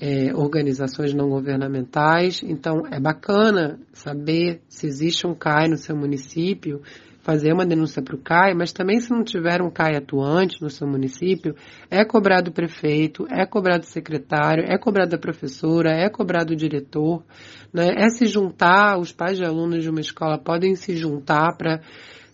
é, 0.00 0.34
organizações 0.34 1.12
não 1.12 1.28
governamentais. 1.28 2.42
Então, 2.42 2.82
é 2.90 3.00
bacana 3.00 3.78
saber 3.92 4.60
se 4.68 4.86
existe 4.86 5.26
um 5.26 5.34
CAI 5.34 5.68
no 5.68 5.76
seu 5.76 5.96
município, 5.96 6.82
fazer 7.20 7.52
uma 7.52 7.66
denúncia 7.66 8.02
para 8.02 8.14
o 8.14 8.22
CAI, 8.22 8.54
mas 8.54 8.72
também 8.72 9.00
se 9.00 9.10
não 9.10 9.22
tiver 9.22 9.60
um 9.60 9.70
CAI 9.70 9.96
atuante 9.96 10.62
no 10.62 10.70
seu 10.70 10.88
município, 10.88 11.54
é 11.90 12.04
cobrado 12.04 12.50
o 12.50 12.54
prefeito, 12.54 13.26
é 13.30 13.44
cobrado 13.44 13.84
o 13.84 13.86
secretário, 13.86 14.64
é 14.66 14.78
cobrado 14.78 15.14
a 15.14 15.18
professora, 15.18 15.90
é 15.90 16.08
cobrado 16.08 16.54
o 16.54 16.56
diretor, 16.56 17.22
né? 17.70 17.92
é 17.98 18.08
se 18.08 18.26
juntar, 18.26 18.98
os 18.98 19.12
pais 19.12 19.36
de 19.36 19.44
alunos 19.44 19.82
de 19.82 19.90
uma 19.90 20.00
escola 20.00 20.38
podem 20.38 20.74
se 20.74 20.96
juntar 20.96 21.54
para 21.56 21.82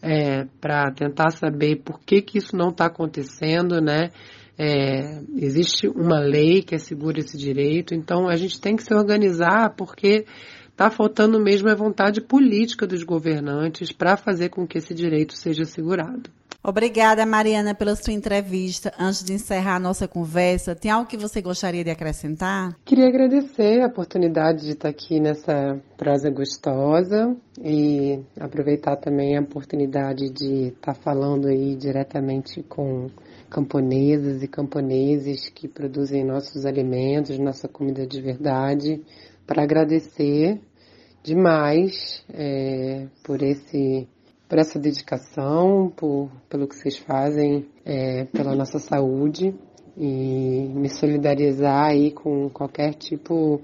é, 0.06 0.46
para 0.60 0.92
tentar 0.92 1.30
saber 1.30 1.76
por 1.76 1.98
que, 1.98 2.20
que 2.20 2.36
isso 2.36 2.54
não 2.54 2.68
está 2.68 2.84
acontecendo, 2.84 3.80
né? 3.80 4.10
É, 4.58 5.20
existe 5.36 5.88
uma 5.88 6.20
lei 6.20 6.62
que 6.62 6.74
assegura 6.74 7.18
esse 7.18 7.36
direito, 7.36 7.94
então 7.94 8.28
a 8.28 8.36
gente 8.36 8.60
tem 8.60 8.76
que 8.76 8.84
se 8.84 8.94
organizar 8.94 9.74
porque 9.76 10.26
está 10.70 10.90
faltando 10.90 11.40
mesmo 11.40 11.68
a 11.68 11.74
vontade 11.74 12.20
política 12.20 12.86
dos 12.86 13.02
governantes 13.02 13.92
para 13.92 14.16
fazer 14.16 14.50
com 14.50 14.66
que 14.66 14.78
esse 14.78 14.94
direito 14.94 15.36
seja 15.36 15.62
assegurado. 15.62 16.30
Obrigada, 16.66 17.26
Mariana, 17.26 17.74
pela 17.74 17.94
sua 17.94 18.14
entrevista. 18.14 18.90
Antes 18.98 19.22
de 19.22 19.34
encerrar 19.34 19.76
a 19.76 19.78
nossa 19.78 20.08
conversa, 20.08 20.74
tem 20.74 20.90
algo 20.90 21.06
que 21.06 21.16
você 21.18 21.42
gostaria 21.42 21.84
de 21.84 21.90
acrescentar? 21.90 22.74
Queria 22.86 23.06
agradecer 23.06 23.82
a 23.82 23.86
oportunidade 23.86 24.64
de 24.64 24.70
estar 24.70 24.88
aqui 24.88 25.20
nessa 25.20 25.78
prosa 25.98 26.30
gostosa 26.30 27.36
e 27.62 28.18
aproveitar 28.40 28.96
também 28.96 29.36
a 29.36 29.42
oportunidade 29.42 30.30
de 30.30 30.68
estar 30.68 30.94
falando 30.94 31.48
aí 31.48 31.76
diretamente 31.76 32.62
com 32.62 33.10
camponesas 33.54 34.42
e 34.42 34.48
camponeses 34.48 35.48
que 35.48 35.68
produzem 35.68 36.24
nossos 36.24 36.66
alimentos, 36.66 37.38
nossa 37.38 37.68
comida 37.68 38.04
de 38.04 38.20
verdade, 38.20 39.00
para 39.46 39.62
agradecer 39.62 40.60
demais 41.22 42.24
é, 42.34 43.06
por 43.22 43.40
esse 43.44 44.08
por 44.48 44.58
essa 44.58 44.78
dedicação, 44.78 45.90
por, 45.96 46.30
pelo 46.50 46.66
que 46.66 46.74
vocês 46.74 46.98
fazem 46.98 47.66
é, 47.84 48.24
pela 48.24 48.54
nossa 48.54 48.78
saúde 48.78 49.54
e 49.96 50.68
me 50.74 50.88
solidarizar 50.88 51.90
aí 51.90 52.10
com 52.10 52.50
qualquer 52.50 52.94
tipo 52.94 53.60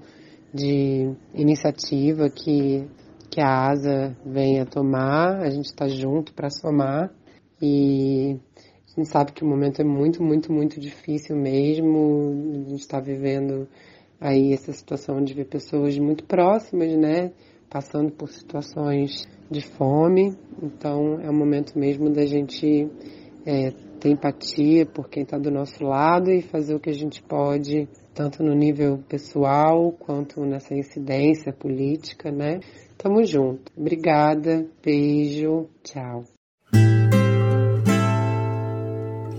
de 0.53 1.13
iniciativa 1.35 2.29
que, 2.29 2.87
que 3.29 3.39
a 3.39 3.69
ASA 3.69 4.17
venha 4.25 4.65
tomar. 4.65 5.41
A 5.41 5.49
gente 5.49 5.65
está 5.65 5.87
junto 5.87 6.33
para 6.33 6.49
somar 6.49 7.11
e 7.61 8.39
a 8.95 8.99
gente 8.99 9.09
sabe 9.09 9.31
que 9.31 9.43
o 9.43 9.47
momento 9.47 9.81
é 9.81 9.85
muito, 9.85 10.21
muito, 10.21 10.51
muito 10.51 10.79
difícil 10.79 11.35
mesmo. 11.35 12.65
A 12.65 12.69
gente 12.69 12.81
está 12.81 12.99
vivendo 12.99 13.67
aí 14.19 14.51
essa 14.51 14.73
situação 14.73 15.23
de 15.23 15.33
ver 15.33 15.45
pessoas 15.45 15.97
muito 15.97 16.25
próximas, 16.25 16.91
né? 16.97 17.31
Passando 17.69 18.11
por 18.11 18.27
situações 18.27 19.25
de 19.49 19.61
fome. 19.61 20.35
Então 20.61 21.21
é 21.21 21.29
o 21.29 21.33
momento 21.33 21.79
mesmo 21.79 22.09
da 22.09 22.25
gente 22.25 22.89
é, 23.45 23.71
ter 23.97 24.09
empatia 24.09 24.85
por 24.85 25.07
quem 25.07 25.23
está 25.23 25.37
do 25.37 25.49
nosso 25.49 25.81
lado 25.85 26.29
e 26.29 26.41
fazer 26.41 26.75
o 26.75 26.79
que 26.79 26.89
a 26.89 26.93
gente 26.93 27.23
pode, 27.23 27.87
tanto 28.13 28.43
no 28.43 28.53
nível 28.53 28.97
pessoal 29.07 29.93
quanto 29.93 30.41
nessa 30.41 30.75
incidência 30.75 31.53
política, 31.53 32.29
né? 32.29 32.59
Tamo 32.97 33.23
junto. 33.23 33.71
Obrigada, 33.77 34.67
beijo, 34.83 35.69
tchau. 35.81 36.25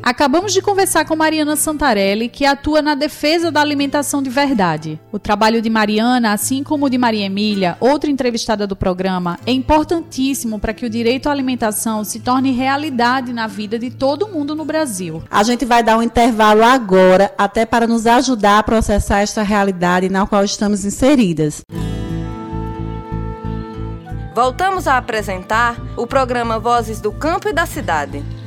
Acabamos 0.02 0.52
de 0.52 0.60
conversar 0.60 1.04
com 1.04 1.14
Mariana 1.14 1.54
Santarelli, 1.54 2.28
que 2.28 2.44
atua 2.44 2.82
na 2.82 2.96
defesa 2.96 3.52
da 3.52 3.60
alimentação 3.60 4.20
de 4.20 4.28
verdade. 4.28 5.00
O 5.12 5.18
trabalho 5.18 5.62
de 5.62 5.70
Mariana, 5.70 6.32
assim 6.32 6.64
como 6.64 6.86
o 6.86 6.90
de 6.90 6.98
Maria 6.98 7.26
Emília, 7.26 7.76
outra 7.78 8.10
entrevistada 8.10 8.66
do 8.66 8.74
programa, 8.74 9.38
é 9.46 9.52
importantíssimo 9.52 10.58
para 10.58 10.74
que 10.74 10.84
o 10.84 10.90
direito 10.90 11.28
à 11.28 11.32
alimentação 11.32 12.02
se 12.02 12.18
torne 12.18 12.50
realidade 12.50 13.32
na 13.32 13.46
vida 13.46 13.78
de 13.78 13.90
todo 13.90 14.26
mundo 14.26 14.56
no 14.56 14.64
Brasil. 14.64 15.22
A 15.30 15.44
gente 15.44 15.64
vai 15.64 15.84
dar 15.84 15.96
um 15.96 16.02
intervalo 16.02 16.64
agora, 16.64 17.32
até 17.38 17.64
para 17.64 17.86
nos 17.86 18.04
ajudar 18.04 18.58
a 18.58 18.62
processar 18.64 19.20
esta 19.20 19.44
realidade 19.44 20.08
na 20.08 20.26
qual 20.26 20.42
estamos 20.42 20.84
inseridas. 20.84 21.62
Voltamos 24.34 24.88
a 24.88 24.96
apresentar 24.96 25.80
o 25.96 26.08
programa 26.08 26.58
Vozes 26.58 27.00
do 27.00 27.12
Campo 27.12 27.48
e 27.48 27.52
da 27.52 27.66
Cidade. 27.66 28.41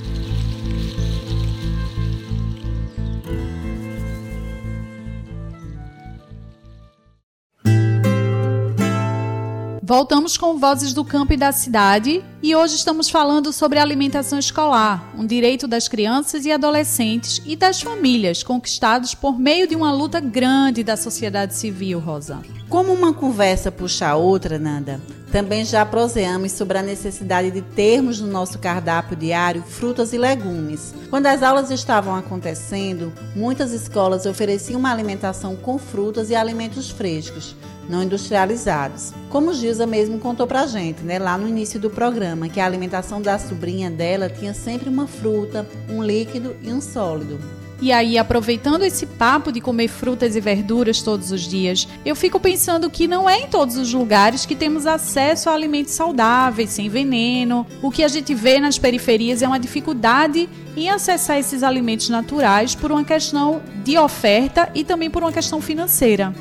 Voltamos 9.88 10.36
com 10.36 10.57
Vozes 10.57 10.93
do 10.93 11.05
Campo 11.05 11.33
e 11.33 11.38
da 11.38 11.51
Cidade 11.51 12.25
e 12.41 12.55
hoje 12.55 12.73
estamos 12.73 13.07
falando 13.07 13.53
sobre 13.53 13.77
alimentação 13.77 14.39
escolar, 14.39 15.13
um 15.15 15.23
direito 15.23 15.67
das 15.67 15.88
crianças 15.88 16.43
e 16.43 16.51
adolescentes 16.51 17.39
e 17.45 17.55
das 17.55 17.83
famílias 17.83 18.41
conquistados 18.41 19.13
por 19.13 19.38
meio 19.38 19.67
de 19.67 19.75
uma 19.75 19.93
luta 19.93 20.19
grande 20.19 20.83
da 20.83 20.97
sociedade 20.97 21.53
civil, 21.53 21.99
Rosa. 21.99 22.41
Como 22.67 22.91
uma 22.91 23.13
conversa 23.13 23.71
puxa 23.71 24.07
a 24.07 24.15
outra, 24.15 24.57
Nanda, 24.57 24.99
também 25.36 25.65
já 25.65 25.86
proseamos 25.86 26.53
sobre 26.53 26.77
a 26.77 26.81
necessidade 26.81 27.51
de 27.51 27.61
termos 27.61 28.21
no 28.21 28.27
nosso 28.27 28.57
cardápio 28.57 29.17
diário 29.17 29.61
frutas 29.63 30.13
e 30.13 30.17
legumes. 30.17 30.95
Quando 31.09 31.25
as 31.25 31.43
aulas 31.43 31.69
estavam 31.71 32.15
acontecendo, 32.15 33.11
muitas 33.36 33.73
escolas 33.73 34.25
ofereciam 34.25 34.79
uma 34.79 34.93
alimentação 34.93 35.57
com 35.57 35.77
frutas 35.77 36.29
e 36.29 36.36
alimentos 36.36 36.89
frescos, 36.89 37.53
não 37.89 38.01
industrializados. 38.01 39.11
Como 39.29 39.53
Gilza 39.53 39.86
mesmo 39.86 40.19
contou 40.19 40.47
pra 40.47 40.67
gente, 40.67 41.03
né, 41.03 41.19
lá 41.19 41.38
no 41.38 41.49
início 41.49 41.81
do 41.81 41.89
programa, 41.89 42.47
que 42.47 42.61
a 42.61 42.65
alimentação 42.65 43.21
da 43.21 43.38
sobrinha 43.38 43.91
dela 43.91 44.29
tinha 44.29 44.53
sempre 44.53 44.88
uma 44.88 45.05
fruta, 45.05 45.67
um 45.89 46.01
líquido 46.01 46.55
e 46.61 46.71
um 46.71 46.79
sólido. 46.79 47.64
E 47.82 47.91
aí, 47.91 48.17
aproveitando 48.17 48.84
esse 48.84 49.05
papo 49.05 49.51
de 49.51 49.59
comer 49.59 49.89
frutas 49.89 50.36
e 50.36 50.41
verduras 50.41 51.01
todos 51.01 51.32
os 51.32 51.41
dias, 51.41 51.88
eu 52.05 52.15
fico 52.15 52.39
pensando 52.39 52.89
que 52.89 53.07
não 53.07 53.30
é 53.30 53.41
em 53.41 53.47
todos 53.47 53.78
os 53.78 53.93
lugares 53.93 54.45
que 54.45 54.55
temos 54.55 54.86
acesso 54.86 55.49
a 55.49 55.53
alimentos 55.53 55.93
saudáveis, 55.93 56.69
sem 56.69 56.89
veneno. 56.89 57.67
O 57.82 57.91
que 57.91 58.03
a 58.03 58.07
gente 58.07 58.34
vê 58.34 58.59
nas 58.59 58.78
periferias 58.78 59.41
é 59.41 59.47
uma 59.47 59.59
dificuldade 59.59 60.49
em 60.76 60.89
acessar 60.89 61.38
esses 61.38 61.63
alimentos 61.63 62.09
naturais 62.09 62.76
por 62.76 62.91
uma 62.91 63.03
questão 63.03 63.61
de 63.84 63.97
oferta 63.97 64.69
e 64.73 64.84
também 64.84 65.09
por 65.09 65.23
uma 65.23 65.32
questão 65.32 65.61
financeira. 65.61 66.34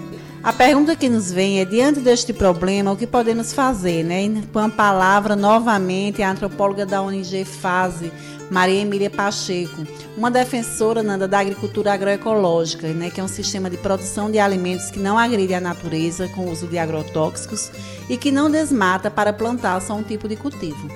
A 0.45 0.53
pergunta 0.53 0.95
que 0.95 1.09
nos 1.09 1.32
vem 1.32 1.59
é: 1.59 1.64
diante 1.64 2.01
deste 2.01 2.30
problema, 2.30 2.92
o 2.92 2.97
que 2.97 3.07
podemos 3.07 3.55
fazer? 3.55 4.05
Né? 4.05 4.42
Com 4.53 4.59
a 4.59 4.68
palavra, 4.68 5.34
novamente, 5.34 6.22
a 6.22 6.30
antropóloga 6.30 6.84
da 6.84 7.01
ONG 7.01 7.47
FASE, 7.47 8.12
Maria 8.51 8.82
Emília 8.82 9.09
Pacheco, 9.09 9.86
uma 10.14 10.30
defensora 10.30 11.03
Nanda, 11.03 11.26
da 11.26 11.38
agricultura 11.38 11.95
agroecológica, 11.95 12.88
né, 12.88 13.09
que 13.09 13.22
é 13.22 13.24
um 13.24 13.28
sistema 13.28 13.70
de 13.70 13.78
produção 13.78 14.30
de 14.30 14.38
alimentos 14.38 14.90
que 14.90 14.99
não 14.99 15.18
agride 15.18 15.55
a 15.55 15.61
natureza 15.62 16.28
com 16.28 16.42
o 16.42 16.51
uso 16.51 16.66
de 16.66 16.76
agrotóxicos 16.76 17.72
e 18.07 18.18
que 18.18 18.30
não 18.30 18.51
desmata 18.51 19.11
para 19.11 19.32
plantar 19.32 19.80
só 19.80 19.95
um 19.95 20.03
tipo 20.03 20.28
de 20.28 20.36
cultivo. 20.36 20.90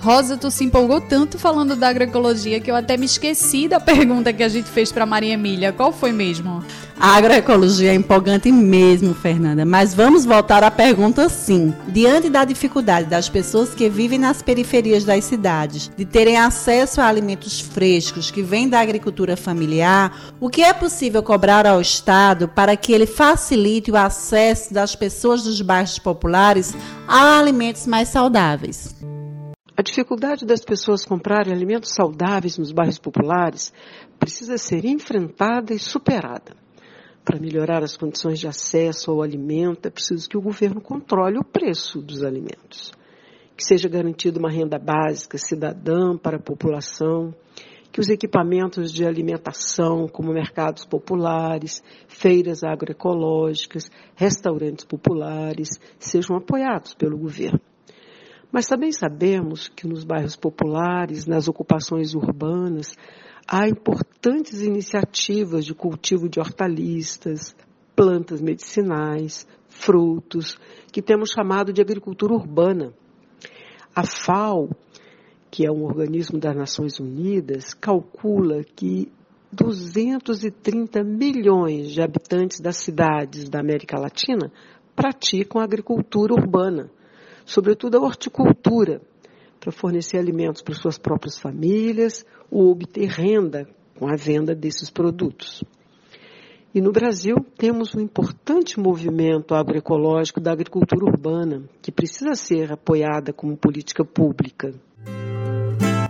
Rosa, 0.00 0.36
tu 0.36 0.48
se 0.50 0.64
empolgou 0.64 1.00
tanto 1.00 1.38
falando 1.38 1.74
da 1.74 1.88
agroecologia 1.88 2.60
que 2.60 2.70
eu 2.70 2.76
até 2.76 2.96
me 2.96 3.06
esqueci 3.06 3.66
da 3.66 3.80
pergunta 3.80 4.32
que 4.32 4.44
a 4.44 4.48
gente 4.48 4.70
fez 4.70 4.92
para 4.92 5.04
Maria 5.04 5.34
Emília. 5.34 5.72
Qual 5.72 5.92
foi 5.92 6.12
mesmo? 6.12 6.62
A 7.00 7.16
agroecologia 7.16 7.90
é 7.90 7.94
empolgante 7.94 8.50
mesmo, 8.50 9.14
Fernanda, 9.14 9.64
mas 9.64 9.94
vamos 9.94 10.24
voltar 10.24 10.62
à 10.62 10.70
pergunta 10.70 11.28
sim. 11.28 11.74
Diante 11.88 12.28
da 12.28 12.44
dificuldade 12.44 13.08
das 13.08 13.28
pessoas 13.28 13.74
que 13.74 13.88
vivem 13.88 14.18
nas 14.18 14.40
periferias 14.40 15.04
das 15.04 15.24
cidades 15.24 15.90
de 15.96 16.04
terem 16.04 16.36
acesso 16.36 17.00
a 17.00 17.06
alimentos 17.06 17.60
frescos 17.60 18.30
que 18.30 18.42
vêm 18.42 18.68
da 18.68 18.80
agricultura 18.80 19.36
familiar, 19.36 20.34
o 20.40 20.48
que 20.48 20.62
é 20.62 20.72
possível 20.72 21.22
cobrar 21.22 21.66
ao 21.66 21.80
Estado 21.80 22.48
para 22.48 22.76
que 22.76 22.92
ele 22.92 23.06
facilite 23.06 23.90
o 23.90 23.96
acesso 23.96 24.72
das 24.72 24.94
pessoas 24.94 25.42
dos 25.42 25.60
bairros 25.60 25.98
populares 25.98 26.74
a 27.06 27.38
alimentos 27.38 27.86
mais 27.86 28.08
saudáveis? 28.08 28.94
A 29.78 29.82
dificuldade 29.82 30.44
das 30.44 30.64
pessoas 30.64 31.04
comprarem 31.04 31.52
alimentos 31.52 31.94
saudáveis 31.94 32.58
nos 32.58 32.72
bairros 32.72 32.98
populares 32.98 33.72
precisa 34.18 34.58
ser 34.58 34.84
enfrentada 34.84 35.72
e 35.72 35.78
superada. 35.78 36.56
Para 37.24 37.38
melhorar 37.38 37.84
as 37.84 37.96
condições 37.96 38.40
de 38.40 38.48
acesso 38.48 39.08
ao 39.12 39.22
alimento, 39.22 39.86
é 39.86 39.90
preciso 39.90 40.28
que 40.28 40.36
o 40.36 40.42
governo 40.42 40.80
controle 40.80 41.38
o 41.38 41.44
preço 41.44 42.02
dos 42.02 42.24
alimentos, 42.24 42.92
que 43.56 43.62
seja 43.64 43.88
garantida 43.88 44.40
uma 44.40 44.50
renda 44.50 44.80
básica 44.80 45.38
cidadã 45.38 46.18
para 46.18 46.38
a 46.38 46.42
população, 46.42 47.32
que 47.92 48.00
os 48.00 48.08
equipamentos 48.08 48.92
de 48.92 49.06
alimentação, 49.06 50.08
como 50.08 50.32
mercados 50.32 50.84
populares, 50.84 51.84
feiras 52.08 52.64
agroecológicas, 52.64 53.88
restaurantes 54.16 54.84
populares, 54.84 55.78
sejam 56.00 56.36
apoiados 56.36 56.94
pelo 56.94 57.16
governo. 57.16 57.60
Mas 58.50 58.66
também 58.66 58.90
sabemos 58.92 59.68
que 59.68 59.86
nos 59.86 60.04
bairros 60.04 60.36
populares, 60.36 61.26
nas 61.26 61.48
ocupações 61.48 62.14
urbanas, 62.14 62.96
há 63.46 63.68
importantes 63.68 64.62
iniciativas 64.62 65.64
de 65.64 65.74
cultivo 65.74 66.28
de 66.28 66.40
hortaliças, 66.40 67.54
plantas 67.94 68.40
medicinais, 68.40 69.46
frutos, 69.68 70.58
que 70.90 71.02
temos 71.02 71.30
chamado 71.30 71.72
de 71.72 71.82
agricultura 71.82 72.32
urbana. 72.32 72.92
A 73.94 74.04
FAO, 74.04 74.70
que 75.50 75.66
é 75.66 75.70
um 75.70 75.84
organismo 75.84 76.38
das 76.38 76.56
Nações 76.56 76.98
Unidas, 76.98 77.74
calcula 77.74 78.64
que 78.64 79.12
230 79.52 81.02
milhões 81.04 81.90
de 81.90 82.02
habitantes 82.02 82.60
das 82.60 82.78
cidades 82.78 83.48
da 83.48 83.60
América 83.60 83.98
Latina 83.98 84.50
praticam 84.94 85.60
agricultura 85.60 86.34
urbana 86.34 86.90
sobretudo 87.48 87.96
a 87.96 88.00
horticultura, 88.02 89.00
para 89.58 89.72
fornecer 89.72 90.18
alimentos 90.18 90.60
para 90.60 90.74
suas 90.74 90.98
próprias 90.98 91.38
famílias 91.38 92.24
ou 92.50 92.70
obter 92.70 93.08
renda 93.08 93.66
com 93.98 94.06
a 94.06 94.14
venda 94.14 94.54
desses 94.54 94.90
produtos. 94.90 95.64
E 96.74 96.80
no 96.80 96.92
Brasil 96.92 97.36
temos 97.56 97.94
um 97.94 98.00
importante 98.00 98.78
movimento 98.78 99.54
agroecológico 99.54 100.38
da 100.40 100.52
agricultura 100.52 101.06
urbana, 101.06 101.62
que 101.80 101.90
precisa 101.90 102.34
ser 102.34 102.70
apoiada 102.70 103.32
como 103.32 103.56
política 103.56 104.04
pública. 104.04 104.74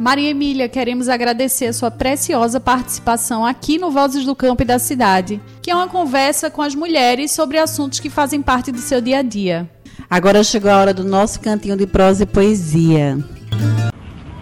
Maria 0.00 0.30
Emília, 0.30 0.68
queremos 0.68 1.08
agradecer 1.08 1.66
a 1.66 1.72
sua 1.72 1.90
preciosa 1.90 2.60
participação 2.60 3.46
aqui 3.46 3.78
no 3.78 3.90
Vozes 3.90 4.24
do 4.24 4.34
Campo 4.34 4.62
e 4.62 4.66
da 4.66 4.78
Cidade, 4.78 5.40
que 5.62 5.70
é 5.70 5.74
uma 5.74 5.88
conversa 5.88 6.50
com 6.50 6.62
as 6.62 6.74
mulheres 6.74 7.30
sobre 7.32 7.58
assuntos 7.58 8.00
que 8.00 8.10
fazem 8.10 8.42
parte 8.42 8.70
do 8.70 8.78
seu 8.78 9.00
dia 9.00 9.18
a 9.18 9.22
dia. 9.22 9.70
Agora 10.10 10.42
chegou 10.42 10.70
a 10.70 10.78
hora 10.78 10.94
do 10.94 11.04
nosso 11.04 11.40
cantinho 11.40 11.76
de 11.76 11.86
prosa 11.86 12.22
e 12.22 12.26
poesia. 12.26 13.18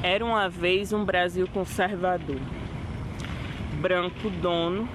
Era 0.03 0.25
uma 0.25 0.49
vez 0.49 0.93
um 0.93 1.05
Brasil 1.05 1.49
conservador, 1.53 2.41
branco 3.81 4.31
dono 4.31 4.89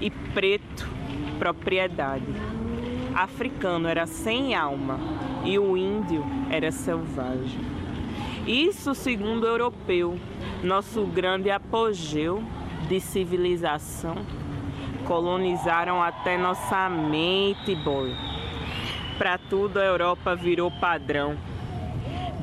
e 0.00 0.10
preto 0.10 0.88
propriedade. 1.38 2.26
africano 3.14 3.88
era 3.88 4.06
sem 4.06 4.54
alma 4.54 5.00
e 5.44 5.58
o 5.58 5.76
índio 5.76 6.24
era 6.50 6.70
selvagem. 6.70 7.60
Isso, 8.46 8.94
segundo 8.94 9.42
o 9.42 9.46
europeu, 9.46 10.18
nosso 10.62 11.04
grande 11.04 11.50
apogeu 11.50 12.42
de 12.88 13.00
civilização, 13.00 14.16
colonizaram 15.06 16.02
até 16.02 16.38
nossa 16.38 16.88
mente, 16.88 17.74
boy. 17.74 18.14
Para 19.18 19.36
tudo 19.36 19.80
a 19.80 19.84
Europa 19.84 20.36
virou 20.36 20.70
padrão. 20.70 21.36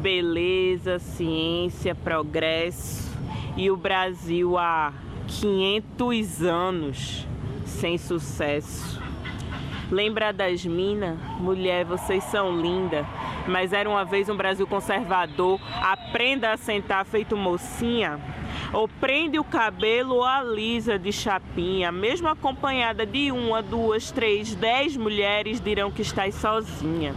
Beleza, 0.01 0.99
ciência, 0.99 1.95
progresso 1.95 3.09
e 3.55 3.71
o 3.71 3.77
Brasil 3.77 4.57
há 4.57 4.93
500 5.25 6.41
anos 6.43 7.25
sem 7.65 7.97
sucesso. 7.97 9.04
Lembra 9.91 10.33
das 10.33 10.65
minas? 10.65 11.17
Mulher, 11.39 11.85
vocês 11.85 12.23
são 12.25 12.59
lindas. 12.59 13.05
Mas 13.47 13.71
era 13.71 13.87
uma 13.89 14.03
vez 14.03 14.27
um 14.29 14.35
Brasil 14.35 14.65
conservador. 14.65 15.59
Aprenda 15.81 16.51
a 16.51 16.57
sentar 16.57 17.05
feito 17.05 17.37
mocinha. 17.37 18.19
Ou 18.73 18.87
prende 18.87 19.37
o 19.37 19.43
cabelo 19.43 20.15
ou 20.15 20.23
alisa 20.23 20.97
de 20.97 21.11
chapinha. 21.11 21.91
Mesmo 21.91 22.27
acompanhada 22.27 23.05
de 23.05 23.31
uma, 23.31 23.61
duas, 23.61 24.11
três, 24.11 24.55
dez 24.55 24.97
mulheres 24.97 25.61
dirão 25.61 25.91
que 25.91 26.01
estás 26.01 26.33
sozinha. 26.35 27.13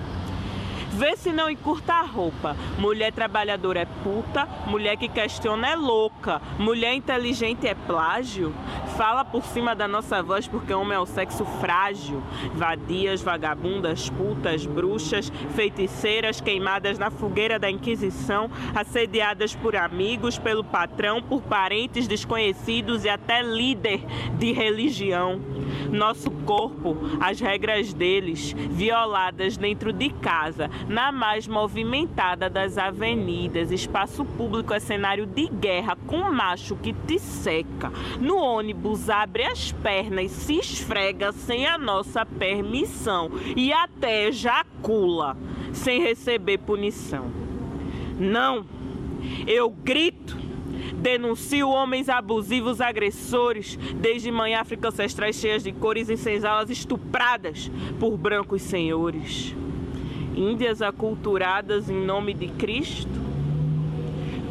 Vê 0.91 1.17
se 1.17 1.31
não 1.31 1.49
encurta 1.49 1.95
a 1.95 2.03
roupa. 2.03 2.57
Mulher 2.79 3.13
trabalhadora 3.13 3.81
é 3.81 3.87
puta, 4.03 4.49
mulher 4.67 4.97
que 4.97 5.09
questiona 5.09 5.71
é 5.71 5.77
louca, 5.77 6.43
mulher 6.59 6.95
inteligente 6.95 7.67
é 7.67 7.75
plágio. 7.75 8.53
Fala 8.99 9.25
por 9.25 9.45
cima 9.45 9.77
da 9.77 9.87
nossa 9.87 10.21
voz 10.25 10.49
porque 10.49 10.75
homem 10.75 10.97
é 10.97 10.99
o 10.99 11.07
sexo 11.07 11.45
frágil. 11.61 12.21
Vadias, 12.55 13.23
vagabundas, 13.23 14.11
putas, 14.11 14.67
bruxas, 14.67 15.31
feiticeiras 15.55 16.41
queimadas 16.41 16.99
na 16.99 17.09
fogueira 17.09 17.61
da 17.61 17.71
Inquisição, 17.71 18.51
assediadas 18.75 19.55
por 19.55 19.77
amigos, 19.77 20.37
pelo 20.37 20.65
patrão, 20.65 21.23
por 21.23 21.41
parentes 21.43 22.09
desconhecidos 22.09 23.05
e 23.05 23.09
até 23.09 23.41
líder 23.41 24.05
de 24.37 24.51
religião. 24.51 25.41
Nosso 25.93 26.29
corpo, 26.45 26.97
as 27.21 27.39
regras 27.39 27.95
deles, 27.95 28.53
violadas 28.53 29.57
dentro 29.57 29.93
de 29.93 30.11
casa, 30.11 30.69
na 30.89 31.13
mais 31.13 31.47
movimentada 31.47 32.51
das 32.51 32.77
avenidas. 32.77 33.71
Espaço 33.71 34.25
público 34.25 34.75
é 34.75 34.81
cenário 34.81 35.25
de 35.25 35.47
guerra 35.47 35.97
com 36.05 36.33
macho 36.33 36.75
que 36.75 36.93
te 36.93 37.21
seca. 37.21 37.93
No 38.19 38.39
ônibus 38.39 38.88
abre 39.11 39.45
as 39.45 39.73
pernas 39.73 40.31
se 40.31 40.55
esfrega 40.55 41.33
sem 41.33 41.67
a 41.67 41.77
nossa 41.77 42.25
permissão 42.25 43.31
e 43.57 43.73
até 43.73 44.29
ejacula 44.29 45.37
sem 45.73 46.01
receber 46.01 46.59
punição. 46.59 47.31
Não, 48.19 48.65
eu 49.47 49.71
grito 49.71 50.49
Denuncio 50.99 51.69
homens 51.69 52.09
abusivos, 52.09 52.81
agressores, 52.81 53.77
desde 54.01 54.33
manhã 54.33 54.61
África 54.61 54.89
ancestrais 54.89 55.37
cheias 55.37 55.63
de 55.63 55.71
cores 55.71 56.11
em 56.11 56.17
senzalas 56.17 56.71
estupradas 56.71 57.71
por 58.01 58.17
brancos 58.17 58.63
senhores. 58.63 59.55
Índias 60.35 60.83
aculturadas 60.83 61.89
em 61.89 62.05
nome 62.05 62.35
de 62.35 62.49
Cristo? 62.49 63.28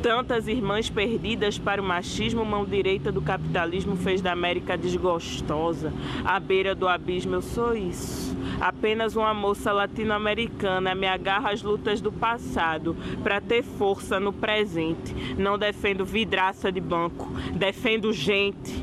Tantas 0.08 0.48
irmãs 0.48 0.90
perdidas 0.90 1.60
para 1.60 1.82
o 1.82 1.86
machismo, 1.86 2.46
mão 2.46 2.64
direita 2.64 3.12
do 3.12 3.22
capitalismo 3.22 3.98
fez 3.98 4.22
da 4.22 4.32
América 4.32 4.78
desgostosa. 4.78 5.92
À 6.24 6.40
beira 6.40 6.74
do 6.74 6.88
abismo 6.88 7.36
eu 7.36 7.42
sou 7.42 7.76
isso. 7.76 8.34
Apenas 8.62 9.18
uma 9.18 9.34
moça 9.34 9.74
latino-americana 9.74 10.96
me 10.96 11.06
agarra 11.06 11.52
às 11.52 11.62
lutas 11.62 12.00
do 12.00 12.10
passado 12.10 12.96
para 13.22 13.42
ter 13.42 13.64
força 13.64 14.18
no 14.18 14.32
presente. 14.32 15.14
Não 15.38 15.58
defendo 15.58 16.06
vidraça 16.06 16.72
de 16.72 16.80
banco, 16.80 17.30
defendo 17.54 18.14
gente. 18.14 18.82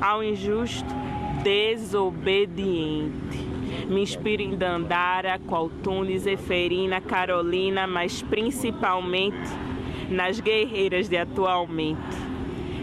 Ao 0.00 0.24
injusto, 0.24 0.88
desobediente. 1.42 3.36
Me 3.86 4.00
inspiro 4.00 4.40
em 4.40 4.56
Dandara, 4.56 5.38
Qualtunes, 5.40 6.26
Eferina, 6.26 7.02
Carolina, 7.02 7.86
mas 7.86 8.22
principalmente 8.22 9.73
nas 10.10 10.40
guerreiras 10.40 11.08
de 11.08 11.16
atualmente. 11.16 12.00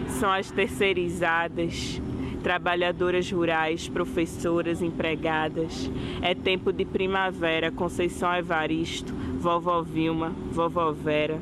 São 0.08 0.30
as 0.30 0.50
terceirizadas, 0.50 2.00
trabalhadoras 2.42 3.30
rurais, 3.30 3.88
professoras, 3.88 4.82
empregadas. 4.82 5.90
É 6.20 6.34
tempo 6.34 6.72
de 6.72 6.84
primavera, 6.84 7.70
Conceição 7.70 8.34
Evaristo, 8.34 9.12
vovó 9.38 9.82
Vilma, 9.82 10.32
vovó 10.50 10.92
Vera. 10.92 11.38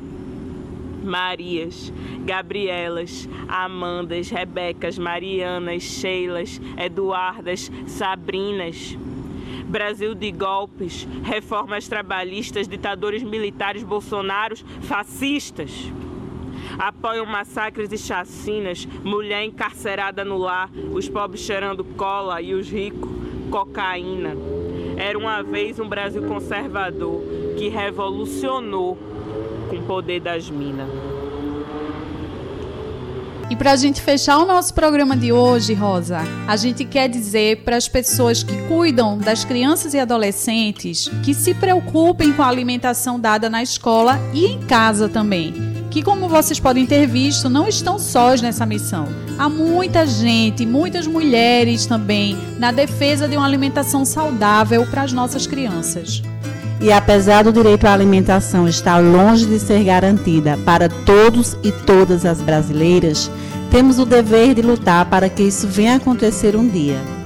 Marias, 1.03 1.91
Gabrielas, 2.25 3.27
Amandas, 3.47 4.29
Rebecas, 4.29 4.97
Marianas, 4.97 5.83
Sheilas, 5.83 6.61
Eduardas, 6.77 7.71
Sabrinas. 7.87 8.95
Brasil 9.71 10.13
de 10.13 10.31
golpes, 10.33 11.07
reformas 11.23 11.87
trabalhistas, 11.87 12.67
ditadores 12.67 13.23
militares, 13.23 13.83
bolsonaros, 13.83 14.65
fascistas. 14.81 15.71
Apoiam 16.77 17.25
massacres 17.25 17.89
e 17.91 17.97
chacinas, 17.97 18.85
mulher 19.01 19.45
encarcerada 19.45 20.25
no 20.25 20.37
lar, 20.37 20.69
os 20.93 21.07
pobres 21.07 21.41
cheirando 21.41 21.85
cola 21.85 22.41
e 22.41 22.53
os 22.53 22.69
ricos 22.69 23.09
cocaína. 23.49 24.35
Era 24.97 25.17
uma 25.17 25.41
vez 25.41 25.79
um 25.79 25.87
Brasil 25.87 26.23
conservador 26.23 27.21
que 27.57 27.69
revolucionou 27.69 28.97
com 29.69 29.77
o 29.77 29.83
poder 29.83 30.19
das 30.19 30.49
minas. 30.49 31.10
E 33.51 33.55
para 33.57 33.73
a 33.73 33.75
gente 33.75 34.01
fechar 34.01 34.37
o 34.37 34.45
nosso 34.45 34.73
programa 34.73 35.13
de 35.13 35.33
hoje, 35.33 35.73
Rosa, 35.73 36.19
a 36.47 36.55
gente 36.55 36.85
quer 36.85 37.09
dizer 37.09 37.65
para 37.65 37.75
as 37.75 37.85
pessoas 37.85 38.43
que 38.43 38.55
cuidam 38.69 39.17
das 39.17 39.43
crianças 39.43 39.93
e 39.93 39.99
adolescentes 39.99 41.11
que 41.21 41.33
se 41.33 41.53
preocupem 41.53 42.31
com 42.31 42.41
a 42.43 42.47
alimentação 42.47 43.19
dada 43.19 43.49
na 43.49 43.61
escola 43.61 44.17
e 44.33 44.45
em 44.45 44.61
casa 44.61 45.09
também. 45.09 45.53
Que, 45.89 46.01
como 46.01 46.29
vocês 46.29 46.61
podem 46.61 46.85
ter 46.85 47.05
visto, 47.05 47.49
não 47.49 47.67
estão 47.67 47.99
sós 47.99 48.41
nessa 48.41 48.65
missão. 48.65 49.05
Há 49.37 49.49
muita 49.49 50.07
gente, 50.07 50.65
muitas 50.65 51.05
mulheres 51.05 51.85
também, 51.85 52.37
na 52.57 52.71
defesa 52.71 53.27
de 53.27 53.35
uma 53.35 53.45
alimentação 53.45 54.05
saudável 54.05 54.87
para 54.89 55.01
as 55.01 55.11
nossas 55.11 55.45
crianças. 55.45 56.23
E 56.81 56.91
apesar 56.91 57.43
do 57.43 57.53
direito 57.53 57.85
à 57.85 57.93
alimentação 57.93 58.67
estar 58.67 58.97
longe 58.97 59.45
de 59.45 59.59
ser 59.59 59.83
garantida 59.83 60.57
para 60.65 60.89
todos 60.89 61.55
e 61.63 61.71
todas 61.71 62.25
as 62.25 62.41
brasileiras, 62.41 63.29
temos 63.69 63.99
o 63.99 64.05
dever 64.05 64.55
de 64.55 64.63
lutar 64.63 65.05
para 65.05 65.29
que 65.29 65.43
isso 65.43 65.67
venha 65.67 65.97
acontecer 65.97 66.55
um 66.55 66.67
dia. 66.67 67.20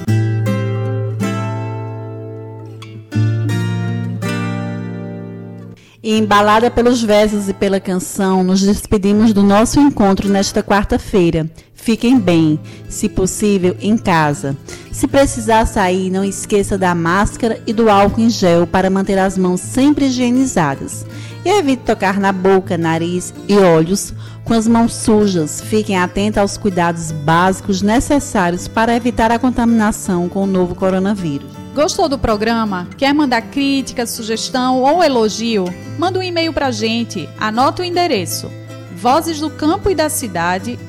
E 6.05 6.19
embalada 6.19 6.69
pelos 6.69 7.01
versos 7.01 7.49
e 7.49 7.53
pela 7.53 7.79
canção, 7.79 8.43
nos 8.43 8.61
despedimos 8.61 9.33
do 9.33 9.41
nosso 9.41 9.79
encontro 9.79 10.29
nesta 10.29 10.61
quarta-feira. 10.61 11.49
Fiquem 11.73 12.19
bem, 12.19 12.59
se 12.87 13.09
possível, 13.09 13.75
em 13.81 13.97
casa. 13.97 14.55
Se 14.91 15.07
precisar 15.07 15.65
sair, 15.65 16.11
não 16.11 16.23
esqueça 16.23 16.77
da 16.77 16.93
máscara 16.93 17.59
e 17.65 17.73
do 17.73 17.89
álcool 17.89 18.21
em 18.21 18.29
gel 18.29 18.67
para 18.67 18.87
manter 18.87 19.17
as 19.17 19.35
mãos 19.35 19.61
sempre 19.61 20.05
higienizadas. 20.05 21.07
E 21.43 21.49
evite 21.49 21.81
tocar 21.81 22.19
na 22.19 22.31
boca, 22.31 22.77
nariz 22.77 23.33
e 23.47 23.57
olhos 23.57 24.13
com 24.43 24.53
as 24.53 24.67
mãos 24.67 24.93
sujas. 24.93 25.59
Fiquem 25.59 25.97
atentos 25.97 26.37
aos 26.37 26.55
cuidados 26.55 27.11
básicos 27.11 27.81
necessários 27.81 28.67
para 28.67 28.95
evitar 28.95 29.31
a 29.31 29.39
contaminação 29.39 30.29
com 30.29 30.43
o 30.43 30.47
novo 30.47 30.75
coronavírus. 30.75 31.64
Gostou 31.75 32.07
do 32.07 32.17
programa? 32.17 32.87
Quer 32.97 33.13
mandar 33.13 33.41
crítica, 33.41 34.05
sugestão 34.05 34.81
ou 34.81 35.03
elogio? 35.03 35.65
Manda 35.99 36.17
um 36.17 36.23
e-mail 36.23 36.53
para 36.53 36.67
a 36.67 36.71
gente. 36.71 37.27
Anota 37.37 37.81
o 37.81 37.85
endereço: 37.85 38.49
vozes 38.95 39.41
do 39.41 39.49
campo 39.49 39.89
e 39.89 39.93
da 39.93 40.07
cidade 40.07 40.79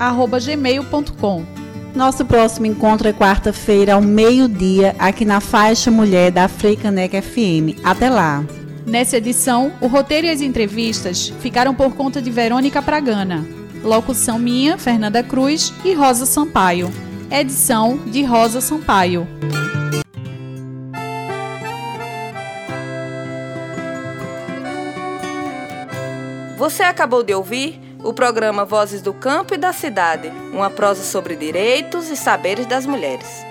gmail.com. 0.40 1.44
Nosso 1.92 2.24
próximo 2.24 2.66
encontro 2.66 3.08
é 3.08 3.12
quarta-feira 3.12 3.94
ao 3.94 4.00
meio-dia 4.00 4.94
aqui 4.96 5.24
na 5.24 5.40
faixa 5.40 5.90
Mulher 5.90 6.30
da 6.30 6.46
Freicanec 6.46 7.20
FM. 7.20 7.82
Até 7.82 8.08
lá. 8.08 8.44
Nessa 8.86 9.16
edição, 9.16 9.72
o 9.80 9.88
roteiro 9.88 10.28
e 10.28 10.30
as 10.30 10.40
entrevistas 10.40 11.32
ficaram 11.40 11.74
por 11.74 11.94
conta 11.96 12.22
de 12.22 12.30
Verônica 12.30 12.80
Pragana. 12.80 13.44
Locução 13.82 14.38
minha, 14.38 14.78
Fernanda 14.78 15.20
Cruz 15.24 15.72
e 15.84 15.94
Rosa 15.94 16.26
Sampaio. 16.26 16.92
Edição 17.28 17.98
de 18.06 18.22
Rosa 18.22 18.60
Sampaio. 18.60 19.26
Você 26.66 26.82
acabou 26.82 27.22
de 27.22 27.32
ouvir 27.32 27.80
o 28.02 28.12
programa 28.12 28.64
Vozes 28.64 29.00
do 29.00 29.14
Campo 29.14 29.54
e 29.54 29.56
da 29.56 29.72
Cidade, 29.72 30.32
uma 30.52 30.68
prosa 30.68 31.04
sobre 31.04 31.36
direitos 31.36 32.10
e 32.10 32.16
saberes 32.16 32.66
das 32.66 32.84
mulheres. 32.84 33.46